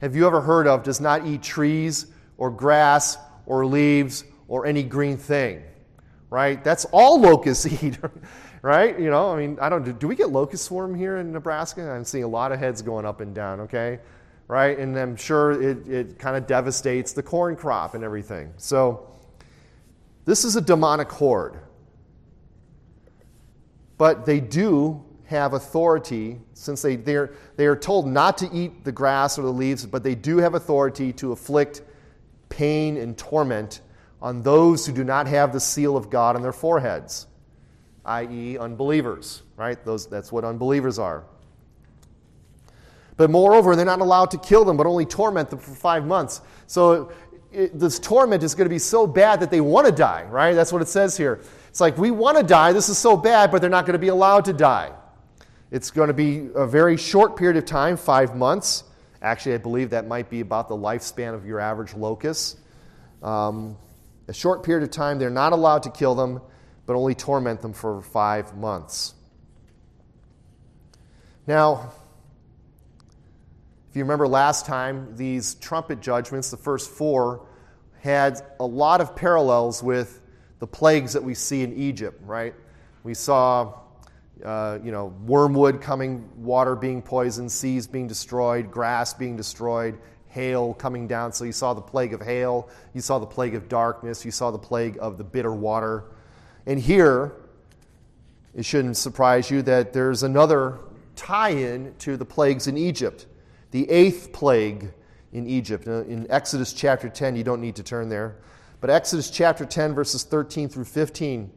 have 0.00 0.16
you 0.16 0.26
ever 0.26 0.40
heard 0.40 0.66
of 0.66 0.82
does 0.82 1.00
not 1.00 1.28
eat 1.28 1.44
trees 1.44 2.06
or 2.38 2.50
grass 2.50 3.18
or 3.46 3.64
leaves 3.64 4.24
or 4.48 4.66
any 4.66 4.82
green 4.82 5.16
thing, 5.16 5.62
right? 6.30 6.62
That's 6.64 6.86
all 6.86 7.20
locusts 7.20 7.66
eat 7.84 7.98
right? 8.62 8.98
You 8.98 9.10
know, 9.10 9.30
I 9.30 9.36
mean, 9.36 9.58
I 9.60 9.68
don't, 9.68 9.98
do 10.00 10.08
we 10.08 10.16
get 10.16 10.30
locust 10.30 10.64
swarm 10.64 10.94
here 10.94 11.18
in 11.18 11.30
Nebraska? 11.32 11.88
I'm 11.88 12.04
seeing 12.04 12.24
a 12.24 12.28
lot 12.28 12.50
of 12.50 12.58
heads 12.58 12.82
going 12.82 13.04
up 13.04 13.20
and 13.20 13.32
down, 13.32 13.60
okay? 13.60 14.00
Right? 14.46 14.78
And 14.78 14.96
I'm 14.98 15.16
sure 15.16 15.52
it, 15.52 15.88
it 15.88 16.18
kind 16.18 16.36
of 16.36 16.46
devastates 16.46 17.12
the 17.12 17.22
corn 17.22 17.56
crop 17.56 17.94
and 17.94 18.04
everything. 18.04 18.52
So, 18.56 19.10
this 20.26 20.44
is 20.44 20.56
a 20.56 20.60
demonic 20.60 21.10
horde. 21.10 21.58
But 23.96 24.26
they 24.26 24.40
do 24.40 25.04
have 25.26 25.54
authority, 25.54 26.40
since 26.52 26.82
they, 26.82 26.96
they're, 26.96 27.32
they 27.56 27.66
are 27.66 27.76
told 27.76 28.06
not 28.06 28.36
to 28.38 28.50
eat 28.52 28.84
the 28.84 28.92
grass 28.92 29.38
or 29.38 29.42
the 29.42 29.52
leaves, 29.52 29.86
but 29.86 30.02
they 30.02 30.14
do 30.14 30.38
have 30.38 30.54
authority 30.54 31.12
to 31.14 31.32
afflict 31.32 31.82
pain 32.48 32.96
and 32.96 33.16
torment 33.16 33.80
on 34.20 34.42
those 34.42 34.86
who 34.86 34.92
do 34.92 35.04
not 35.04 35.26
have 35.26 35.52
the 35.52 35.60
seal 35.60 35.96
of 35.96 36.10
God 36.10 36.36
on 36.36 36.42
their 36.42 36.52
foreheads 36.52 37.26
i.e., 38.04 38.58
unbelievers, 38.58 39.42
right? 39.56 39.82
Those, 39.84 40.06
that's 40.06 40.30
what 40.30 40.44
unbelievers 40.44 40.98
are. 40.98 41.24
But 43.16 43.30
moreover, 43.30 43.76
they're 43.76 43.84
not 43.84 44.00
allowed 44.00 44.30
to 44.32 44.38
kill 44.38 44.64
them, 44.64 44.76
but 44.76 44.86
only 44.86 45.04
torment 45.04 45.50
them 45.50 45.58
for 45.58 45.74
five 45.74 46.04
months. 46.04 46.40
So 46.66 47.12
it, 47.52 47.78
this 47.78 47.98
torment 47.98 48.42
is 48.42 48.54
going 48.54 48.66
to 48.66 48.74
be 48.74 48.78
so 48.78 49.06
bad 49.06 49.40
that 49.40 49.50
they 49.50 49.60
want 49.60 49.86
to 49.86 49.92
die, 49.92 50.24
right? 50.24 50.54
That's 50.54 50.72
what 50.72 50.82
it 50.82 50.88
says 50.88 51.16
here. 51.16 51.40
It's 51.68 51.80
like, 51.80 51.96
we 51.96 52.10
want 52.10 52.38
to 52.38 52.42
die, 52.42 52.72
this 52.72 52.88
is 52.88 52.98
so 52.98 53.16
bad, 53.16 53.50
but 53.50 53.60
they're 53.60 53.70
not 53.70 53.86
going 53.86 53.94
to 53.94 54.00
be 54.00 54.08
allowed 54.08 54.44
to 54.46 54.52
die. 54.52 54.92
It's 55.70 55.90
going 55.90 56.08
to 56.08 56.14
be 56.14 56.48
a 56.54 56.66
very 56.66 56.96
short 56.96 57.36
period 57.36 57.56
of 57.56 57.64
time, 57.64 57.96
five 57.96 58.36
months. 58.36 58.84
Actually, 59.22 59.54
I 59.54 59.58
believe 59.58 59.90
that 59.90 60.06
might 60.06 60.28
be 60.28 60.40
about 60.40 60.68
the 60.68 60.76
lifespan 60.76 61.34
of 61.34 61.46
your 61.46 61.60
average 61.60 61.94
locust. 61.94 62.58
Um, 63.22 63.76
a 64.28 64.32
short 64.32 64.62
period 64.62 64.84
of 64.84 64.90
time, 64.90 65.18
they're 65.18 65.30
not 65.30 65.52
allowed 65.52 65.82
to 65.84 65.90
kill 65.90 66.14
them 66.14 66.40
but 66.86 66.96
only 66.96 67.14
torment 67.14 67.62
them 67.62 67.72
for 67.72 68.02
five 68.02 68.56
months. 68.56 69.14
Now, 71.46 71.92
if 73.94 73.98
you 73.98 74.02
remember 74.02 74.26
last 74.26 74.66
time, 74.66 75.14
these 75.14 75.54
trumpet 75.54 76.00
judgments, 76.00 76.50
the 76.50 76.56
first 76.56 76.90
four, 76.90 77.46
had 78.00 78.42
a 78.58 78.66
lot 78.66 79.00
of 79.00 79.14
parallels 79.14 79.84
with 79.84 80.20
the 80.58 80.66
plagues 80.66 81.12
that 81.12 81.22
we 81.22 81.32
see 81.32 81.62
in 81.62 81.72
Egypt, 81.74 82.20
right? 82.26 82.56
We 83.04 83.14
saw, 83.14 83.72
uh, 84.44 84.80
you 84.82 84.90
know, 84.90 85.14
wormwood 85.24 85.80
coming, 85.80 86.28
water 86.34 86.74
being 86.74 87.02
poisoned, 87.02 87.52
seas 87.52 87.86
being 87.86 88.08
destroyed, 88.08 88.68
grass 88.68 89.14
being 89.14 89.36
destroyed, 89.36 89.96
hail 90.26 90.74
coming 90.74 91.06
down. 91.06 91.32
So 91.32 91.44
you 91.44 91.52
saw 91.52 91.72
the 91.72 91.80
plague 91.80 92.14
of 92.14 92.20
hail, 92.20 92.68
you 92.94 93.00
saw 93.00 93.20
the 93.20 93.26
plague 93.26 93.54
of 93.54 93.68
darkness, 93.68 94.24
you 94.24 94.32
saw 94.32 94.50
the 94.50 94.58
plague 94.58 94.98
of 95.00 95.18
the 95.18 95.24
bitter 95.24 95.52
water. 95.52 96.02
And 96.66 96.80
here, 96.80 97.30
it 98.56 98.64
shouldn't 98.64 98.96
surprise 98.96 99.52
you 99.52 99.62
that 99.62 99.92
there's 99.92 100.24
another 100.24 100.80
tie 101.14 101.50
in 101.50 101.94
to 102.00 102.16
the 102.16 102.24
plagues 102.24 102.66
in 102.66 102.76
Egypt, 102.76 103.26
the 103.74 103.90
eighth 103.90 104.32
plague 104.32 104.92
in 105.32 105.48
Egypt. 105.48 105.88
In 105.88 106.28
Exodus 106.30 106.72
chapter 106.72 107.08
10, 107.08 107.34
you 107.34 107.42
don't 107.42 107.60
need 107.60 107.74
to 107.74 107.82
turn 107.82 108.08
there, 108.08 108.36
but 108.80 108.88
Exodus 108.88 109.30
chapter 109.30 109.66
10, 109.66 109.96
verses 109.96 110.22
13 110.22 110.68
through 110.68 110.84
15. 110.84 111.50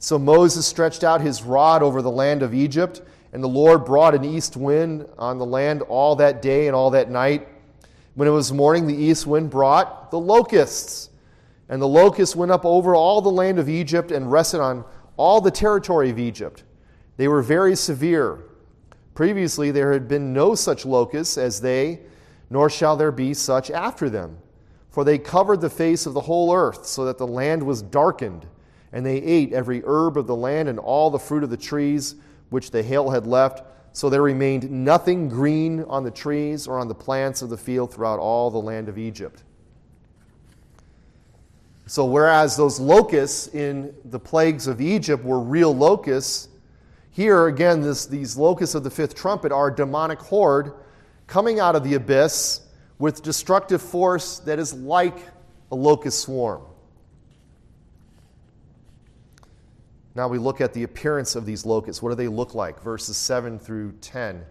So 0.00 0.18
Moses 0.18 0.66
stretched 0.66 1.04
out 1.04 1.20
his 1.20 1.44
rod 1.44 1.84
over 1.84 2.02
the 2.02 2.10
land 2.10 2.42
of 2.42 2.52
Egypt, 2.52 3.00
and 3.32 3.44
the 3.44 3.48
Lord 3.48 3.84
brought 3.84 4.12
an 4.12 4.24
east 4.24 4.56
wind 4.56 5.06
on 5.18 5.38
the 5.38 5.46
land 5.46 5.82
all 5.82 6.16
that 6.16 6.42
day 6.42 6.66
and 6.66 6.74
all 6.74 6.90
that 6.90 7.12
night. 7.12 7.46
When 8.16 8.26
it 8.26 8.32
was 8.32 8.52
morning, 8.52 8.88
the 8.88 8.96
east 8.96 9.24
wind 9.24 9.48
brought 9.48 10.10
the 10.10 10.18
locusts 10.18 11.10
and 11.68 11.80
the 11.80 11.86
locusts 11.86 12.34
went 12.34 12.50
up 12.50 12.64
over 12.64 12.96
all 12.96 13.22
the 13.22 13.30
land 13.30 13.60
of 13.60 13.68
Egypt 13.68 14.10
and 14.10 14.32
rested 14.32 14.60
on 14.60 14.84
all 15.16 15.40
the 15.40 15.52
territory 15.52 16.10
of 16.10 16.18
Egypt. 16.18 16.64
They 17.18 17.28
were 17.28 17.40
very 17.40 17.76
severe. 17.76 18.45
Previously, 19.16 19.70
there 19.70 19.94
had 19.94 20.06
been 20.06 20.34
no 20.34 20.54
such 20.54 20.84
locusts 20.84 21.38
as 21.38 21.62
they, 21.62 22.00
nor 22.50 22.68
shall 22.68 22.96
there 22.96 23.10
be 23.10 23.32
such 23.32 23.70
after 23.70 24.10
them. 24.10 24.36
For 24.90 25.04
they 25.04 25.16
covered 25.16 25.62
the 25.62 25.70
face 25.70 26.04
of 26.04 26.12
the 26.12 26.20
whole 26.20 26.54
earth, 26.54 26.84
so 26.84 27.06
that 27.06 27.16
the 27.16 27.26
land 27.26 27.62
was 27.62 27.80
darkened. 27.80 28.46
And 28.92 29.04
they 29.04 29.16
ate 29.16 29.54
every 29.54 29.82
herb 29.86 30.18
of 30.18 30.26
the 30.26 30.36
land 30.36 30.68
and 30.68 30.78
all 30.78 31.10
the 31.10 31.18
fruit 31.18 31.42
of 31.42 31.48
the 31.48 31.56
trees 31.56 32.16
which 32.50 32.70
the 32.70 32.82
hail 32.82 33.08
had 33.08 33.26
left. 33.26 33.64
So 33.94 34.10
there 34.10 34.22
remained 34.22 34.70
nothing 34.70 35.30
green 35.30 35.82
on 35.84 36.04
the 36.04 36.10
trees 36.10 36.68
or 36.68 36.78
on 36.78 36.86
the 36.86 36.94
plants 36.94 37.40
of 37.40 37.48
the 37.48 37.56
field 37.56 37.94
throughout 37.94 38.18
all 38.18 38.50
the 38.50 38.58
land 38.58 38.86
of 38.86 38.98
Egypt. 38.98 39.42
So, 41.86 42.04
whereas 42.04 42.54
those 42.54 42.78
locusts 42.78 43.48
in 43.54 43.94
the 44.04 44.18
plagues 44.20 44.66
of 44.66 44.82
Egypt 44.82 45.24
were 45.24 45.40
real 45.40 45.74
locusts, 45.74 46.48
here 47.16 47.46
again, 47.46 47.80
this, 47.80 48.04
these 48.04 48.36
locusts 48.36 48.74
of 48.74 48.84
the 48.84 48.90
fifth 48.90 49.14
trumpet 49.14 49.50
are 49.50 49.68
a 49.68 49.74
demonic 49.74 50.18
horde 50.18 50.74
coming 51.26 51.58
out 51.58 51.74
of 51.74 51.82
the 51.82 51.94
abyss 51.94 52.60
with 52.98 53.22
destructive 53.22 53.80
force 53.80 54.40
that 54.40 54.58
is 54.58 54.74
like 54.74 55.16
a 55.72 55.74
locust 55.74 56.20
swarm. 56.20 56.60
Now 60.14 60.28
we 60.28 60.36
look 60.36 60.60
at 60.60 60.74
the 60.74 60.82
appearance 60.82 61.36
of 61.36 61.46
these 61.46 61.64
locusts. 61.64 62.02
What 62.02 62.10
do 62.10 62.16
they 62.16 62.28
look 62.28 62.54
like? 62.54 62.82
Verses 62.82 63.16
7 63.16 63.58
through 63.58 63.92
10. 64.02 64.44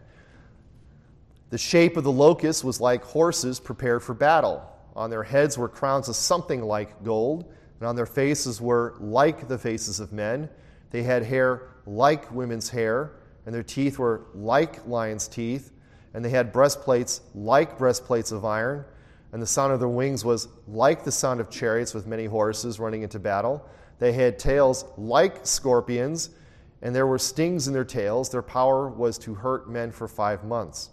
The 1.52 1.60
shape 1.60 1.98
of 1.98 2.04
the 2.04 2.12
locusts 2.12 2.64
was 2.64 2.82
like 2.82 3.04
horses 3.04 3.60
prepared 3.60 4.02
for 4.02 4.16
battle. 4.16 4.68
On 4.96 5.12
their 5.12 5.22
heads 5.22 5.56
were 5.56 5.70
crowns 5.70 6.10
of 6.10 6.16
something 6.16 6.64
like 6.64 7.04
gold, 7.04 7.46
and 7.80 7.88
on 7.88 7.96
their 7.96 8.08
faces 8.08 8.60
were 8.60 8.96
like 9.00 9.48
the 9.48 9.60
faces 9.60 10.00
of 10.00 10.12
men. 10.12 10.50
They 10.90 11.04
had 11.04 11.22
hair 11.22 11.75
like 11.86 12.32
women's 12.32 12.70
hair, 12.70 13.12
and 13.46 13.54
their 13.54 13.64
teeth 13.64 14.00
were 14.00 14.26
like 14.34 14.86
lions' 14.88 15.28
teeth, 15.28 15.72
and 16.14 16.24
they 16.24 16.30
had 16.30 16.52
breastplates 16.52 17.22
like 17.34 17.78
breastplates 17.78 18.32
of 18.32 18.46
iron, 18.46 18.86
and 19.32 19.42
the 19.42 19.48
sound 19.48 19.74
of 19.74 19.80
their 19.80 19.90
wings 19.90 20.24
was 20.24 20.48
like 20.68 21.04
the 21.04 21.12
sound 21.12 21.40
of 21.40 21.50
chariots 21.50 21.94
with 21.94 22.08
many 22.08 22.26
horses 22.26 22.80
running 22.80 23.04
into 23.04 23.20
battle. 23.20 23.68
They 24.00 24.14
had 24.14 24.40
tails 24.40 24.86
like 24.98 25.46
scorpions, 25.46 26.30
and 26.82 26.96
there 26.96 27.08
were 27.08 27.20
stings 27.20 27.68
in 27.68 27.74
their 27.74 27.86
tails. 27.86 28.30
Their 28.30 28.42
power 28.42 28.88
was 28.88 29.18
to 29.20 29.34
hurt 29.34 29.70
men 29.70 29.92
for 29.92 30.08
five 30.08 30.44
months. 30.44 30.90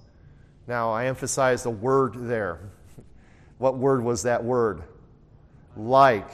Now, 0.66 0.90
I 0.90 1.06
emphasize 1.06 1.62
the 1.62 1.70
word 1.70 2.14
there. 2.16 2.58
What 3.58 3.78
word 3.78 4.02
was 4.02 4.24
that 4.24 4.42
word? 4.42 4.82
Like. 5.76 6.28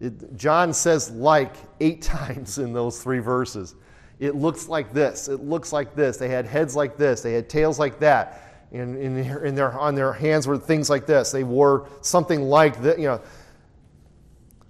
It, 0.00 0.36
John 0.36 0.72
says 0.72 1.10
like 1.10 1.54
eight 1.80 2.02
times 2.02 2.58
in 2.58 2.72
those 2.72 3.02
three 3.02 3.18
verses. 3.18 3.74
It 4.18 4.34
looks 4.34 4.68
like 4.68 4.92
this. 4.92 5.28
It 5.28 5.40
looks 5.40 5.72
like 5.72 5.94
this. 5.94 6.16
They 6.16 6.28
had 6.28 6.46
heads 6.46 6.74
like 6.74 6.96
this. 6.96 7.20
They 7.20 7.34
had 7.34 7.48
tails 7.48 7.78
like 7.78 7.98
that. 8.00 8.42
And 8.72 8.96
in, 8.96 9.54
their, 9.54 9.78
on 9.78 9.94
their 9.94 10.12
hands 10.12 10.46
were 10.46 10.58
things 10.58 10.90
like 10.90 11.06
this. 11.06 11.30
They 11.30 11.44
wore 11.44 11.88
something 12.00 12.42
like 12.42 12.82
that. 12.82 12.98
You 12.98 13.06
know, 13.06 13.20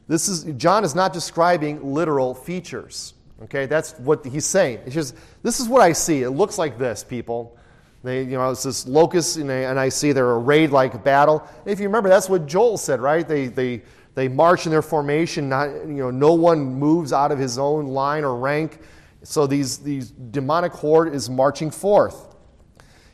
this 0.08 0.28
is 0.28 0.44
John 0.56 0.84
is 0.84 0.94
not 0.94 1.12
describing 1.12 1.94
literal 1.94 2.34
features. 2.34 3.14
Okay, 3.44 3.66
that's 3.66 3.92
what 3.98 4.24
he's 4.24 4.46
saying. 4.46 4.80
It's 4.86 4.94
just 4.94 5.14
this 5.42 5.60
is 5.60 5.68
what 5.68 5.82
I 5.82 5.92
see. 5.92 6.22
It 6.22 6.30
looks 6.30 6.58
like 6.58 6.78
this, 6.78 7.04
people. 7.04 7.56
They, 8.02 8.22
you 8.22 8.38
know, 8.38 8.50
it's 8.50 8.62
this 8.62 8.86
locust, 8.86 9.36
and, 9.36 9.50
and 9.50 9.80
I 9.80 9.88
see 9.88 10.12
they're 10.12 10.30
arrayed 10.30 10.70
like 10.70 10.94
a 10.94 10.98
battle. 10.98 11.46
And 11.64 11.72
if 11.72 11.80
you 11.80 11.86
remember, 11.86 12.08
that's 12.08 12.28
what 12.28 12.46
Joel 12.46 12.78
said, 12.78 13.00
right? 13.00 13.26
They, 13.26 13.48
they, 13.48 13.82
they 14.16 14.28
march 14.28 14.64
in 14.64 14.72
their 14.72 14.82
formation. 14.82 15.50
Not, 15.50 15.68
you 15.68 16.02
know, 16.02 16.10
no 16.10 16.32
one 16.32 16.64
moves 16.64 17.12
out 17.12 17.30
of 17.30 17.38
his 17.38 17.58
own 17.58 17.86
line 17.86 18.24
or 18.24 18.36
rank. 18.36 18.80
So 19.22 19.46
these, 19.46 19.78
these 19.78 20.10
demonic 20.10 20.72
horde 20.72 21.14
is 21.14 21.28
marching 21.28 21.70
forth. 21.70 22.34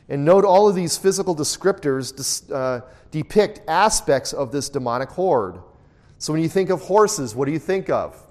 And 0.07 0.23
note 0.23 0.45
all 0.45 0.69
of 0.69 0.75
these 0.75 0.97
physical 0.97 1.35
descriptors 1.35 2.51
uh, 2.51 2.85
depict 3.11 3.61
aspects 3.67 4.31
of 4.31 4.53
this 4.53 4.69
demonic 4.69 5.09
horde. 5.09 5.59
So 6.19 6.31
when 6.31 6.41
you 6.41 6.47
think 6.47 6.69
of 6.69 6.81
horses, 6.81 7.35
what 7.35 7.45
do 7.45 7.51
you 7.51 7.59
think 7.59 7.89
of? 7.89 8.25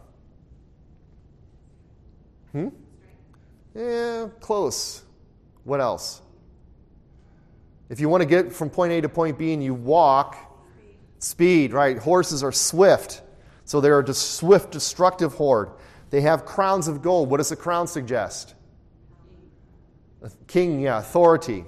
Hmm? 2.52 2.68
Yeah, 3.74 4.28
close. 4.40 5.02
What 5.64 5.80
else? 5.80 6.22
If 7.90 8.00
you 8.00 8.08
want 8.08 8.22
to 8.22 8.26
get 8.26 8.50
from 8.50 8.70
point 8.70 8.94
A 8.94 9.02
to 9.02 9.10
point 9.10 9.36
B 9.36 9.52
and 9.52 9.62
you 9.62 9.74
walk, 9.74 10.51
speed, 11.22 11.72
right? 11.72 11.98
Horses 11.98 12.42
are 12.42 12.52
swift. 12.52 13.22
So 13.64 13.80
they're 13.80 14.00
a 14.00 14.14
swift, 14.14 14.72
destructive 14.72 15.34
horde. 15.34 15.70
They 16.10 16.20
have 16.22 16.44
crowns 16.44 16.88
of 16.88 17.00
gold. 17.00 17.30
What 17.30 17.38
does 17.38 17.52
a 17.52 17.56
crown 17.56 17.86
suggest? 17.86 18.54
King, 20.46 20.80
yeah, 20.80 20.98
authority, 20.98 21.64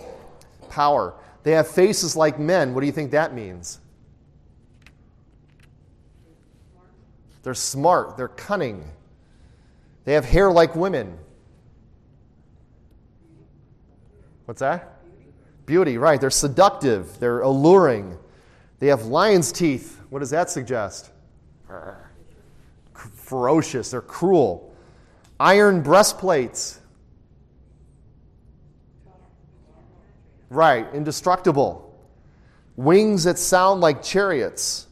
power. 0.68 1.14
They 1.44 1.52
have 1.52 1.68
faces 1.68 2.14
like 2.14 2.38
men. 2.38 2.74
What 2.74 2.80
do 2.80 2.86
you 2.86 2.92
think 2.92 3.12
that 3.12 3.34
means? 3.34 3.80
They're 7.42 7.54
smart, 7.54 8.16
they're 8.16 8.28
cunning. 8.28 8.84
They 10.04 10.14
have 10.14 10.24
hair 10.24 10.50
like 10.50 10.74
women. 10.74 11.18
What's 14.44 14.60
that? 14.60 15.00
Beauty, 15.66 15.96
right. 15.96 16.20
They're 16.20 16.30
seductive, 16.30 17.18
they're 17.18 17.40
alluring. 17.40 18.18
They 18.84 18.90
have 18.90 19.06
lion's 19.06 19.50
teeth. 19.50 19.98
What 20.10 20.18
does 20.18 20.28
that 20.28 20.50
suggest? 20.50 21.10
Ferocious, 23.14 23.90
they're 23.90 24.02
cruel. 24.02 24.76
Iron 25.40 25.80
breastplates. 25.80 26.80
Right, 30.50 30.86
indestructible. 30.92 31.98
Wings 32.76 33.24
that 33.24 33.38
sound 33.38 33.80
like 33.80 34.02
chariots. 34.02 34.86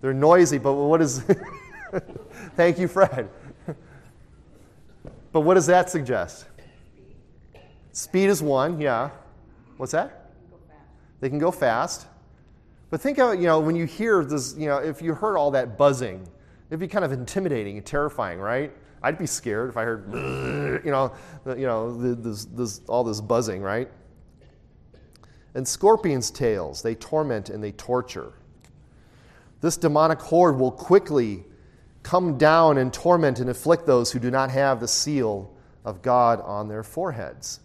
They're 0.00 0.12
noisy, 0.12 0.58
but 0.58 0.74
what 0.74 1.00
is. 1.00 1.20
Thank 2.56 2.80
you, 2.80 2.88
Fred. 2.88 3.28
but 5.30 5.42
what 5.42 5.54
does 5.54 5.66
that 5.66 5.90
suggest? 5.90 6.44
Speed 7.92 8.30
is 8.30 8.42
one, 8.42 8.80
yeah. 8.80 9.10
What's 9.76 9.92
that? 9.92 10.17
They 11.20 11.28
can 11.28 11.38
go 11.38 11.50
fast. 11.50 12.06
But 12.90 13.00
think 13.00 13.18
of 13.18 13.34
you 13.34 13.46
know, 13.46 13.60
when 13.60 13.76
you 13.76 13.84
hear 13.84 14.24
this, 14.24 14.54
you 14.56 14.66
know, 14.66 14.78
if 14.78 15.02
you 15.02 15.14
heard 15.14 15.36
all 15.36 15.50
that 15.52 15.76
buzzing, 15.76 16.26
it'd 16.70 16.80
be 16.80 16.88
kind 16.88 17.04
of 17.04 17.12
intimidating 17.12 17.76
and 17.76 17.84
terrifying, 17.84 18.38
right? 18.38 18.72
I'd 19.02 19.18
be 19.18 19.26
scared 19.26 19.68
if 19.68 19.76
I 19.76 19.84
heard, 19.84 20.12
you 20.84 20.90
know, 20.90 21.12
you 21.46 21.66
know, 21.66 22.14
this, 22.14 22.46
this, 22.46 22.80
all 22.88 23.04
this 23.04 23.20
buzzing, 23.20 23.62
right? 23.62 23.88
And 25.54 25.66
scorpions' 25.66 26.30
tails, 26.30 26.82
they 26.82 26.94
torment 26.94 27.50
and 27.50 27.62
they 27.62 27.72
torture. 27.72 28.32
This 29.60 29.76
demonic 29.76 30.20
horde 30.20 30.58
will 30.58 30.70
quickly 30.70 31.44
come 32.02 32.38
down 32.38 32.78
and 32.78 32.92
torment 32.92 33.40
and 33.40 33.50
afflict 33.50 33.86
those 33.86 34.12
who 34.12 34.18
do 34.18 34.30
not 34.30 34.50
have 34.50 34.80
the 34.80 34.88
seal 34.88 35.52
of 35.84 36.00
God 36.00 36.40
on 36.42 36.68
their 36.68 36.82
foreheads. 36.82 37.60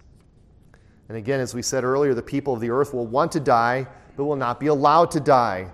And 1.10 1.18
again, 1.18 1.40
as 1.40 1.54
we 1.54 1.62
said 1.62 1.84
earlier, 1.84 2.14
the 2.14 2.22
people 2.22 2.54
of 2.54 2.60
the 2.60 2.70
earth 2.70 2.94
will 2.94 3.08
want 3.08 3.32
to 3.34 3.40
die, 3.40 3.88
but 4.16 4.26
will 4.26 4.36
not 4.36 4.60
be 4.60 4.68
allowed 4.68 5.12
to 5.12 5.20
die. 5.20 5.72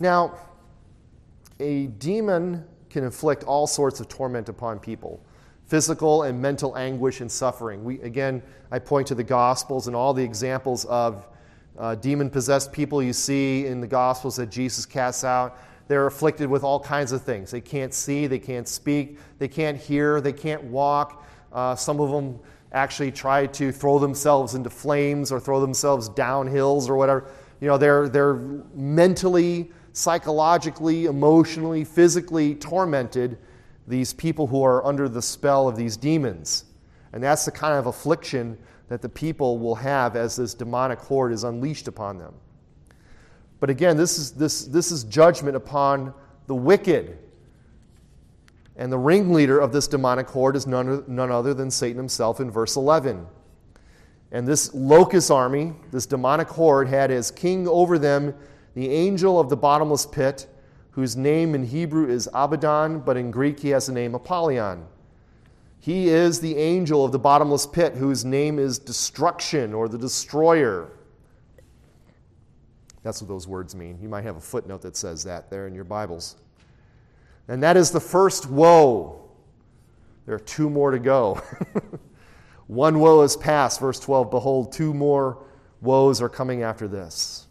Now, 0.00 0.38
a 1.60 1.86
demon 1.86 2.64
can 2.88 3.04
inflict 3.04 3.44
all 3.44 3.66
sorts 3.66 4.00
of 4.00 4.08
torment 4.08 4.48
upon 4.48 4.78
people 4.78 5.20
physical 5.68 6.22
and 6.22 6.40
mental 6.40 6.76
anguish 6.78 7.20
and 7.20 7.30
suffering. 7.30 7.84
We, 7.84 8.00
again, 8.00 8.42
I 8.70 8.78
point 8.78 9.06
to 9.08 9.14
the 9.14 9.22
Gospels 9.22 9.86
and 9.86 9.94
all 9.94 10.14
the 10.14 10.24
examples 10.24 10.86
of 10.86 11.26
uh, 11.78 11.94
demon 11.94 12.30
possessed 12.30 12.72
people 12.72 13.02
you 13.02 13.12
see 13.12 13.66
in 13.66 13.82
the 13.82 13.86
Gospels 13.86 14.36
that 14.36 14.46
Jesus 14.46 14.86
casts 14.86 15.24
out. 15.24 15.58
They're 15.86 16.06
afflicted 16.06 16.48
with 16.48 16.64
all 16.64 16.80
kinds 16.80 17.12
of 17.12 17.22
things. 17.22 17.50
They 17.50 17.60
can't 17.60 17.92
see, 17.92 18.26
they 18.26 18.38
can't 18.38 18.66
speak, 18.66 19.18
they 19.38 19.48
can't 19.48 19.76
hear, 19.76 20.22
they 20.22 20.32
can't 20.32 20.64
walk. 20.64 21.26
Uh, 21.52 21.74
some 21.76 22.00
of 22.00 22.10
them 22.10 22.40
actually 22.72 23.10
try 23.10 23.46
to 23.46 23.72
throw 23.72 23.98
themselves 23.98 24.54
into 24.54 24.70
flames 24.70 25.32
or 25.32 25.40
throw 25.40 25.60
themselves 25.60 26.08
down 26.08 26.46
hills 26.46 26.88
or 26.88 26.96
whatever. 26.96 27.28
You 27.60 27.68
know, 27.68 27.78
they're, 27.78 28.08
they're 28.08 28.34
mentally, 28.74 29.72
psychologically, 29.92 31.06
emotionally, 31.06 31.84
physically 31.84 32.54
tormented, 32.54 33.38
these 33.86 34.12
people 34.12 34.46
who 34.46 34.62
are 34.62 34.84
under 34.84 35.08
the 35.08 35.22
spell 35.22 35.66
of 35.66 35.76
these 35.76 35.96
demons. 35.96 36.66
And 37.12 37.22
that's 37.22 37.46
the 37.46 37.50
kind 37.50 37.78
of 37.78 37.86
affliction 37.86 38.58
that 38.88 39.02
the 39.02 39.08
people 39.08 39.58
will 39.58 39.74
have 39.74 40.14
as 40.14 40.36
this 40.36 40.54
demonic 40.54 40.98
horde 40.98 41.32
is 41.32 41.44
unleashed 41.44 41.88
upon 41.88 42.18
them. 42.18 42.34
But 43.60 43.70
again, 43.70 43.96
this 43.96 44.18
is, 44.18 44.32
this, 44.32 44.66
this 44.66 44.92
is 44.92 45.04
judgment 45.04 45.56
upon 45.56 46.14
the 46.46 46.54
wicked. 46.54 47.18
And 48.78 48.92
the 48.92 48.98
ringleader 48.98 49.58
of 49.58 49.72
this 49.72 49.88
demonic 49.88 50.28
horde 50.28 50.54
is 50.56 50.66
none, 50.66 51.02
other 51.18 51.52
than 51.52 51.70
Satan 51.70 51.96
himself 51.96 52.38
in 52.38 52.50
verse 52.50 52.76
11. 52.76 53.26
And 54.30 54.46
this 54.46 54.72
locust 54.72 55.30
army, 55.30 55.72
this 55.90 56.06
demonic 56.06 56.48
horde, 56.48 56.88
had 56.88 57.10
as 57.10 57.30
king 57.30 57.66
over 57.66 57.98
them 57.98 58.34
the 58.74 58.88
angel 58.88 59.40
of 59.40 59.48
the 59.48 59.56
bottomless 59.56 60.06
pit, 60.06 60.46
whose 60.92 61.16
name 61.16 61.54
in 61.54 61.64
Hebrew 61.64 62.08
is 62.08 62.28
Abaddon, 62.32 63.00
but 63.00 63.16
in 63.16 63.32
Greek 63.32 63.58
he 63.58 63.70
has 63.70 63.86
the 63.86 63.92
name 63.92 64.14
Apollyon. 64.14 64.84
He 65.80 66.08
is 66.08 66.40
the 66.40 66.56
angel 66.56 67.04
of 67.04 67.10
the 67.12 67.18
bottomless 67.18 67.66
pit, 67.66 67.94
whose 67.94 68.24
name 68.24 68.58
is 68.58 68.78
destruction 68.78 69.74
or 69.74 69.88
the 69.88 69.98
destroyer. 69.98 70.90
That's 73.02 73.20
what 73.22 73.28
those 73.28 73.48
words 73.48 73.74
mean. 73.74 73.98
You 74.00 74.08
might 74.08 74.24
have 74.24 74.36
a 74.36 74.40
footnote 74.40 74.82
that 74.82 74.96
says 74.96 75.24
that 75.24 75.50
there 75.50 75.66
in 75.66 75.74
your 75.74 75.84
Bibles. 75.84 76.36
And 77.48 77.62
that 77.62 77.76
is 77.76 77.90
the 77.90 78.00
first 78.00 78.48
woe. 78.48 79.20
There 80.26 80.34
are 80.34 80.40
two 80.40 80.68
more 80.68 80.90
to 80.90 80.98
go. 80.98 81.42
One 82.66 83.00
woe 83.00 83.22
is 83.22 83.36
past, 83.36 83.80
verse 83.80 83.98
12. 83.98 84.30
Behold, 84.30 84.72
two 84.72 84.92
more 84.92 85.42
woes 85.80 86.20
are 86.20 86.28
coming 86.28 86.62
after 86.62 86.86
this. 86.86 87.46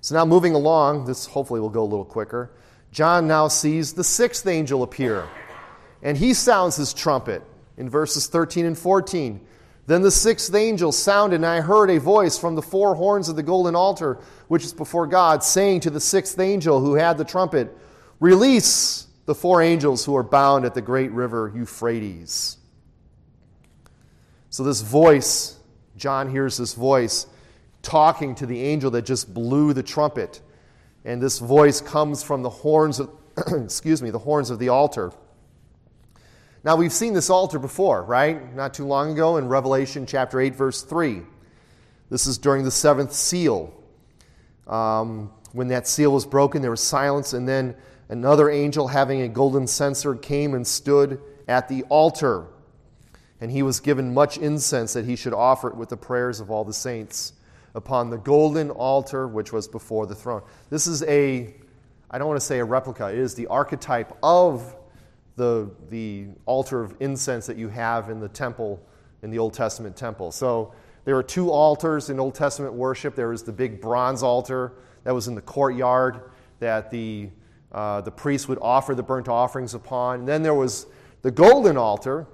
So 0.00 0.14
now 0.14 0.24
moving 0.24 0.54
along, 0.54 1.04
this 1.04 1.26
hopefully 1.26 1.60
will 1.60 1.68
go 1.68 1.82
a 1.82 1.84
little 1.84 2.04
quicker. 2.04 2.50
John 2.90 3.28
now 3.28 3.48
sees 3.48 3.92
the 3.92 4.04
sixth 4.04 4.46
angel 4.46 4.82
appear 4.82 5.28
and 6.02 6.18
he 6.18 6.34
sounds 6.34 6.76
his 6.76 6.92
trumpet. 6.92 7.42
in 7.78 7.88
verses 7.88 8.26
13 8.26 8.66
and 8.66 8.76
14. 8.76 9.40
Then 9.86 10.02
the 10.02 10.10
sixth 10.10 10.54
angel 10.54 10.92
sounded, 10.92 11.36
and 11.36 11.46
I 11.46 11.62
heard 11.62 11.90
a 11.90 11.98
voice 11.98 12.36
from 12.38 12.54
the 12.54 12.62
four 12.62 12.94
horns 12.94 13.28
of 13.28 13.34
the 13.34 13.42
golden 13.42 13.74
altar, 13.74 14.18
which 14.48 14.62
is 14.64 14.74
before 14.74 15.06
God, 15.06 15.42
saying 15.42 15.80
to 15.80 15.90
the 15.90 16.00
sixth 16.00 16.38
angel 16.38 16.80
who 16.80 16.94
had 16.94 17.16
the 17.16 17.24
trumpet, 17.24 17.74
Release 18.22 19.08
the 19.26 19.34
four 19.34 19.60
angels 19.60 20.04
who 20.04 20.16
are 20.16 20.22
bound 20.22 20.64
at 20.64 20.74
the 20.74 20.80
great 20.80 21.10
river 21.10 21.52
Euphrates. 21.52 22.56
So, 24.48 24.62
this 24.62 24.80
voice, 24.80 25.58
John 25.96 26.30
hears 26.30 26.56
this 26.56 26.74
voice 26.74 27.26
talking 27.82 28.36
to 28.36 28.46
the 28.46 28.62
angel 28.62 28.92
that 28.92 29.02
just 29.02 29.34
blew 29.34 29.72
the 29.72 29.82
trumpet. 29.82 30.40
And 31.04 31.20
this 31.20 31.40
voice 31.40 31.80
comes 31.80 32.22
from 32.22 32.44
the 32.44 32.48
horns 32.48 33.00
of, 33.00 33.10
excuse 33.52 34.00
me, 34.00 34.10
the 34.10 34.20
horns 34.20 34.50
of 34.50 34.60
the 34.60 34.68
altar. 34.68 35.10
Now, 36.62 36.76
we've 36.76 36.92
seen 36.92 37.14
this 37.14 37.28
altar 37.28 37.58
before, 37.58 38.04
right? 38.04 38.54
Not 38.54 38.72
too 38.72 38.86
long 38.86 39.10
ago 39.10 39.36
in 39.36 39.48
Revelation 39.48 40.06
chapter 40.06 40.40
8, 40.40 40.54
verse 40.54 40.82
3. 40.82 41.22
This 42.08 42.28
is 42.28 42.38
during 42.38 42.62
the 42.62 42.70
seventh 42.70 43.14
seal. 43.14 43.74
Um, 44.68 45.32
when 45.50 45.66
that 45.68 45.88
seal 45.88 46.12
was 46.12 46.24
broken, 46.24 46.62
there 46.62 46.70
was 46.70 46.80
silence, 46.80 47.32
and 47.32 47.48
then 47.48 47.74
another 48.12 48.50
angel 48.50 48.88
having 48.88 49.22
a 49.22 49.28
golden 49.28 49.66
censer 49.66 50.14
came 50.14 50.52
and 50.52 50.66
stood 50.66 51.18
at 51.48 51.66
the 51.68 51.82
altar. 51.84 52.46
And 53.40 53.50
he 53.50 53.62
was 53.62 53.80
given 53.80 54.12
much 54.12 54.36
incense 54.36 54.92
that 54.92 55.06
he 55.06 55.16
should 55.16 55.32
offer 55.32 55.68
it 55.68 55.76
with 55.76 55.88
the 55.88 55.96
prayers 55.96 56.38
of 56.38 56.50
all 56.50 56.62
the 56.62 56.74
saints 56.74 57.32
upon 57.74 58.10
the 58.10 58.18
golden 58.18 58.68
altar 58.68 59.26
which 59.26 59.50
was 59.50 59.66
before 59.66 60.06
the 60.06 60.14
throne. 60.14 60.42
This 60.68 60.86
is 60.86 61.02
a, 61.04 61.54
I 62.10 62.18
don't 62.18 62.28
want 62.28 62.38
to 62.38 62.46
say 62.46 62.58
a 62.58 62.64
replica, 62.66 63.08
it 63.08 63.18
is 63.18 63.34
the 63.34 63.46
archetype 63.46 64.14
of 64.22 64.76
the, 65.36 65.70
the 65.88 66.26
altar 66.44 66.82
of 66.82 66.94
incense 67.00 67.46
that 67.46 67.56
you 67.56 67.70
have 67.70 68.10
in 68.10 68.20
the 68.20 68.28
temple, 68.28 68.86
in 69.22 69.30
the 69.30 69.38
Old 69.38 69.54
Testament 69.54 69.96
temple. 69.96 70.32
So 70.32 70.74
there 71.06 71.16
are 71.16 71.22
two 71.22 71.50
altars 71.50 72.10
in 72.10 72.20
Old 72.20 72.34
Testament 72.34 72.74
worship. 72.74 73.16
There 73.16 73.32
is 73.32 73.42
the 73.42 73.52
big 73.52 73.80
bronze 73.80 74.22
altar 74.22 74.74
that 75.04 75.14
was 75.14 75.28
in 75.28 75.34
the 75.34 75.40
courtyard 75.40 76.30
that 76.60 76.90
the, 76.90 77.30
uh, 77.72 78.00
the 78.02 78.10
priests 78.10 78.48
would 78.48 78.58
offer 78.60 78.94
the 78.94 79.02
burnt 79.02 79.28
offerings 79.28 79.74
upon. 79.74 80.20
And 80.20 80.28
then 80.28 80.42
there 80.42 80.54
was 80.54 80.86
the 81.22 81.30
golden 81.30 81.76
altar, 81.76 82.26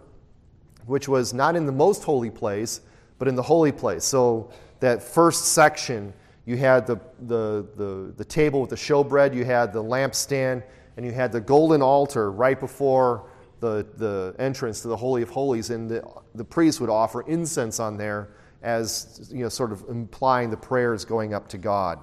which 0.86 1.08
was 1.08 1.32
not 1.32 1.56
in 1.56 1.66
the 1.66 1.72
most 1.72 2.04
holy 2.04 2.30
place, 2.30 2.80
but 3.18 3.28
in 3.28 3.34
the 3.34 3.42
holy 3.42 3.72
place. 3.72 4.04
So 4.04 4.50
that 4.80 5.02
first 5.02 5.46
section, 5.46 6.12
you 6.44 6.56
had 6.56 6.86
the, 6.86 6.96
the, 7.26 7.66
the, 7.76 8.14
the 8.16 8.24
table 8.24 8.60
with 8.60 8.70
the 8.70 8.76
showbread, 8.76 9.34
you 9.34 9.44
had 9.44 9.72
the 9.72 9.82
lampstand, 9.82 10.62
and 10.96 11.06
you 11.06 11.12
had 11.12 11.30
the 11.30 11.40
golden 11.40 11.82
altar 11.82 12.32
right 12.32 12.58
before 12.58 13.30
the, 13.60 13.86
the 13.96 14.34
entrance 14.38 14.80
to 14.82 14.88
the 14.88 14.96
Holy 14.96 15.22
of 15.22 15.30
Holies, 15.30 15.70
and 15.70 15.88
the, 15.90 16.02
the 16.34 16.44
priest 16.44 16.80
would 16.80 16.90
offer 16.90 17.22
incense 17.22 17.80
on 17.80 17.96
there 17.96 18.30
as, 18.62 19.30
you 19.32 19.42
know, 19.42 19.48
sort 19.48 19.72
of 19.72 19.84
implying 19.88 20.50
the 20.50 20.56
prayers 20.56 21.04
going 21.04 21.34
up 21.34 21.48
to 21.48 21.58
God. 21.58 21.98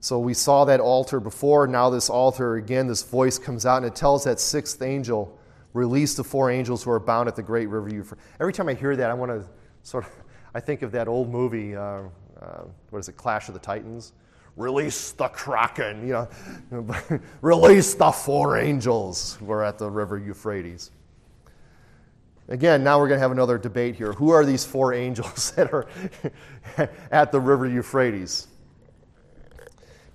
So 0.00 0.18
we 0.18 0.34
saw 0.34 0.64
that 0.66 0.80
altar 0.80 1.20
before. 1.20 1.66
Now, 1.66 1.90
this 1.90 2.08
altar, 2.08 2.56
again, 2.56 2.86
this 2.86 3.02
voice 3.02 3.38
comes 3.38 3.66
out 3.66 3.78
and 3.78 3.86
it 3.86 3.96
tells 3.96 4.24
that 4.24 4.38
sixth 4.38 4.80
angel, 4.82 5.36
release 5.72 6.14
the 6.14 6.24
four 6.24 6.50
angels 6.50 6.82
who 6.84 6.90
are 6.90 7.00
bound 7.00 7.28
at 7.28 7.36
the 7.36 7.42
great 7.42 7.68
river 7.68 7.88
Euphrates. 7.88 8.24
Every 8.40 8.52
time 8.52 8.68
I 8.68 8.74
hear 8.74 8.94
that, 8.96 9.10
I 9.10 9.14
want 9.14 9.32
to 9.32 9.44
sort 9.82 10.04
of, 10.04 10.10
I 10.54 10.60
think 10.60 10.82
of 10.82 10.92
that 10.92 11.08
old 11.08 11.30
movie, 11.30 11.74
uh, 11.74 12.02
uh, 12.40 12.64
what 12.90 13.00
is 13.00 13.08
it, 13.08 13.16
Clash 13.16 13.48
of 13.48 13.54
the 13.54 13.60
Titans? 13.60 14.12
release 14.58 15.12
the 15.12 15.28
kraken, 15.28 16.06
you 16.06 16.28
know, 16.70 16.86
release 17.40 17.94
the 17.94 18.10
four 18.10 18.58
angels 18.58 19.36
who 19.36 19.50
are 19.52 19.62
at 19.62 19.78
the 19.78 19.88
river 19.88 20.18
Euphrates. 20.18 20.90
Again, 22.48 22.82
now 22.82 22.98
we're 22.98 23.08
going 23.08 23.18
to 23.18 23.22
have 23.22 23.30
another 23.30 23.56
debate 23.56 23.94
here. 23.94 24.12
Who 24.14 24.30
are 24.30 24.44
these 24.44 24.64
four 24.64 24.92
angels 25.04 25.52
that 25.52 25.72
are 25.72 25.86
at 27.10 27.30
the 27.30 27.40
river 27.40 27.66
Euphrates? 27.66 28.47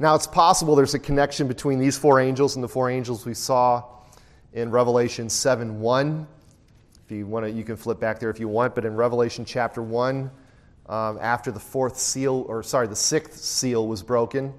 Now, 0.03 0.15
it's 0.15 0.27
possible 0.27 0.75
there's 0.75 0.95
a 0.95 0.99
connection 0.99 1.47
between 1.47 1.79
these 1.79 1.97
four 1.97 2.19
angels 2.19 2.55
and 2.55 2.63
the 2.63 2.67
four 2.67 2.89
angels 2.89 3.25
we 3.25 3.33
saw 3.33 3.85
in 4.51 4.69
Revelation 4.69 5.29
7 5.29 5.79
1. 5.79 6.27
If 7.05 7.11
you 7.13 7.25
want 7.25 7.45
to, 7.45 7.49
you 7.49 7.63
can 7.63 7.77
flip 7.77 8.01
back 8.01 8.19
there 8.19 8.29
if 8.29 8.37
you 8.37 8.49
want, 8.49 8.75
but 8.75 8.83
in 8.83 8.97
Revelation 8.97 9.45
chapter 9.45 9.81
1, 9.81 10.29
um, 10.89 11.19
after 11.21 11.53
the 11.53 11.59
fourth 11.61 11.97
seal, 11.97 12.43
or 12.49 12.63
sorry, 12.63 12.87
the 12.87 12.97
sixth 12.97 13.35
seal 13.35 13.87
was 13.87 14.03
broken. 14.03 14.53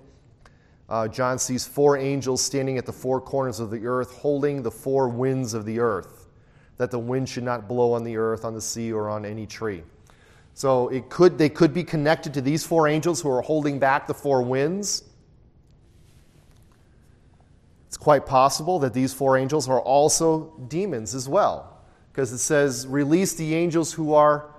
Uh, 0.89 1.09
John 1.09 1.39
sees 1.39 1.67
four 1.67 1.99
angels 1.99 2.41
standing 2.41 2.79
at 2.79 2.87
the 2.87 2.93
four 2.95 3.21
corners 3.21 3.61
of 3.61 3.71
the 3.71 3.87
earth, 3.87 4.15
holding 4.15 4.63
the 4.63 4.71
four 4.71 5.11
winds 5.11 5.53
of 5.53 5.67
the 5.67 5.79
earth, 5.79 6.27
that 6.79 6.91
the 6.91 6.99
wind 6.99 7.29
should 7.29 7.45
not 7.45 7.69
blow 7.69 7.93
on 7.93 8.03
the 8.03 8.17
earth, 8.17 8.47
on 8.47 8.55
the 8.55 8.63
sea, 8.63 8.95
or 8.95 9.11
on 9.11 9.27
any 9.27 9.47
tree. 9.47 9.83
So 10.55 10.89
it 10.89 11.11
could, 11.11 11.37
they 11.37 11.51
could 11.51 11.75
be 11.75 11.85
connected 11.85 12.33
to 12.33 12.41
these 12.41 12.65
four 12.65 12.89
angels 12.89 13.21
who 13.21 13.29
are 13.29 13.43
holding 13.43 13.79
back 13.79 14.07
the 14.07 14.15
four 14.15 14.41
winds. 14.41 15.03
It's 17.95 18.03
quite 18.03 18.27
possible 18.27 18.81
that 18.81 18.93
these 18.93 19.15
four 19.15 19.39
angels 19.39 19.69
are 19.69 19.81
also 19.81 20.53
demons 20.67 21.15
as 21.15 21.29
well, 21.29 21.79
because 22.11 22.33
it 22.33 22.39
says, 22.39 22.89
Release 22.89 23.35
the 23.35 23.55
angels 23.55 23.93
who 23.93 24.15
are 24.15 24.53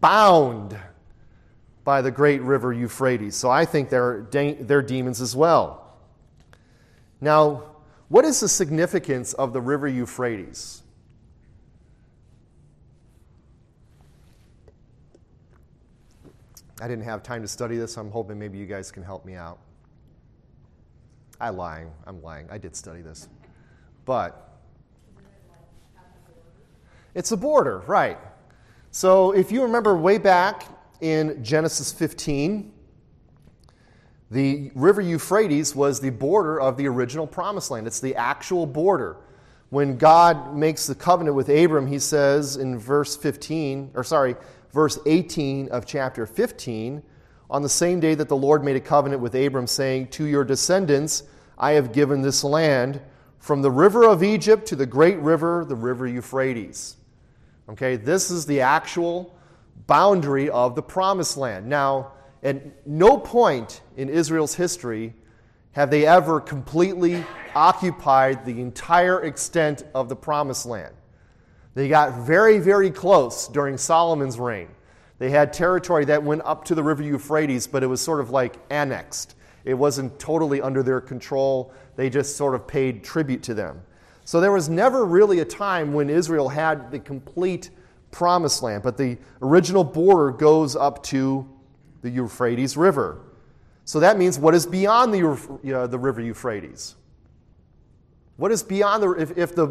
bound 0.00 0.74
by 1.84 2.00
the 2.00 2.10
great 2.10 2.40
river 2.40 2.72
Euphrates. 2.72 3.36
So 3.36 3.50
I 3.50 3.66
think 3.66 3.90
they're, 3.90 4.22
de- 4.22 4.54
they're 4.54 4.80
demons 4.80 5.20
as 5.20 5.36
well. 5.36 5.98
Now, 7.20 7.74
what 8.08 8.24
is 8.24 8.40
the 8.40 8.48
significance 8.48 9.34
of 9.34 9.52
the 9.52 9.60
river 9.60 9.86
Euphrates? 9.86 10.82
I 16.80 16.88
didn't 16.88 17.04
have 17.04 17.22
time 17.22 17.42
to 17.42 17.48
study 17.48 17.76
this. 17.76 17.98
I'm 17.98 18.10
hoping 18.10 18.38
maybe 18.38 18.56
you 18.56 18.64
guys 18.64 18.90
can 18.90 19.02
help 19.02 19.26
me 19.26 19.34
out. 19.34 19.58
I 21.40 21.50
lying. 21.50 21.90
I'm 22.06 22.22
lying. 22.22 22.48
I 22.50 22.58
did 22.58 22.74
study 22.74 23.02
this. 23.02 23.28
But 24.04 24.58
it's 27.14 27.32
a 27.32 27.36
border, 27.36 27.78
right. 27.86 28.18
So 28.90 29.32
if 29.32 29.52
you 29.52 29.62
remember 29.62 29.96
way 29.96 30.18
back 30.18 30.64
in 31.00 31.42
Genesis 31.44 31.92
15, 31.92 32.72
the 34.30 34.70
river 34.74 35.00
Euphrates 35.00 35.74
was 35.74 36.00
the 36.00 36.10
border 36.10 36.60
of 36.60 36.76
the 36.76 36.86
original 36.86 37.26
promised 37.26 37.70
land. 37.70 37.86
It's 37.86 38.00
the 38.00 38.14
actual 38.14 38.66
border. 38.66 39.16
When 39.70 39.96
God 39.96 40.56
makes 40.56 40.86
the 40.86 40.94
covenant 40.94 41.36
with 41.36 41.48
Abram, 41.48 41.86
he 41.86 41.98
says 41.98 42.56
in 42.56 42.78
verse 42.78 43.16
15, 43.16 43.92
or 43.94 44.04
sorry, 44.04 44.34
verse 44.72 44.98
18 45.06 45.68
of 45.68 45.86
chapter 45.86 46.26
15, 46.26 47.02
on 47.50 47.62
the 47.62 47.68
same 47.68 48.00
day 48.00 48.14
that 48.14 48.28
the 48.28 48.36
Lord 48.36 48.62
made 48.62 48.76
a 48.76 48.80
covenant 48.80 49.22
with 49.22 49.34
Abram, 49.34 49.66
saying, 49.66 50.08
To 50.08 50.24
your 50.24 50.44
descendants 50.44 51.22
I 51.56 51.72
have 51.72 51.92
given 51.92 52.22
this 52.22 52.44
land, 52.44 53.00
from 53.38 53.62
the 53.62 53.70
river 53.70 54.04
of 54.04 54.22
Egypt 54.22 54.66
to 54.66 54.76
the 54.76 54.86
great 54.86 55.18
river, 55.18 55.64
the 55.66 55.74
river 55.74 56.06
Euphrates. 56.06 56.96
Okay, 57.68 57.96
this 57.96 58.30
is 58.30 58.46
the 58.46 58.60
actual 58.60 59.36
boundary 59.86 60.50
of 60.50 60.74
the 60.74 60.82
promised 60.82 61.36
land. 61.36 61.66
Now, 61.66 62.12
at 62.42 62.86
no 62.86 63.18
point 63.18 63.80
in 63.96 64.08
Israel's 64.08 64.54
history 64.54 65.14
have 65.72 65.90
they 65.90 66.06
ever 66.06 66.40
completely 66.40 67.24
occupied 67.54 68.44
the 68.44 68.60
entire 68.60 69.22
extent 69.24 69.84
of 69.94 70.08
the 70.08 70.16
promised 70.16 70.66
land. 70.66 70.94
They 71.74 71.88
got 71.88 72.26
very, 72.26 72.58
very 72.58 72.90
close 72.90 73.48
during 73.48 73.76
Solomon's 73.78 74.38
reign. 74.38 74.68
They 75.18 75.30
had 75.30 75.52
territory 75.52 76.04
that 76.06 76.22
went 76.22 76.42
up 76.44 76.64
to 76.66 76.74
the 76.74 76.82
river 76.82 77.02
Euphrates, 77.02 77.66
but 77.66 77.82
it 77.82 77.86
was 77.86 78.00
sort 78.00 78.20
of 78.20 78.30
like 78.30 78.56
annexed. 78.70 79.34
It 79.64 79.74
wasn't 79.74 80.18
totally 80.18 80.60
under 80.60 80.82
their 80.82 81.00
control. 81.00 81.72
They 81.96 82.08
just 82.08 82.36
sort 82.36 82.54
of 82.54 82.66
paid 82.66 83.02
tribute 83.02 83.42
to 83.44 83.54
them. 83.54 83.82
So 84.24 84.40
there 84.40 84.52
was 84.52 84.68
never 84.68 85.04
really 85.04 85.40
a 85.40 85.44
time 85.44 85.92
when 85.92 86.08
Israel 86.10 86.48
had 86.48 86.90
the 86.90 86.98
complete 86.98 87.70
promised 88.10 88.62
land, 88.62 88.82
but 88.82 88.96
the 88.96 89.18
original 89.42 89.84
border 89.84 90.30
goes 90.30 90.76
up 90.76 91.02
to 91.04 91.48
the 92.02 92.10
Euphrates 92.10 92.76
River. 92.76 93.22
So 93.84 94.00
that 94.00 94.18
means 94.18 94.38
what 94.38 94.54
is 94.54 94.66
beyond 94.66 95.14
the, 95.14 95.74
uh, 95.74 95.86
the 95.86 95.98
river 95.98 96.20
Euphrates? 96.20 96.94
What 98.36 98.52
is 98.52 98.62
beyond 98.62 99.02
the, 99.02 99.10
if, 99.12 99.36
if 99.36 99.54
the 99.54 99.68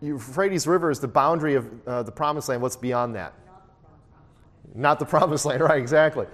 Euphrates 0.00 0.66
River 0.66 0.90
is 0.90 1.00
the 1.00 1.08
boundary 1.08 1.54
of 1.54 1.68
uh, 1.86 2.02
the 2.02 2.12
promised 2.12 2.48
land, 2.48 2.62
what's 2.62 2.76
beyond 2.76 3.14
that? 3.16 3.32
Not 4.74 4.98
the 4.98 5.04
promised 5.04 5.46
land, 5.46 5.60
right, 5.62 5.78
exactly. 5.78 6.26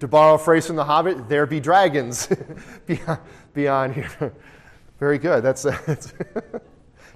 To 0.00 0.08
borrow 0.08 0.34
a 0.34 0.38
phrase 0.38 0.66
from 0.66 0.76
The 0.76 0.84
Hobbit, 0.84 1.28
there 1.28 1.46
be 1.46 1.60
dragons 1.60 2.28
beyond, 2.86 3.20
beyond 3.52 3.94
here. 3.94 4.32
Very 4.98 5.18
good. 5.18 5.42
That's, 5.42 5.62
that's 5.62 6.12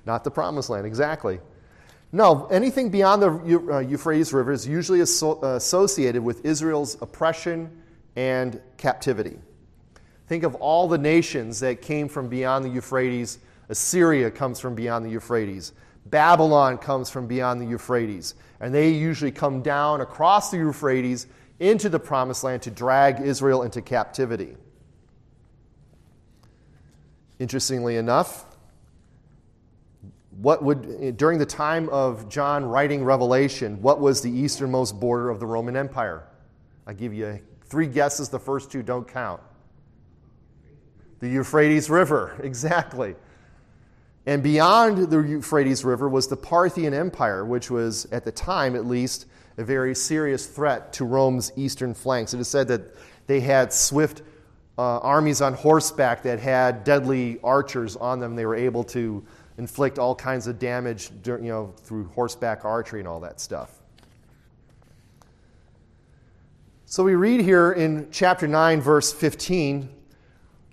not 0.05 0.25
the 0.25 0.31
promised 0.31 0.71
land, 0.71 0.87
exactly. 0.87 1.41
No, 2.12 2.47
anything 2.47 2.91
beyond 2.91 3.23
the 3.23 3.31
uh, 3.73 3.79
Euphrates 3.79 4.33
River 4.33 4.53
is 4.53 4.67
usually 4.67 5.01
associated 5.01 6.23
with 6.23 6.45
Israel's 6.45 7.01
oppression 7.01 7.83
and 8.17 8.61
captivity. 8.77 9.39
Think 10.27 10.43
of 10.43 10.57
all 10.57 10.89
the 10.89 10.99
nations 10.99 11.61
that 11.61 11.83
came 11.83 12.09
from 12.09 12.29
beyond 12.29 12.64
the 12.64 12.71
Euphrates 12.71 13.39
Assyria 13.69 14.31
comes 14.31 14.61
from 14.61 14.75
beyond 14.75 15.05
the 15.05 15.11
Euphrates. 15.11 15.73
Babylon 16.11 16.78
comes 16.78 17.11
from 17.11 17.26
beyond 17.26 17.61
the 17.61 17.66
Euphrates. 17.66 18.34
And 18.61 18.74
they 18.74 18.90
usually 18.90 19.32
come 19.32 19.62
down 19.62 20.00
across 20.00 20.50
the 20.50 20.59
Euphrates 20.59 21.26
into 21.59 21.88
the 21.88 21.98
promised 21.98 22.44
land 22.44 22.62
to 22.62 22.70
drag 22.70 23.20
Israel 23.20 23.62
into 23.62 23.82
captivity. 23.82 24.57
Interestingly 27.38 27.96
enough, 27.96 28.46
what 30.38 30.62
would 30.62 31.16
during 31.16 31.38
the 31.38 31.46
time 31.46 31.88
of 31.88 32.28
John 32.28 32.64
writing 32.64 33.04
Revelation, 33.04 33.80
what 33.80 34.00
was 34.00 34.20
the 34.20 34.30
easternmost 34.30 34.98
border 35.00 35.30
of 35.30 35.40
the 35.40 35.46
Roman 35.46 35.76
Empire? 35.76 36.24
I 36.86 36.92
give 36.92 37.14
you 37.14 37.40
three 37.64 37.86
guesses, 37.86 38.28
the 38.28 38.38
first 38.38 38.70
two 38.70 38.82
don't 38.82 39.09
count. 39.09 39.40
The 41.20 41.28
Euphrates 41.28 41.88
River, 41.88 42.38
exactly. 42.42 43.16
And 44.27 44.43
beyond 44.43 45.09
the 45.09 45.20
Euphrates 45.20 45.85
River 45.85 46.09
was 46.09 46.27
the 46.27 46.37
Parthian 46.37 46.93
Empire, 46.93 47.45
which 47.45 47.70
was, 47.70 48.07
at 48.07 48.24
the 48.24 48.33
time 48.33 48.74
at 48.74 48.85
least, 48.85 49.27
a 49.57 49.64
very 49.64 49.95
serious 49.95 50.47
threat 50.47 50.93
to 50.95 51.05
Rome's 51.05 51.53
eastern 51.57 51.95
flanks. 51.95 52.35
It 52.35 52.41
is 52.41 52.49
said 52.49 52.66
that 52.68 52.83
they 53.29 53.41
had 53.41 53.72
swift 53.72 54.22
uh, 54.79 54.99
armies 54.99 55.41
on 55.41 55.55
horseback 55.55 56.22
that 56.24 56.41
had 56.41 56.83
deadly 56.85 57.39
archers 57.43 57.97
on 57.97 58.18
them. 58.18 58.35
They 58.35 58.47
were 58.47 58.57
able 58.57 58.85
to 58.85 59.24
inflict 59.59 59.99
all 59.99 60.14
kinds 60.14 60.49
of 60.49 60.59
damage 60.59 61.11
you 61.24 61.39
know, 61.39 61.72
through 61.79 62.07
horseback 62.09 62.64
archery 62.64 63.01
and 63.01 63.09
all 63.09 63.20
that 63.20 63.41
stuff. 63.41 63.70
So 66.85 67.03
we 67.03 67.14
read 67.14 67.41
here 67.41 67.72
in 67.72 68.09
chapter 68.11 68.47
9, 68.47 68.81
verse 68.81 69.12
15, 69.12 69.89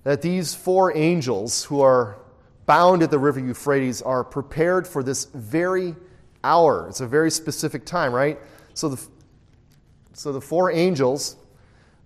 that 0.04 0.22
these 0.22 0.54
four 0.54 0.96
angels 0.96 1.64
who 1.64 1.82
are 1.82 2.18
bound 2.66 3.04
at 3.04 3.12
the 3.12 3.20
river 3.20 3.40
Euphrates 3.40 4.02
are 4.02 4.24
prepared 4.24 4.88
for 4.88 5.04
this 5.04 5.26
very 5.26 5.96
hour. 6.44 6.88
It's 6.90 7.02
a 7.02 7.08
very 7.08 7.32
specific 7.32 7.86
time, 7.86 8.14
right? 8.14 8.40
So 8.74 8.90
the, 8.90 9.08
so 10.14 10.32
the 10.32 10.42
four 10.42 10.72
angels 10.72 11.38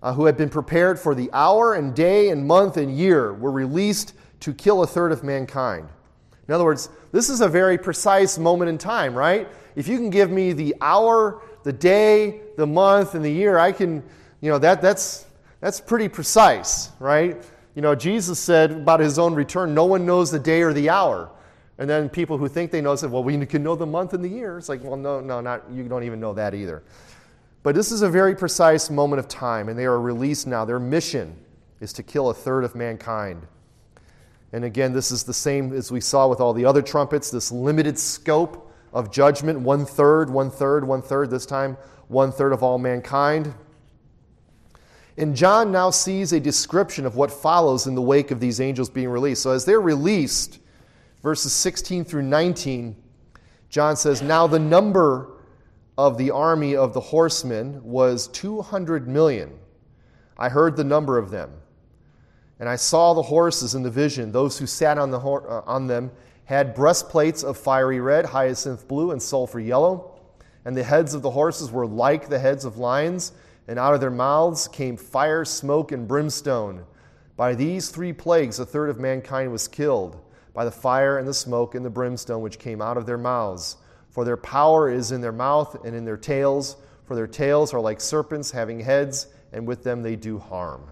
uh, 0.02 0.12
who 0.12 0.26
had 0.26 0.36
been 0.36 0.48
prepared 0.48 0.98
for 0.98 1.14
the 1.14 1.30
hour 1.32 1.74
and 1.74 1.94
day 1.94 2.30
and 2.30 2.46
month 2.46 2.76
and 2.76 2.96
year 2.96 3.32
were 3.34 3.50
released 3.50 4.14
to 4.40 4.52
kill 4.54 4.82
a 4.82 4.86
third 4.86 5.12
of 5.12 5.24
mankind. 5.24 5.88
In 6.46 6.54
other 6.54 6.64
words, 6.64 6.88
this 7.12 7.28
is 7.28 7.40
a 7.40 7.48
very 7.48 7.76
precise 7.76 8.38
moment 8.38 8.68
in 8.68 8.78
time, 8.78 9.14
right? 9.14 9.48
If 9.76 9.88
you 9.88 9.96
can 9.98 10.10
give 10.10 10.30
me 10.30 10.52
the 10.52 10.74
hour, 10.80 11.42
the 11.62 11.72
day, 11.72 12.40
the 12.56 12.66
month, 12.66 13.14
and 13.14 13.24
the 13.24 13.30
year, 13.30 13.58
I 13.58 13.72
can, 13.72 14.02
you 14.40 14.50
know, 14.50 14.58
that, 14.58 14.80
that's, 14.80 15.26
that's 15.60 15.80
pretty 15.80 16.08
precise, 16.08 16.90
right? 16.98 17.42
You 17.78 17.82
know, 17.82 17.94
Jesus 17.94 18.40
said 18.40 18.72
about 18.72 18.98
his 18.98 19.20
own 19.20 19.36
return, 19.36 19.72
no 19.72 19.84
one 19.84 20.04
knows 20.04 20.32
the 20.32 20.38
day 20.40 20.62
or 20.62 20.72
the 20.72 20.90
hour. 20.90 21.30
And 21.78 21.88
then 21.88 22.08
people 22.08 22.36
who 22.36 22.48
think 22.48 22.72
they 22.72 22.80
know 22.80 22.96
said, 22.96 23.12
well, 23.12 23.22
we 23.22 23.46
can 23.46 23.62
know 23.62 23.76
the 23.76 23.86
month 23.86 24.14
and 24.14 24.24
the 24.24 24.28
year. 24.28 24.58
It's 24.58 24.68
like, 24.68 24.82
well, 24.82 24.96
no, 24.96 25.20
no, 25.20 25.40
not, 25.40 25.62
you 25.70 25.84
don't 25.84 26.02
even 26.02 26.18
know 26.18 26.34
that 26.34 26.54
either. 26.54 26.82
But 27.62 27.76
this 27.76 27.92
is 27.92 28.02
a 28.02 28.08
very 28.08 28.34
precise 28.34 28.90
moment 28.90 29.20
of 29.20 29.28
time, 29.28 29.68
and 29.68 29.78
they 29.78 29.84
are 29.84 30.00
released 30.00 30.44
now. 30.44 30.64
Their 30.64 30.80
mission 30.80 31.36
is 31.78 31.92
to 31.92 32.02
kill 32.02 32.30
a 32.30 32.34
third 32.34 32.64
of 32.64 32.74
mankind. 32.74 33.46
And 34.52 34.64
again, 34.64 34.92
this 34.92 35.12
is 35.12 35.22
the 35.22 35.32
same 35.32 35.72
as 35.72 35.92
we 35.92 36.00
saw 36.00 36.26
with 36.26 36.40
all 36.40 36.52
the 36.52 36.64
other 36.64 36.82
trumpets 36.82 37.30
this 37.30 37.52
limited 37.52 37.96
scope 37.96 38.72
of 38.92 39.12
judgment 39.12 39.60
one 39.60 39.86
third, 39.86 40.30
one 40.30 40.50
third, 40.50 40.84
one 40.84 41.00
third, 41.00 41.30
this 41.30 41.46
time, 41.46 41.76
one 42.08 42.32
third 42.32 42.52
of 42.52 42.64
all 42.64 42.78
mankind. 42.78 43.54
And 45.18 45.34
John 45.34 45.72
now 45.72 45.90
sees 45.90 46.32
a 46.32 46.38
description 46.38 47.04
of 47.04 47.16
what 47.16 47.32
follows 47.32 47.88
in 47.88 47.96
the 47.96 48.02
wake 48.02 48.30
of 48.30 48.38
these 48.38 48.60
angels 48.60 48.88
being 48.88 49.08
released. 49.08 49.42
So 49.42 49.50
as 49.50 49.64
they're 49.64 49.80
released, 49.80 50.60
verses 51.24 51.52
16 51.52 52.04
through 52.04 52.22
19, 52.22 52.94
John 53.68 53.96
says, 53.96 54.22
Now 54.22 54.46
the 54.46 54.60
number 54.60 55.32
of 55.98 56.16
the 56.18 56.30
army 56.30 56.76
of 56.76 56.94
the 56.94 57.00
horsemen 57.00 57.82
was 57.82 58.28
200 58.28 59.08
million. 59.08 59.58
I 60.38 60.48
heard 60.48 60.76
the 60.76 60.84
number 60.84 61.18
of 61.18 61.30
them. 61.30 61.50
And 62.60 62.68
I 62.68 62.76
saw 62.76 63.12
the 63.12 63.22
horses 63.22 63.74
in 63.74 63.82
the 63.82 63.90
vision. 63.90 64.30
Those 64.30 64.56
who 64.56 64.66
sat 64.66 64.98
on, 64.98 65.10
the, 65.10 65.18
uh, 65.18 65.62
on 65.66 65.88
them 65.88 66.12
had 66.44 66.74
breastplates 66.74 67.42
of 67.42 67.58
fiery 67.58 67.98
red, 67.98 68.24
hyacinth 68.24 68.86
blue, 68.86 69.10
and 69.10 69.20
sulfur 69.20 69.58
yellow. 69.58 70.20
And 70.64 70.76
the 70.76 70.84
heads 70.84 71.12
of 71.12 71.22
the 71.22 71.30
horses 71.30 71.72
were 71.72 71.86
like 71.86 72.28
the 72.28 72.38
heads 72.38 72.64
of 72.64 72.78
lions, 72.78 73.32
and 73.68 73.78
out 73.78 73.94
of 73.94 74.00
their 74.00 74.10
mouths 74.10 74.66
came 74.66 74.96
fire, 74.96 75.44
smoke, 75.44 75.92
and 75.92 76.08
brimstone. 76.08 76.84
By 77.36 77.54
these 77.54 77.90
three 77.90 78.14
plagues, 78.14 78.58
a 78.58 78.66
third 78.66 78.88
of 78.88 78.98
mankind 78.98 79.52
was 79.52 79.68
killed 79.68 80.18
by 80.54 80.64
the 80.64 80.70
fire 80.72 81.18
and 81.18 81.28
the 81.28 81.34
smoke 81.34 81.74
and 81.74 81.84
the 81.84 81.90
brimstone 81.90 82.42
which 82.42 82.58
came 82.58 82.82
out 82.82 82.96
of 82.96 83.06
their 83.06 83.18
mouths. 83.18 83.76
For 84.10 84.24
their 84.24 84.38
power 84.38 84.90
is 84.90 85.12
in 85.12 85.20
their 85.20 85.32
mouth 85.32 85.84
and 85.84 85.94
in 85.94 86.04
their 86.04 86.16
tails, 86.16 86.76
for 87.04 87.14
their 87.14 87.26
tails 87.26 87.72
are 87.72 87.80
like 87.80 88.00
serpents 88.00 88.50
having 88.50 88.80
heads, 88.80 89.28
and 89.52 89.68
with 89.68 89.84
them 89.84 90.02
they 90.02 90.16
do 90.16 90.38
harm. 90.38 90.82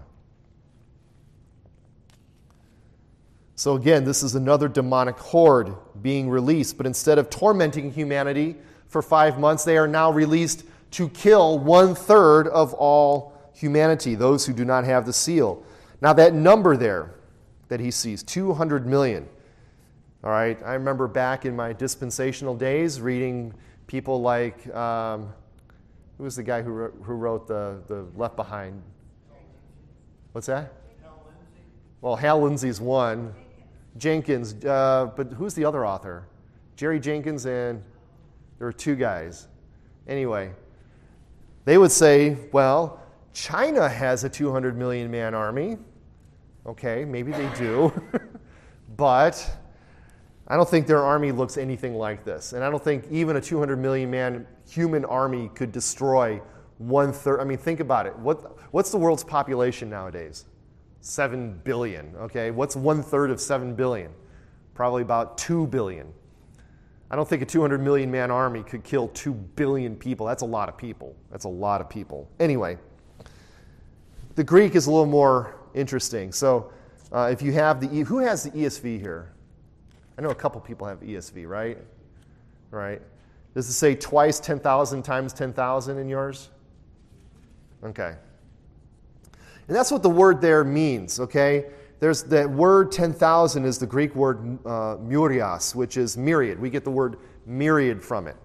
So, 3.55 3.75
again, 3.75 4.03
this 4.03 4.21
is 4.21 4.35
another 4.35 4.67
demonic 4.67 5.17
horde 5.17 5.73
being 6.01 6.29
released, 6.29 6.77
but 6.77 6.85
instead 6.85 7.17
of 7.17 7.29
tormenting 7.31 7.91
humanity 7.91 8.55
for 8.87 9.01
five 9.01 9.39
months, 9.39 9.63
they 9.63 9.77
are 9.77 9.87
now 9.87 10.11
released 10.11 10.63
to 10.91 11.09
kill 11.09 11.59
one 11.59 11.95
third 11.95 12.47
of 12.47 12.73
all 12.73 13.33
humanity, 13.53 14.15
those 14.15 14.45
who 14.45 14.53
do 14.53 14.65
not 14.65 14.83
have 14.83 15.05
the 15.05 15.13
seal. 15.13 15.63
Now, 16.01 16.13
that 16.13 16.33
number 16.33 16.77
there 16.77 17.15
that 17.69 17.79
he 17.79 17.91
sees, 17.91 18.23
200 18.23 18.85
million, 18.85 19.27
all 20.23 20.31
right, 20.31 20.59
I 20.63 20.73
remember 20.73 21.07
back 21.07 21.45
in 21.45 21.55
my 21.55 21.73
dispensational 21.73 22.55
days 22.55 23.01
reading 23.01 23.53
people 23.87 24.21
like, 24.21 24.73
um, 24.75 25.33
who 26.17 26.23
was 26.23 26.35
the 26.35 26.43
guy 26.43 26.61
who 26.61 26.71
wrote, 26.71 26.95
who 27.03 27.13
wrote 27.13 27.47
the, 27.47 27.81
the 27.87 28.07
Left 28.15 28.35
Behind? 28.35 28.81
What's 30.31 30.47
that? 30.47 30.73
Well, 32.01 32.15
Hal 32.15 32.41
Lindsey's 32.41 32.79
one. 32.79 33.33
Jenkins, 33.97 34.53
uh, 34.65 35.11
but 35.15 35.33
who's 35.33 35.53
the 35.53 35.65
other 35.65 35.85
author? 35.85 36.27
Jerry 36.75 36.99
Jenkins 36.99 37.45
and 37.45 37.83
there 38.59 38.67
were 38.67 38.73
two 38.73 38.95
guys. 38.95 39.47
Anyway, 40.07 40.51
they 41.67 41.77
would 41.77 41.91
say, 41.91 42.37
well, 42.53 43.03
China 43.33 43.89
has 43.89 44.23
a 44.23 44.29
200 44.29 44.77
million 44.77 45.11
man 45.11 45.35
army. 45.35 45.77
Okay, 46.65 47.03
maybe 47.03 47.33
they 47.33 47.53
do. 47.55 47.91
but 48.95 49.57
I 50.47 50.55
don't 50.55 50.69
think 50.69 50.87
their 50.87 51.03
army 51.03 51.33
looks 51.33 51.57
anything 51.57 51.95
like 51.95 52.23
this. 52.23 52.53
And 52.53 52.63
I 52.63 52.69
don't 52.69 52.81
think 52.81 53.03
even 53.11 53.35
a 53.35 53.41
200 53.41 53.75
million 53.75 54.09
man 54.09 54.47
human 54.65 55.03
army 55.03 55.51
could 55.55 55.73
destroy 55.73 56.41
one 56.77 57.11
third. 57.11 57.41
I 57.41 57.43
mean, 57.43 57.57
think 57.57 57.81
about 57.81 58.05
it. 58.05 58.17
What, 58.17 58.55
what's 58.71 58.89
the 58.89 58.97
world's 58.97 59.25
population 59.25 59.89
nowadays? 59.89 60.45
7 61.01 61.59
billion. 61.65 62.15
Okay, 62.15 62.49
what's 62.49 62.77
one 62.77 63.03
third 63.03 63.29
of 63.29 63.41
7 63.41 63.75
billion? 63.75 64.13
Probably 64.73 65.01
about 65.01 65.37
2 65.37 65.67
billion. 65.67 66.13
I 67.09 67.15
don't 67.15 67.27
think 67.27 67.41
a 67.41 67.45
200 67.45 67.81
million 67.81 68.11
man 68.11 68.31
army 68.31 68.63
could 68.63 68.83
kill 68.83 69.07
2 69.09 69.33
billion 69.33 69.95
people. 69.95 70.25
That's 70.25 70.41
a 70.41 70.45
lot 70.45 70.67
of 70.67 70.77
people. 70.77 71.15
That's 71.31 71.45
a 71.45 71.49
lot 71.49 71.79
of 71.79 71.89
people. 71.89 72.29
Anyway, 72.39 72.77
the 74.35 74.43
Greek 74.43 74.75
is 74.75 74.87
a 74.87 74.91
little 74.91 75.05
more 75.05 75.55
interesting. 75.73 76.31
So 76.31 76.71
uh, 77.11 77.29
if 77.31 77.41
you 77.41 77.53
have 77.53 77.79
the, 77.79 77.87
who 78.03 78.19
has 78.19 78.43
the 78.43 78.51
ESV 78.51 78.99
here? 78.99 79.31
I 80.17 80.21
know 80.21 80.29
a 80.29 80.35
couple 80.35 80.59
people 80.61 80.87
have 80.87 80.99
ESV, 80.99 81.47
right? 81.47 81.77
Right. 82.71 83.01
Does 83.53 83.69
it 83.69 83.73
say 83.73 83.95
twice 83.95 84.39
10,000 84.39 85.03
times 85.03 85.33
10,000 85.33 85.97
in 85.97 86.09
yours? 86.09 86.49
Okay. 87.83 88.15
And 89.67 89.75
that's 89.75 89.91
what 89.91 90.03
the 90.03 90.09
word 90.09 90.41
there 90.41 90.63
means, 90.63 91.19
okay? 91.19 91.65
There's 91.99 92.23
that 92.25 92.49
word 92.49 92.91
10,000 92.91 93.65
is 93.65 93.79
the 93.79 93.87
Greek 93.87 94.15
word 94.15 94.59
uh, 94.65 94.97
myrias, 94.97 95.73
which 95.73 95.97
is 95.97 96.15
myriad. 96.15 96.59
We 96.59 96.69
get 96.69 96.83
the 96.83 96.91
word 96.91 97.17
myriad 97.45 98.03
from 98.03 98.27
it. 98.27 98.35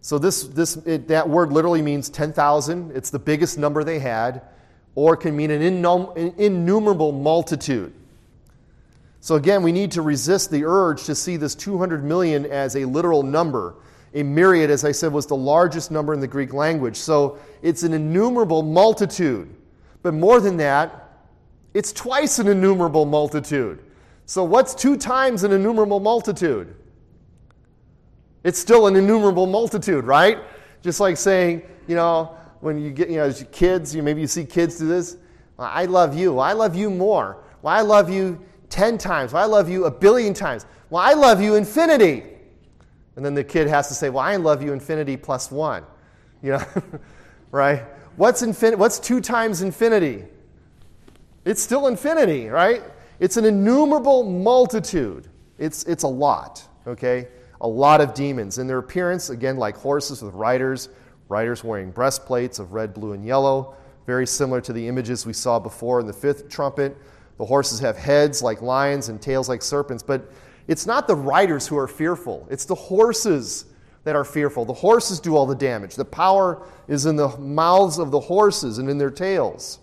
So 0.00 0.18
this, 0.18 0.44
this, 0.44 0.76
it, 0.78 1.08
that 1.08 1.28
word 1.28 1.52
literally 1.52 1.82
means 1.82 2.08
10,000. 2.08 2.92
It's 2.96 3.10
the 3.10 3.18
biggest 3.18 3.58
number 3.58 3.84
they 3.84 3.98
had, 3.98 4.42
or 4.94 5.16
can 5.16 5.36
mean 5.36 5.50
an, 5.50 5.60
innum, 5.60 6.16
an 6.16 6.34
innumerable 6.38 7.12
multitude. 7.12 7.92
So 9.20 9.34
again, 9.34 9.62
we 9.62 9.72
need 9.72 9.90
to 9.92 10.02
resist 10.02 10.50
the 10.50 10.64
urge 10.64 11.04
to 11.04 11.14
see 11.14 11.36
this 11.36 11.54
200 11.54 12.04
million 12.04 12.46
as 12.46 12.76
a 12.76 12.84
literal 12.84 13.22
number. 13.22 13.74
A 14.14 14.22
myriad, 14.22 14.70
as 14.70 14.84
I 14.84 14.92
said, 14.92 15.12
was 15.12 15.26
the 15.26 15.36
largest 15.36 15.90
number 15.90 16.14
in 16.14 16.20
the 16.20 16.28
Greek 16.28 16.54
language. 16.54 16.96
So 16.96 17.38
it's 17.60 17.82
an 17.82 17.92
innumerable 17.92 18.62
multitude. 18.62 19.54
But 20.02 20.14
more 20.14 20.40
than 20.40 20.56
that, 20.58 21.07
it's 21.74 21.92
twice 21.92 22.38
an 22.38 22.48
innumerable 22.48 23.04
multitude. 23.04 23.82
So, 24.26 24.44
what's 24.44 24.74
two 24.74 24.96
times 24.96 25.42
an 25.42 25.52
innumerable 25.52 26.00
multitude? 26.00 26.74
It's 28.44 28.58
still 28.58 28.86
an 28.86 28.96
innumerable 28.96 29.46
multitude, 29.46 30.04
right? 30.04 30.38
Just 30.82 31.00
like 31.00 31.16
saying, 31.16 31.62
you 31.86 31.96
know, 31.96 32.36
when 32.60 32.78
you 32.78 32.90
get, 32.90 33.10
you 33.10 33.16
know, 33.16 33.24
as 33.24 33.44
kids, 33.52 33.94
you 33.94 34.02
maybe 34.02 34.20
you 34.20 34.26
see 34.26 34.44
kids 34.44 34.78
do 34.78 34.88
this. 34.88 35.16
I 35.58 35.86
love 35.86 36.16
you. 36.16 36.38
I 36.38 36.52
love 36.52 36.76
you 36.76 36.88
more. 36.88 37.42
Well, 37.62 37.74
I 37.74 37.80
love 37.80 38.08
you 38.10 38.40
10 38.70 38.96
times. 38.98 39.32
Well, 39.32 39.42
I 39.42 39.46
love 39.46 39.68
you 39.68 39.86
a 39.86 39.90
billion 39.90 40.34
times. 40.34 40.66
Well, 40.90 41.02
I 41.02 41.14
love 41.14 41.40
you 41.42 41.56
infinity. 41.56 42.22
And 43.16 43.24
then 43.24 43.34
the 43.34 43.42
kid 43.42 43.66
has 43.66 43.88
to 43.88 43.94
say, 43.94 44.10
Well, 44.10 44.24
I 44.24 44.36
love 44.36 44.62
you 44.62 44.72
infinity 44.72 45.16
plus 45.16 45.50
one. 45.50 45.84
You 46.42 46.52
know, 46.52 46.64
right? 47.50 47.84
What's, 48.16 48.42
infin- 48.42 48.76
what's 48.76 48.98
two 48.98 49.20
times 49.20 49.62
infinity? 49.62 50.24
It's 51.48 51.62
still 51.62 51.86
infinity, 51.86 52.48
right? 52.48 52.82
It's 53.20 53.38
an 53.38 53.46
innumerable 53.46 54.22
multitude. 54.22 55.28
It's, 55.56 55.82
it's 55.84 56.02
a 56.02 56.08
lot, 56.08 56.62
okay? 56.86 57.28
A 57.62 57.66
lot 57.66 58.02
of 58.02 58.12
demons. 58.12 58.58
In 58.58 58.66
their 58.66 58.76
appearance, 58.76 59.30
again, 59.30 59.56
like 59.56 59.74
horses 59.74 60.20
with 60.20 60.34
riders, 60.34 60.90
riders 61.30 61.64
wearing 61.64 61.90
breastplates 61.90 62.58
of 62.58 62.74
red, 62.74 62.92
blue, 62.92 63.14
and 63.14 63.24
yellow, 63.24 63.74
very 64.04 64.26
similar 64.26 64.60
to 64.60 64.74
the 64.74 64.86
images 64.86 65.24
we 65.24 65.32
saw 65.32 65.58
before 65.58 66.00
in 66.00 66.06
the 66.06 66.12
fifth 66.12 66.50
trumpet. 66.50 66.94
The 67.38 67.46
horses 67.46 67.80
have 67.80 67.96
heads 67.96 68.42
like 68.42 68.60
lions 68.60 69.08
and 69.08 69.18
tails 69.18 69.48
like 69.48 69.62
serpents, 69.62 70.02
but 70.02 70.30
it's 70.66 70.84
not 70.84 71.08
the 71.08 71.16
riders 71.16 71.66
who 71.66 71.78
are 71.78 71.88
fearful, 71.88 72.46
it's 72.50 72.66
the 72.66 72.74
horses 72.74 73.64
that 74.04 74.14
are 74.14 74.24
fearful. 74.24 74.66
The 74.66 74.74
horses 74.74 75.18
do 75.18 75.34
all 75.34 75.46
the 75.46 75.54
damage. 75.54 75.94
The 75.94 76.04
power 76.04 76.66
is 76.88 77.06
in 77.06 77.16
the 77.16 77.34
mouths 77.38 77.98
of 77.98 78.10
the 78.10 78.20
horses 78.20 78.76
and 78.76 78.90
in 78.90 78.98
their 78.98 79.10
tails. 79.10 79.78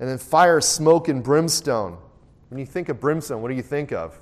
And 0.00 0.08
then 0.08 0.18
fire, 0.18 0.60
smoke, 0.60 1.08
and 1.08 1.22
brimstone. 1.22 1.98
When 2.50 2.58
you 2.58 2.66
think 2.66 2.88
of 2.88 3.00
brimstone, 3.00 3.42
what 3.42 3.48
do 3.48 3.54
you 3.54 3.62
think 3.62 3.92
of? 3.92 4.20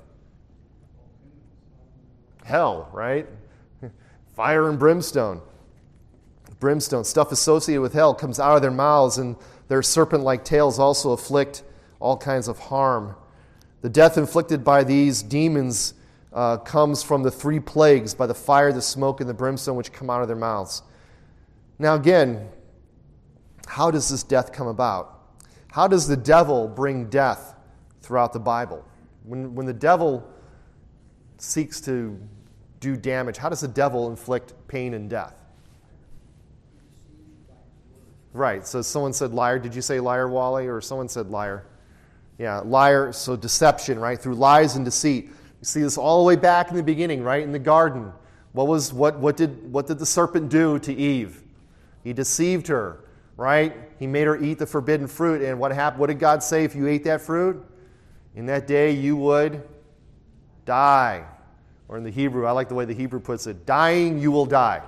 Hell, 2.44 2.88
right? 2.92 3.26
Fire 4.34 4.68
and 4.68 4.78
brimstone. 4.78 5.40
Brimstone, 6.60 7.04
stuff 7.04 7.32
associated 7.32 7.82
with 7.82 7.92
hell, 7.92 8.14
comes 8.14 8.40
out 8.40 8.56
of 8.56 8.62
their 8.62 8.70
mouths, 8.70 9.18
and 9.18 9.36
their 9.68 9.82
serpent 9.82 10.22
like 10.22 10.44
tails 10.44 10.78
also 10.78 11.10
afflict 11.10 11.62
all 12.00 12.16
kinds 12.16 12.48
of 12.48 12.58
harm. 12.58 13.14
The 13.82 13.88
death 13.88 14.16
inflicted 14.16 14.64
by 14.64 14.84
these 14.84 15.22
demons 15.22 15.94
uh, 16.32 16.58
comes 16.58 17.02
from 17.02 17.22
the 17.22 17.30
three 17.30 17.60
plagues 17.60 18.14
by 18.14 18.26
the 18.26 18.34
fire, 18.34 18.72
the 18.72 18.82
smoke, 18.82 19.20
and 19.20 19.28
the 19.28 19.34
brimstone 19.34 19.76
which 19.76 19.92
come 19.92 20.10
out 20.10 20.22
of 20.22 20.28
their 20.28 20.36
mouths. 20.36 20.82
Now, 21.78 21.94
again, 21.94 22.48
how 23.66 23.90
does 23.90 24.08
this 24.08 24.22
death 24.22 24.52
come 24.52 24.66
about? 24.66 25.15
How 25.72 25.86
does 25.88 26.08
the 26.08 26.16
devil 26.16 26.68
bring 26.68 27.08
death 27.08 27.54
throughout 28.00 28.32
the 28.32 28.40
Bible? 28.40 28.84
When, 29.24 29.54
when 29.54 29.66
the 29.66 29.72
devil 29.72 30.28
seeks 31.38 31.80
to 31.82 32.18
do 32.80 32.96
damage, 32.96 33.36
how 33.36 33.48
does 33.48 33.60
the 33.60 33.68
devil 33.68 34.08
inflict 34.08 34.54
pain 34.68 34.94
and 34.94 35.10
death? 35.10 35.42
Right, 38.32 38.66
so 38.66 38.82
someone 38.82 39.12
said 39.12 39.32
liar. 39.32 39.58
Did 39.58 39.74
you 39.74 39.80
say 39.80 39.98
liar, 39.98 40.28
Wally? 40.28 40.66
Or 40.66 40.80
someone 40.80 41.08
said 41.08 41.30
liar? 41.30 41.66
Yeah, 42.38 42.58
liar, 42.58 43.12
so 43.12 43.34
deception, 43.34 43.98
right? 43.98 44.20
Through 44.20 44.34
lies 44.34 44.76
and 44.76 44.84
deceit. 44.84 45.24
You 45.26 45.32
see 45.64 45.80
this 45.80 45.96
all 45.96 46.22
the 46.22 46.26
way 46.26 46.36
back 46.36 46.70
in 46.70 46.76
the 46.76 46.82
beginning, 46.82 47.22
right? 47.22 47.42
In 47.42 47.50
the 47.50 47.58
garden. 47.58 48.12
What, 48.52 48.66
was, 48.66 48.92
what, 48.92 49.18
what, 49.18 49.38
did, 49.38 49.72
what 49.72 49.86
did 49.86 49.98
the 49.98 50.06
serpent 50.06 50.50
do 50.50 50.78
to 50.80 50.94
Eve? 50.94 51.42
He 52.04 52.12
deceived 52.12 52.66
her, 52.68 53.00
right? 53.36 53.74
He 53.98 54.06
made 54.06 54.26
her 54.26 54.36
eat 54.36 54.58
the 54.58 54.66
forbidden 54.66 55.06
fruit. 55.06 55.42
And 55.42 55.58
what 55.58 55.72
happened? 55.72 56.00
What 56.00 56.08
did 56.08 56.18
God 56.18 56.42
say 56.42 56.64
if 56.64 56.74
you 56.74 56.86
ate 56.86 57.04
that 57.04 57.20
fruit? 57.20 57.64
In 58.34 58.46
that 58.46 58.66
day 58.66 58.90
you 58.92 59.16
would 59.16 59.62
die. 60.64 61.24
Or 61.88 61.96
in 61.96 62.04
the 62.04 62.10
Hebrew, 62.10 62.46
I 62.46 62.50
like 62.50 62.68
the 62.68 62.74
way 62.74 62.84
the 62.84 62.94
Hebrew 62.94 63.20
puts 63.20 63.46
it 63.46 63.64
dying, 63.64 64.18
you 64.18 64.30
will 64.30 64.46
die. 64.46 64.82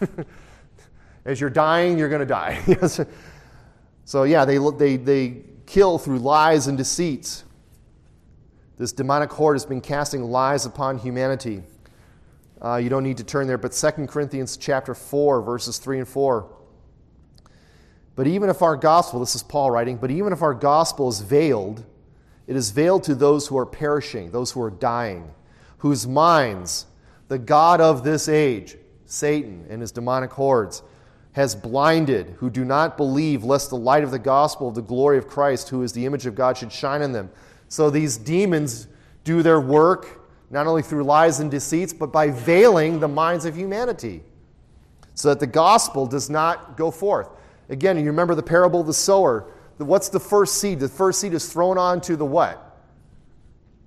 As 1.24 1.40
you're 1.40 1.50
dying, 1.50 1.98
you're 1.98 2.08
going 2.08 2.20
to 2.20 2.26
die. 2.26 2.62
so, 4.04 4.22
yeah, 4.22 4.44
they, 4.44 4.58
they, 4.78 4.96
they 4.96 5.42
kill 5.66 5.98
through 5.98 6.20
lies 6.20 6.68
and 6.68 6.78
deceits. 6.78 7.42
This 8.78 8.92
demonic 8.92 9.32
horde 9.32 9.56
has 9.56 9.66
been 9.66 9.80
casting 9.80 10.22
lies 10.22 10.66
upon 10.66 10.98
humanity. 10.98 11.64
Uh, 12.62 12.76
you 12.76 12.88
don't 12.88 13.02
need 13.02 13.16
to 13.16 13.24
turn 13.24 13.46
there, 13.46 13.58
but 13.58 13.72
2 13.72 14.06
Corinthians 14.06 14.56
chapter 14.56 14.94
4, 14.94 15.42
verses 15.42 15.78
3 15.78 15.98
and 15.98 16.08
4. 16.08 16.48
But 18.16 18.26
even 18.26 18.48
if 18.48 18.62
our 18.62 18.76
gospel, 18.76 19.20
this 19.20 19.34
is 19.34 19.42
Paul 19.42 19.70
writing, 19.70 19.98
but 19.98 20.10
even 20.10 20.32
if 20.32 20.42
our 20.42 20.54
gospel 20.54 21.08
is 21.08 21.20
veiled, 21.20 21.84
it 22.46 22.56
is 22.56 22.70
veiled 22.70 23.04
to 23.04 23.14
those 23.14 23.46
who 23.46 23.58
are 23.58 23.66
perishing, 23.66 24.30
those 24.30 24.50
who 24.50 24.62
are 24.62 24.70
dying, 24.70 25.30
whose 25.78 26.06
minds 26.06 26.86
the 27.28 27.38
God 27.38 27.80
of 27.80 28.04
this 28.04 28.28
age, 28.28 28.76
Satan 29.04 29.66
and 29.68 29.80
his 29.80 29.92
demonic 29.92 30.30
hordes, 30.30 30.82
has 31.32 31.54
blinded, 31.54 32.34
who 32.38 32.48
do 32.48 32.64
not 32.64 32.96
believe, 32.96 33.44
lest 33.44 33.68
the 33.68 33.76
light 33.76 34.02
of 34.02 34.10
the 34.10 34.18
gospel 34.18 34.68
of 34.68 34.74
the 34.74 34.82
glory 34.82 35.18
of 35.18 35.28
Christ, 35.28 35.68
who 35.68 35.82
is 35.82 35.92
the 35.92 36.06
image 36.06 36.24
of 36.24 36.34
God, 36.34 36.56
should 36.56 36.72
shine 36.72 37.02
in 37.02 37.12
them. 37.12 37.30
So 37.68 37.90
these 37.90 38.16
demons 38.16 38.88
do 39.24 39.42
their 39.42 39.60
work 39.60 40.26
not 40.48 40.66
only 40.66 40.82
through 40.82 41.04
lies 41.04 41.40
and 41.40 41.50
deceits, 41.50 41.92
but 41.92 42.12
by 42.12 42.30
veiling 42.30 43.00
the 43.00 43.08
minds 43.08 43.44
of 43.44 43.56
humanity 43.56 44.22
so 45.14 45.28
that 45.28 45.40
the 45.40 45.46
gospel 45.46 46.06
does 46.06 46.30
not 46.30 46.76
go 46.76 46.90
forth. 46.90 47.28
Again, 47.68 47.98
you 47.98 48.06
remember 48.06 48.34
the 48.34 48.42
parable 48.42 48.80
of 48.80 48.86
the 48.86 48.94
sower. 48.94 49.52
What's 49.78 50.08
the 50.08 50.20
first 50.20 50.60
seed? 50.60 50.80
The 50.80 50.88
first 50.88 51.20
seed 51.20 51.34
is 51.34 51.52
thrown 51.52 51.78
onto 51.78 52.16
the 52.16 52.24
what? 52.24 52.62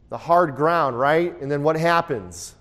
The 0.09 0.17
hard 0.17 0.55
ground, 0.55 0.99
right? 0.99 1.39
And 1.41 1.49
then 1.51 1.63
what 1.63 1.75
happens? 1.75 2.55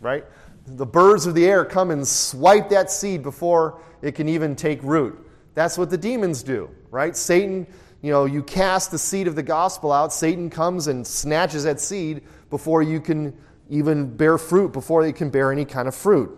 Right? 0.00 0.24
the 0.66 0.86
birds 0.86 1.26
of 1.26 1.34
the 1.34 1.46
air 1.46 1.64
come 1.64 1.90
and 1.90 2.06
swipe 2.06 2.70
that 2.70 2.90
seed 2.90 3.22
before 3.22 3.80
it 4.02 4.14
can 4.14 4.28
even 4.28 4.56
take 4.56 4.82
root. 4.82 5.18
That's 5.54 5.76
what 5.78 5.90
the 5.90 5.98
demons 5.98 6.42
do, 6.42 6.70
right? 6.90 7.16
Satan, 7.16 7.66
you 8.02 8.10
know, 8.10 8.24
you 8.24 8.42
cast 8.42 8.90
the 8.90 8.98
seed 8.98 9.28
of 9.28 9.36
the 9.36 9.42
gospel 9.42 9.92
out, 9.92 10.12
Satan 10.12 10.50
comes 10.50 10.88
and 10.88 11.06
snatches 11.06 11.64
that 11.64 11.80
seed 11.80 12.22
before 12.50 12.82
you 12.82 13.00
can 13.00 13.36
even 13.68 14.16
bear 14.16 14.38
fruit, 14.38 14.72
before 14.72 15.06
you 15.06 15.12
can 15.12 15.30
bear 15.30 15.52
any 15.52 15.64
kind 15.64 15.86
of 15.86 15.94
fruit. 15.94 16.30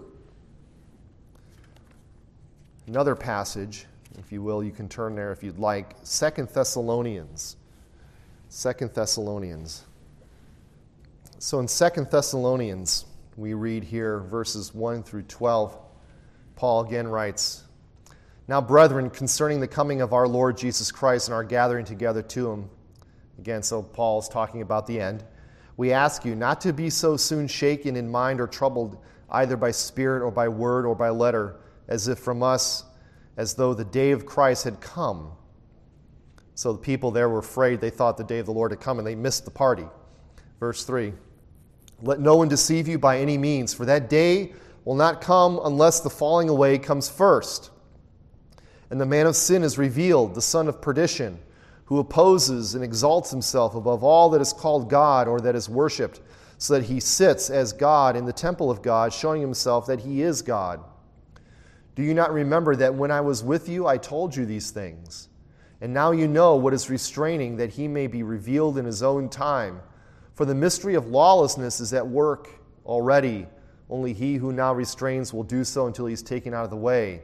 Another 2.86 3.16
passage, 3.16 3.86
if 4.16 4.30
you 4.30 4.42
will, 4.42 4.62
you 4.62 4.70
can 4.70 4.88
turn 4.88 5.16
there 5.16 5.32
if 5.32 5.42
you'd 5.42 5.58
like. 5.58 5.96
Second 6.04 6.48
Thessalonians. 6.50 7.56
Second 8.48 8.94
Thessalonians. 8.94 9.84
So 11.38 11.58
in 11.58 11.66
Second 11.66 12.10
Thessalonians, 12.10 13.06
we 13.36 13.54
read 13.54 13.82
here 13.82 14.20
verses 14.20 14.72
1 14.72 15.02
through 15.02 15.22
12. 15.22 15.76
Paul 16.54 16.86
again 16.86 17.08
writes 17.08 17.64
Now, 18.46 18.60
brethren, 18.60 19.10
concerning 19.10 19.58
the 19.58 19.66
coming 19.66 20.00
of 20.00 20.12
our 20.12 20.28
Lord 20.28 20.56
Jesus 20.56 20.92
Christ 20.92 21.26
and 21.26 21.34
our 21.34 21.44
gathering 21.44 21.84
together 21.84 22.22
to 22.22 22.52
him, 22.52 22.70
again, 23.38 23.64
so 23.64 23.82
Paul's 23.82 24.28
talking 24.28 24.62
about 24.62 24.86
the 24.86 25.00
end, 25.00 25.24
we 25.76 25.92
ask 25.92 26.24
you 26.24 26.36
not 26.36 26.60
to 26.60 26.72
be 26.72 26.88
so 26.88 27.16
soon 27.16 27.48
shaken 27.48 27.96
in 27.96 28.08
mind 28.08 28.40
or 28.40 28.46
troubled 28.46 28.96
either 29.30 29.56
by 29.56 29.72
spirit 29.72 30.22
or 30.22 30.30
by 30.30 30.48
word 30.48 30.86
or 30.86 30.94
by 30.94 31.08
letter, 31.08 31.56
as 31.88 32.08
if 32.08 32.18
from 32.18 32.42
us, 32.42 32.84
as 33.36 33.54
though 33.54 33.74
the 33.74 33.84
day 33.84 34.12
of 34.12 34.26
Christ 34.26 34.64
had 34.64 34.80
come. 34.80 35.32
So 36.54 36.72
the 36.72 36.78
people 36.78 37.10
there 37.10 37.28
were 37.28 37.38
afraid. 37.38 37.80
They 37.80 37.90
thought 37.90 38.16
the 38.16 38.24
day 38.24 38.38
of 38.38 38.46
the 38.46 38.52
Lord 38.52 38.70
had 38.70 38.80
come 38.80 38.98
and 38.98 39.06
they 39.06 39.14
missed 39.14 39.44
the 39.44 39.50
party. 39.50 39.86
Verse 40.58 40.84
3 40.84 41.12
let 42.02 42.20
no 42.20 42.36
one 42.36 42.48
deceive 42.48 42.88
you 42.88 42.98
by 42.98 43.18
any 43.18 43.38
means, 43.38 43.72
for 43.72 43.86
that 43.86 44.10
day 44.10 44.52
will 44.84 44.96
not 44.96 45.20
come 45.20 45.58
unless 45.64 46.00
the 46.00 46.10
falling 46.10 46.48
away 46.48 46.78
comes 46.78 47.08
first. 47.08 47.70
And 48.90 49.00
the 49.00 49.06
man 49.06 49.26
of 49.26 49.34
sin 49.34 49.62
is 49.62 49.78
revealed, 49.78 50.34
the 50.34 50.42
son 50.42 50.68
of 50.68 50.80
perdition, 50.80 51.40
who 51.86 51.98
opposes 51.98 52.74
and 52.74 52.84
exalts 52.84 53.30
himself 53.30 53.74
above 53.74 54.04
all 54.04 54.30
that 54.30 54.40
is 54.40 54.52
called 54.52 54.90
God 54.90 55.26
or 55.26 55.40
that 55.40 55.56
is 55.56 55.68
worshipped, 55.68 56.20
so 56.58 56.74
that 56.74 56.84
he 56.84 57.00
sits 57.00 57.50
as 57.50 57.72
God 57.72 58.16
in 58.16 58.26
the 58.26 58.32
temple 58.32 58.70
of 58.70 58.82
God, 58.82 59.12
showing 59.12 59.40
himself 59.40 59.86
that 59.86 60.00
he 60.00 60.22
is 60.22 60.42
God. 60.42 60.80
Do 61.96 62.02
you 62.02 62.12
not 62.12 62.32
remember 62.32 62.76
that 62.76 62.94
when 62.94 63.10
I 63.10 63.22
was 63.22 63.42
with 63.42 63.70
you, 63.70 63.86
I 63.86 63.96
told 63.96 64.36
you 64.36 64.44
these 64.44 64.70
things? 64.70 65.30
And 65.80 65.94
now 65.94 66.12
you 66.12 66.28
know 66.28 66.56
what 66.56 66.74
is 66.74 66.90
restraining, 66.90 67.56
that 67.56 67.70
he 67.70 67.88
may 67.88 68.06
be 68.06 68.22
revealed 68.22 68.76
in 68.76 68.84
his 68.84 69.02
own 69.02 69.30
time. 69.30 69.80
For 70.34 70.44
the 70.44 70.54
mystery 70.54 70.94
of 70.94 71.06
lawlessness 71.06 71.80
is 71.80 71.94
at 71.94 72.06
work 72.06 72.50
already. 72.84 73.46
Only 73.88 74.12
he 74.12 74.34
who 74.34 74.52
now 74.52 74.74
restrains 74.74 75.32
will 75.32 75.42
do 75.42 75.64
so 75.64 75.86
until 75.86 76.04
he 76.04 76.12
is 76.12 76.22
taken 76.22 76.52
out 76.52 76.64
of 76.64 76.70
the 76.70 76.76
way. 76.76 77.22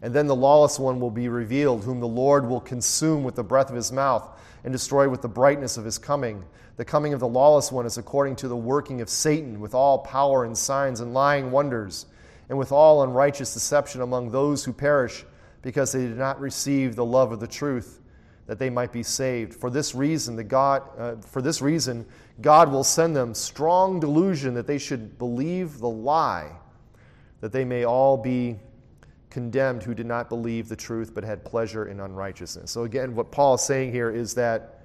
And 0.00 0.14
then 0.14 0.26
the 0.26 0.34
lawless 0.34 0.78
one 0.78 0.98
will 0.98 1.10
be 1.10 1.28
revealed, 1.28 1.84
whom 1.84 2.00
the 2.00 2.08
Lord 2.08 2.48
will 2.48 2.60
consume 2.60 3.24
with 3.24 3.34
the 3.34 3.44
breath 3.44 3.68
of 3.68 3.76
his 3.76 3.92
mouth 3.92 4.26
and 4.64 4.72
destroy 4.72 5.06
with 5.06 5.20
the 5.20 5.28
brightness 5.28 5.76
of 5.76 5.84
his 5.84 5.98
coming. 5.98 6.44
The 6.76 6.84
coming 6.86 7.12
of 7.12 7.20
the 7.20 7.28
lawless 7.28 7.70
one 7.70 7.84
is 7.84 7.98
according 7.98 8.36
to 8.36 8.48
the 8.48 8.56
working 8.56 9.02
of 9.02 9.10
Satan, 9.10 9.60
with 9.60 9.74
all 9.74 9.98
power 9.98 10.44
and 10.44 10.56
signs 10.56 11.00
and 11.00 11.12
lying 11.12 11.50
wonders, 11.50 12.06
and 12.52 12.58
with 12.58 12.70
all 12.70 13.02
unrighteous 13.02 13.54
deception 13.54 14.02
among 14.02 14.30
those 14.30 14.62
who 14.62 14.74
perish, 14.74 15.24
because 15.62 15.90
they 15.90 16.00
did 16.00 16.18
not 16.18 16.38
receive 16.38 16.94
the 16.94 17.04
love 17.04 17.32
of 17.32 17.40
the 17.40 17.46
truth 17.46 17.98
that 18.46 18.58
they 18.58 18.68
might 18.68 18.92
be 18.92 19.02
saved. 19.02 19.54
For 19.54 19.70
this 19.70 19.94
reason, 19.94 20.36
the 20.36 20.44
God, 20.44 20.82
uh, 20.98 21.14
for 21.16 21.40
this 21.40 21.62
reason, 21.62 22.04
God 22.42 22.70
will 22.70 22.84
send 22.84 23.16
them 23.16 23.32
strong 23.32 24.00
delusion 24.00 24.52
that 24.52 24.66
they 24.66 24.76
should 24.76 25.16
believe 25.16 25.78
the 25.78 25.88
lie, 25.88 26.50
that 27.40 27.52
they 27.52 27.64
may 27.64 27.84
all 27.84 28.18
be 28.18 28.58
condemned 29.30 29.82
who 29.82 29.94
did 29.94 30.04
not 30.04 30.28
believe 30.28 30.68
the 30.68 30.76
truth 30.76 31.14
but 31.14 31.24
had 31.24 31.46
pleasure 31.46 31.86
in 31.86 32.00
unrighteousness. 32.00 32.70
So, 32.70 32.84
again, 32.84 33.14
what 33.14 33.32
Paul 33.32 33.54
is 33.54 33.62
saying 33.62 33.92
here 33.92 34.10
is 34.10 34.34
that 34.34 34.82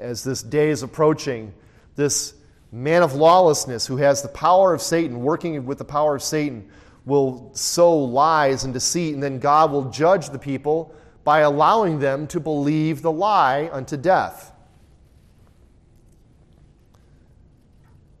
as 0.00 0.24
this 0.24 0.42
day 0.42 0.70
is 0.70 0.82
approaching, 0.82 1.54
this 1.94 2.34
man 2.72 3.04
of 3.04 3.14
lawlessness 3.14 3.86
who 3.86 3.98
has 3.98 4.20
the 4.20 4.28
power 4.30 4.74
of 4.74 4.82
Satan, 4.82 5.20
working 5.20 5.64
with 5.64 5.78
the 5.78 5.84
power 5.84 6.16
of 6.16 6.22
Satan, 6.24 6.68
will 7.04 7.50
sow 7.54 7.96
lies 7.96 8.64
and 8.64 8.72
deceit, 8.72 9.14
and 9.14 9.22
then 9.22 9.38
God 9.38 9.70
will 9.70 9.90
judge 9.90 10.30
the 10.30 10.38
people 10.38 10.94
by 11.22 11.40
allowing 11.40 11.98
them 11.98 12.26
to 12.28 12.40
believe 12.40 13.02
the 13.02 13.12
lie 13.12 13.68
unto 13.72 13.96
death. 13.96 14.52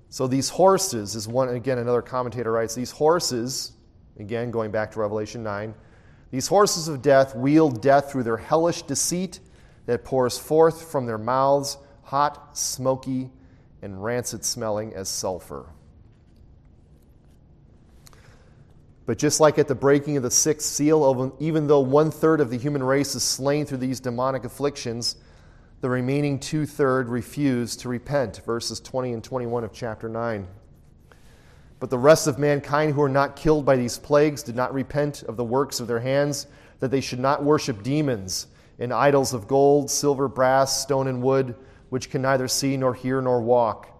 So 0.08 0.26
these 0.26 0.48
horses, 0.48 1.16
is 1.16 1.26
one, 1.26 1.48
again, 1.48 1.78
another 1.78 2.02
commentator 2.02 2.52
writes, 2.52 2.74
these 2.74 2.92
horses, 2.92 3.72
again, 4.18 4.50
going 4.50 4.70
back 4.70 4.92
to 4.92 5.00
Revelation 5.00 5.42
9, 5.42 5.74
these 6.30 6.46
horses 6.46 6.88
of 6.88 7.02
death 7.02 7.34
wield 7.34 7.82
death 7.82 8.12
through 8.12 8.22
their 8.22 8.36
hellish 8.36 8.82
deceit 8.82 9.40
that 9.86 10.04
pours 10.04 10.38
forth 10.38 10.90
from 10.90 11.06
their 11.06 11.18
mouths, 11.18 11.78
hot, 12.02 12.56
smoky, 12.56 13.30
and 13.82 14.02
rancid 14.02 14.44
smelling 14.44 14.94
as 14.94 15.08
sulfur. 15.08 15.66
But 19.06 19.18
just 19.18 19.38
like 19.38 19.58
at 19.58 19.68
the 19.68 19.74
breaking 19.74 20.16
of 20.16 20.22
the 20.22 20.30
sixth 20.30 20.66
seal, 20.66 21.36
even 21.38 21.66
though 21.66 21.80
one 21.80 22.10
third 22.10 22.40
of 22.40 22.50
the 22.50 22.56
human 22.56 22.82
race 22.82 23.14
is 23.14 23.22
slain 23.22 23.66
through 23.66 23.78
these 23.78 24.00
demonic 24.00 24.44
afflictions, 24.44 25.16
the 25.82 25.90
remaining 25.90 26.38
two 26.38 26.64
third 26.64 27.08
refuse 27.08 27.76
to 27.76 27.90
repent. 27.90 28.40
Verses 28.46 28.80
20 28.80 29.12
and 29.12 29.22
21 29.22 29.64
of 29.64 29.72
chapter 29.72 30.08
9. 30.08 30.46
But 31.80 31.90
the 31.90 31.98
rest 31.98 32.26
of 32.26 32.38
mankind 32.38 32.94
who 32.94 33.02
are 33.02 33.08
not 33.10 33.36
killed 33.36 33.66
by 33.66 33.76
these 33.76 33.98
plagues 33.98 34.42
did 34.42 34.56
not 34.56 34.72
repent 34.72 35.22
of 35.24 35.36
the 35.36 35.44
works 35.44 35.80
of 35.80 35.86
their 35.86 36.00
hands, 36.00 36.46
that 36.80 36.90
they 36.90 37.02
should 37.02 37.18
not 37.18 37.44
worship 37.44 37.82
demons 37.82 38.46
and 38.78 38.92
idols 38.92 39.34
of 39.34 39.46
gold, 39.46 39.90
silver, 39.90 40.28
brass, 40.28 40.80
stone, 40.80 41.08
and 41.08 41.22
wood, 41.22 41.54
which 41.90 42.08
can 42.08 42.22
neither 42.22 42.48
see 42.48 42.76
nor 42.78 42.94
hear 42.94 43.20
nor 43.20 43.42
walk 43.42 43.93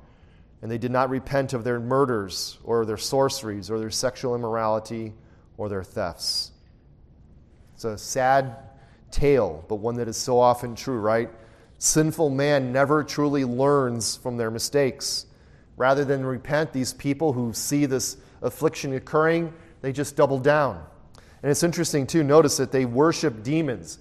and 0.64 0.72
they 0.72 0.78
did 0.78 0.90
not 0.90 1.10
repent 1.10 1.52
of 1.52 1.62
their 1.62 1.78
murders 1.78 2.56
or 2.64 2.86
their 2.86 2.96
sorceries 2.96 3.70
or 3.70 3.78
their 3.78 3.90
sexual 3.90 4.34
immorality 4.34 5.12
or 5.58 5.68
their 5.68 5.84
thefts. 5.84 6.52
It's 7.74 7.84
a 7.84 7.98
sad 7.98 8.56
tale, 9.10 9.62
but 9.68 9.74
one 9.74 9.96
that 9.96 10.08
is 10.08 10.16
so 10.16 10.38
often 10.38 10.74
true, 10.74 11.00
right? 11.00 11.28
Sinful 11.76 12.30
man 12.30 12.72
never 12.72 13.04
truly 13.04 13.44
learns 13.44 14.16
from 14.16 14.38
their 14.38 14.50
mistakes. 14.50 15.26
Rather 15.76 16.02
than 16.02 16.24
repent, 16.24 16.72
these 16.72 16.94
people 16.94 17.34
who 17.34 17.52
see 17.52 17.84
this 17.84 18.16
affliction 18.40 18.94
occurring, 18.94 19.52
they 19.82 19.92
just 19.92 20.16
double 20.16 20.38
down. 20.38 20.82
And 21.42 21.50
it's 21.50 21.62
interesting, 21.62 22.06
too, 22.06 22.22
notice 22.22 22.56
that 22.56 22.72
they 22.72 22.86
worship 22.86 23.42
demons. 23.42 23.98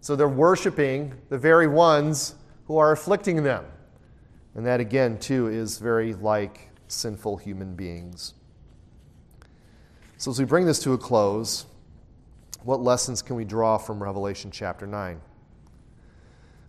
So 0.00 0.14
they're 0.14 0.28
worshiping 0.28 1.14
the 1.28 1.38
very 1.38 1.66
ones 1.66 2.36
who 2.66 2.78
are 2.78 2.92
afflicting 2.92 3.42
them. 3.42 3.64
And 4.54 4.66
that, 4.66 4.80
again, 4.80 5.18
too, 5.18 5.48
is 5.48 5.78
very 5.78 6.14
like 6.14 6.70
sinful 6.88 7.38
human 7.38 7.74
beings. 7.74 8.34
So, 10.16 10.30
as 10.30 10.38
we 10.38 10.44
bring 10.44 10.64
this 10.64 10.78
to 10.84 10.92
a 10.92 10.98
close, 10.98 11.66
what 12.62 12.80
lessons 12.80 13.20
can 13.20 13.36
we 13.36 13.44
draw 13.44 13.78
from 13.78 14.02
Revelation 14.02 14.50
chapter 14.50 14.86
9? 14.86 15.20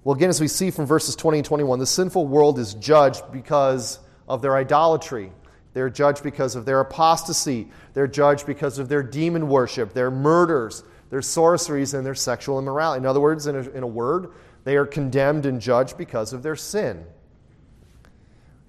Well, 0.04 0.16
again, 0.16 0.30
as 0.30 0.42
we 0.42 0.48
see 0.48 0.72
from 0.72 0.86
verses 0.86 1.16
20 1.16 1.40
and 1.40 1.46
21, 1.46 1.80
the 1.80 1.86
sinful 1.86 2.28
world 2.28 2.60
is 2.60 2.74
judged 2.76 3.24
because 3.32 4.00
of 4.28 4.42
their 4.42 4.56
idolatry. 4.56 5.32
They're 5.74 5.90
judged 5.90 6.24
because 6.24 6.56
of 6.56 6.66
their 6.66 6.80
apostasy. 6.80 7.68
They're 7.94 8.08
judged 8.08 8.46
because 8.46 8.80
of 8.80 8.88
their 8.88 9.04
demon 9.04 9.48
worship, 9.48 9.94
their 9.94 10.12
murders, 10.12 10.84
their 11.10 11.22
sorceries, 11.22 11.94
and 11.94 12.06
their 12.06 12.16
sexual 12.16 12.60
immorality. 12.60 13.00
In 13.00 13.06
other 13.06 13.20
words, 13.20 13.48
in 13.48 13.56
a, 13.56 13.70
in 13.72 13.84
a 13.84 13.88
word, 13.88 14.32
they 14.64 14.76
are 14.76 14.86
condemned 14.86 15.46
and 15.46 15.60
judged 15.60 15.98
because 15.98 16.34
of 16.34 16.44
their 16.44 16.56
sin. 16.56 17.06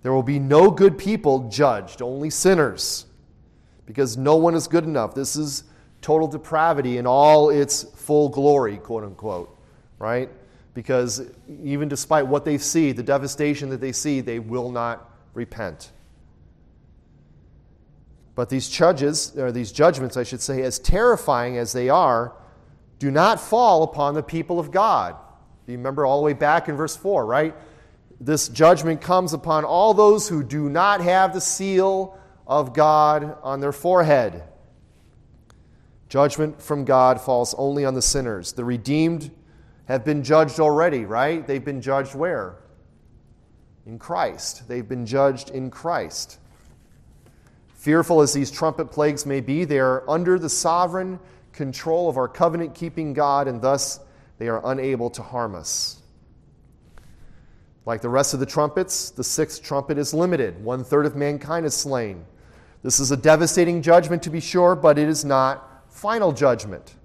There 0.07 0.12
will 0.12 0.22
be 0.22 0.38
no 0.38 0.70
good 0.70 0.96
people 0.98 1.48
judged, 1.48 2.00
only 2.00 2.30
sinners, 2.30 3.07
because 3.86 4.16
no 4.16 4.36
one 4.36 4.54
is 4.54 4.68
good 4.68 4.84
enough. 4.84 5.16
This 5.16 5.34
is 5.34 5.64
total 6.00 6.28
depravity 6.28 6.98
in 6.98 7.09
all 7.09 7.50
its 7.50 7.82
full 7.82 8.28
glory, 8.28 8.76
quote 8.76 9.02
unquote, 9.02 9.59
right? 9.98 10.30
Because 10.74 11.28
even 11.61 11.88
despite 11.88 12.24
what 12.24 12.44
they 12.44 12.57
see, 12.57 12.92
the 12.92 13.02
devastation 13.02 13.68
that 13.70 13.80
they 13.80 13.90
see, 13.90 14.20
they 14.20 14.38
will 14.38 14.70
not 14.70 15.11
repent. 15.34 15.90
But 18.36 18.48
these 18.48 18.68
judges, 18.68 19.36
or 19.36 19.50
these 19.50 19.72
judgments, 19.72 20.16
I 20.16 20.22
should 20.22 20.40
say, 20.40 20.62
as 20.62 20.78
terrifying 20.78 21.59
as 21.59 21.72
they 21.72 21.88
are, 21.88 22.32
do 23.00 23.11
not 23.11 23.40
fall 23.40 23.82
upon 23.82 24.14
the 24.14 24.22
people 24.22 24.61
of 24.61 24.70
God. 24.70 25.16
You 25.66 25.76
remember 25.76 26.07
all 26.07 26.20
the 26.20 26.24
way 26.24 26.32
back 26.32 26.68
in 26.68 26.76
verse 26.76 26.94
4, 26.94 27.26
right? 27.26 27.57
This 28.21 28.49
judgment 28.49 29.01
comes 29.01 29.33
upon 29.33 29.64
all 29.64 29.95
those 29.95 30.29
who 30.29 30.43
do 30.43 30.69
not 30.69 31.01
have 31.01 31.35
the 31.35 31.41
seal 31.41 32.19
of 32.47 32.73
God 32.73 33.37
on 33.43 33.61
their 33.61 33.73
forehead. 33.73 34.43
Judgment 36.09 36.62
from 36.62 36.85
God 36.85 37.21
falls 37.21 37.55
only 37.59 37.85
on 37.85 37.95
the 37.95 38.03
sinners. 38.03 38.53
The 38.53 38.64
redeemed 38.64 39.31
have 39.87 40.05
been 40.05 40.23
judged 40.23 40.61
already, 40.61 41.05
right? 41.05 41.47
They've 41.47 41.64
been 41.64 41.81
judged 41.81 42.14
where? 42.14 42.57
In 43.85 43.99
Christ. 43.99 44.69
They've 44.69 44.89
been 44.89 45.07
judged 45.07 45.51
in 45.51 45.71
Christ. 45.71 46.39
Fearful 47.75 48.21
as 48.21 48.33
these 48.33 48.51
trumpet 48.51 48.87
plagues 48.87 49.27
may 49.27 49.41
be, 49.41 49.64
they 49.64 49.79
are 49.79 50.09
under 50.09 50.39
the 50.39 50.49
sovereign 50.49 51.21
control 51.53 52.09
of 52.09 52.17
our 52.17 52.29
covenant 52.29 52.75
keeping 52.75 53.12
God, 53.12 53.47
and 53.49 53.61
thus 53.61 54.01
they 54.39 54.49
are 54.49 54.61
unable 54.64 55.11
to 55.11 55.23
harm 55.23 55.55
us. 55.55 55.95
Like 57.87 58.01
the 58.01 58.09
rest 58.09 58.34
of 58.34 58.41
the 58.41 58.47
trumpets, 58.47 59.11
the 59.11 59.22
sixth 59.22 59.62
trumpet 59.62 59.97
is 59.97 60.12
limited. 60.12 60.62
One 60.62 60.82
third 60.82 61.07
of 61.07 61.14
mankind 61.14 61.64
is 61.64 61.72
slain. 61.72 62.26
This 62.82 62.99
is 62.99 63.12
a 63.12 63.16
devastating 63.16 63.80
judgment, 63.80 64.24
to 64.24 64.30
be 64.30 64.41
sure, 64.41 64.74
but 64.74 64.99
it 64.99 65.09
is 65.09 65.24
not 65.24 65.84
final 65.89 66.32
judgment. 66.32 66.97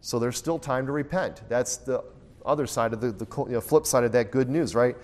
So 0.00 0.18
there's 0.18 0.38
still 0.38 0.58
time 0.58 0.86
to 0.86 0.92
repent. 0.92 1.42
That's 1.50 1.76
the 1.76 2.02
other 2.46 2.66
side 2.66 2.94
of 2.94 3.02
the, 3.02 3.12
the 3.12 3.26
you 3.44 3.52
know, 3.52 3.60
flip 3.60 3.84
side 3.84 4.04
of 4.04 4.12
that 4.12 4.30
good 4.30 4.48
news, 4.48 4.74
right? 4.74 4.96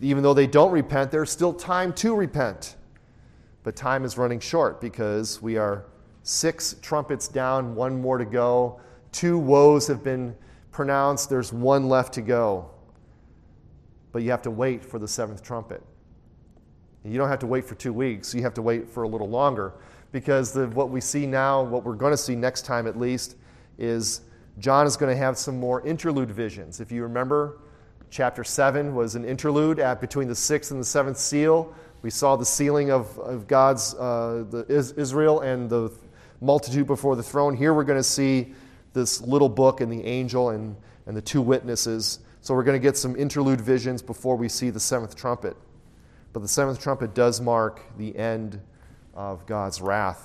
Even 0.00 0.22
though 0.22 0.34
they 0.34 0.46
don't 0.46 0.70
repent, 0.70 1.10
there's 1.10 1.30
still 1.30 1.52
time 1.52 1.92
to 1.94 2.14
repent. 2.14 2.76
But 3.64 3.74
time 3.74 4.04
is 4.04 4.16
running 4.16 4.38
short 4.38 4.80
because 4.80 5.42
we 5.42 5.56
are 5.56 5.84
six 6.22 6.76
trumpets 6.80 7.26
down, 7.26 7.74
one 7.74 8.00
more 8.00 8.18
to 8.18 8.24
go. 8.24 8.80
Two 9.10 9.36
woes 9.36 9.88
have 9.88 10.04
been 10.04 10.36
pronounced, 10.70 11.28
there's 11.28 11.52
one 11.52 11.88
left 11.88 12.14
to 12.14 12.22
go 12.22 12.70
but 14.16 14.22
you 14.22 14.30
have 14.30 14.40
to 14.40 14.50
wait 14.50 14.82
for 14.82 14.98
the 14.98 15.06
seventh 15.06 15.42
trumpet. 15.42 15.82
You 17.04 17.18
don't 17.18 17.28
have 17.28 17.40
to 17.40 17.46
wait 17.46 17.66
for 17.66 17.74
two 17.74 17.92
weeks, 17.92 18.34
you 18.34 18.40
have 18.44 18.54
to 18.54 18.62
wait 18.62 18.88
for 18.88 19.02
a 19.02 19.08
little 19.08 19.28
longer 19.28 19.74
because 20.10 20.54
the, 20.54 20.68
what 20.68 20.88
we 20.88 21.02
see 21.02 21.26
now, 21.26 21.62
what 21.62 21.84
we're 21.84 21.96
going 21.96 22.14
to 22.14 22.16
see 22.16 22.34
next 22.34 22.64
time 22.64 22.86
at 22.86 22.98
least, 22.98 23.36
is 23.76 24.22
John 24.58 24.86
is 24.86 24.96
going 24.96 25.14
to 25.14 25.18
have 25.18 25.36
some 25.36 25.60
more 25.60 25.86
interlude 25.86 26.30
visions. 26.30 26.80
If 26.80 26.90
you 26.90 27.02
remember, 27.02 27.58
chapter 28.08 28.42
7 28.42 28.94
was 28.94 29.16
an 29.16 29.26
interlude 29.26 29.78
at 29.80 30.00
between 30.00 30.28
the 30.28 30.34
sixth 30.34 30.70
and 30.70 30.80
the 30.80 30.86
seventh 30.86 31.18
seal. 31.18 31.74
We 32.00 32.08
saw 32.08 32.36
the 32.36 32.46
sealing 32.46 32.90
of, 32.90 33.18
of 33.18 33.46
God's, 33.46 33.92
uh, 33.96 34.46
the, 34.48 34.64
Israel 34.96 35.40
and 35.40 35.68
the 35.68 35.92
multitude 36.40 36.86
before 36.86 37.16
the 37.16 37.22
throne. 37.22 37.54
Here 37.54 37.74
we're 37.74 37.84
going 37.84 37.98
to 37.98 38.02
see 38.02 38.54
this 38.94 39.20
little 39.20 39.50
book 39.50 39.82
and 39.82 39.92
the 39.92 40.06
angel 40.06 40.48
and, 40.48 40.74
and 41.04 41.14
the 41.14 41.20
two 41.20 41.42
witnesses. 41.42 42.20
So 42.46 42.54
we're 42.54 42.62
going 42.62 42.80
to 42.80 42.88
get 42.88 42.96
some 42.96 43.16
interlude 43.16 43.60
visions 43.60 44.02
before 44.02 44.36
we 44.36 44.48
see 44.48 44.70
the 44.70 44.78
seventh 44.78 45.16
trumpet. 45.16 45.56
But 46.32 46.42
the 46.42 46.48
seventh 46.48 46.80
trumpet 46.80 47.12
does 47.12 47.40
mark 47.40 47.82
the 47.98 48.16
end 48.16 48.60
of 49.14 49.44
God's 49.46 49.80
wrath 49.80 50.24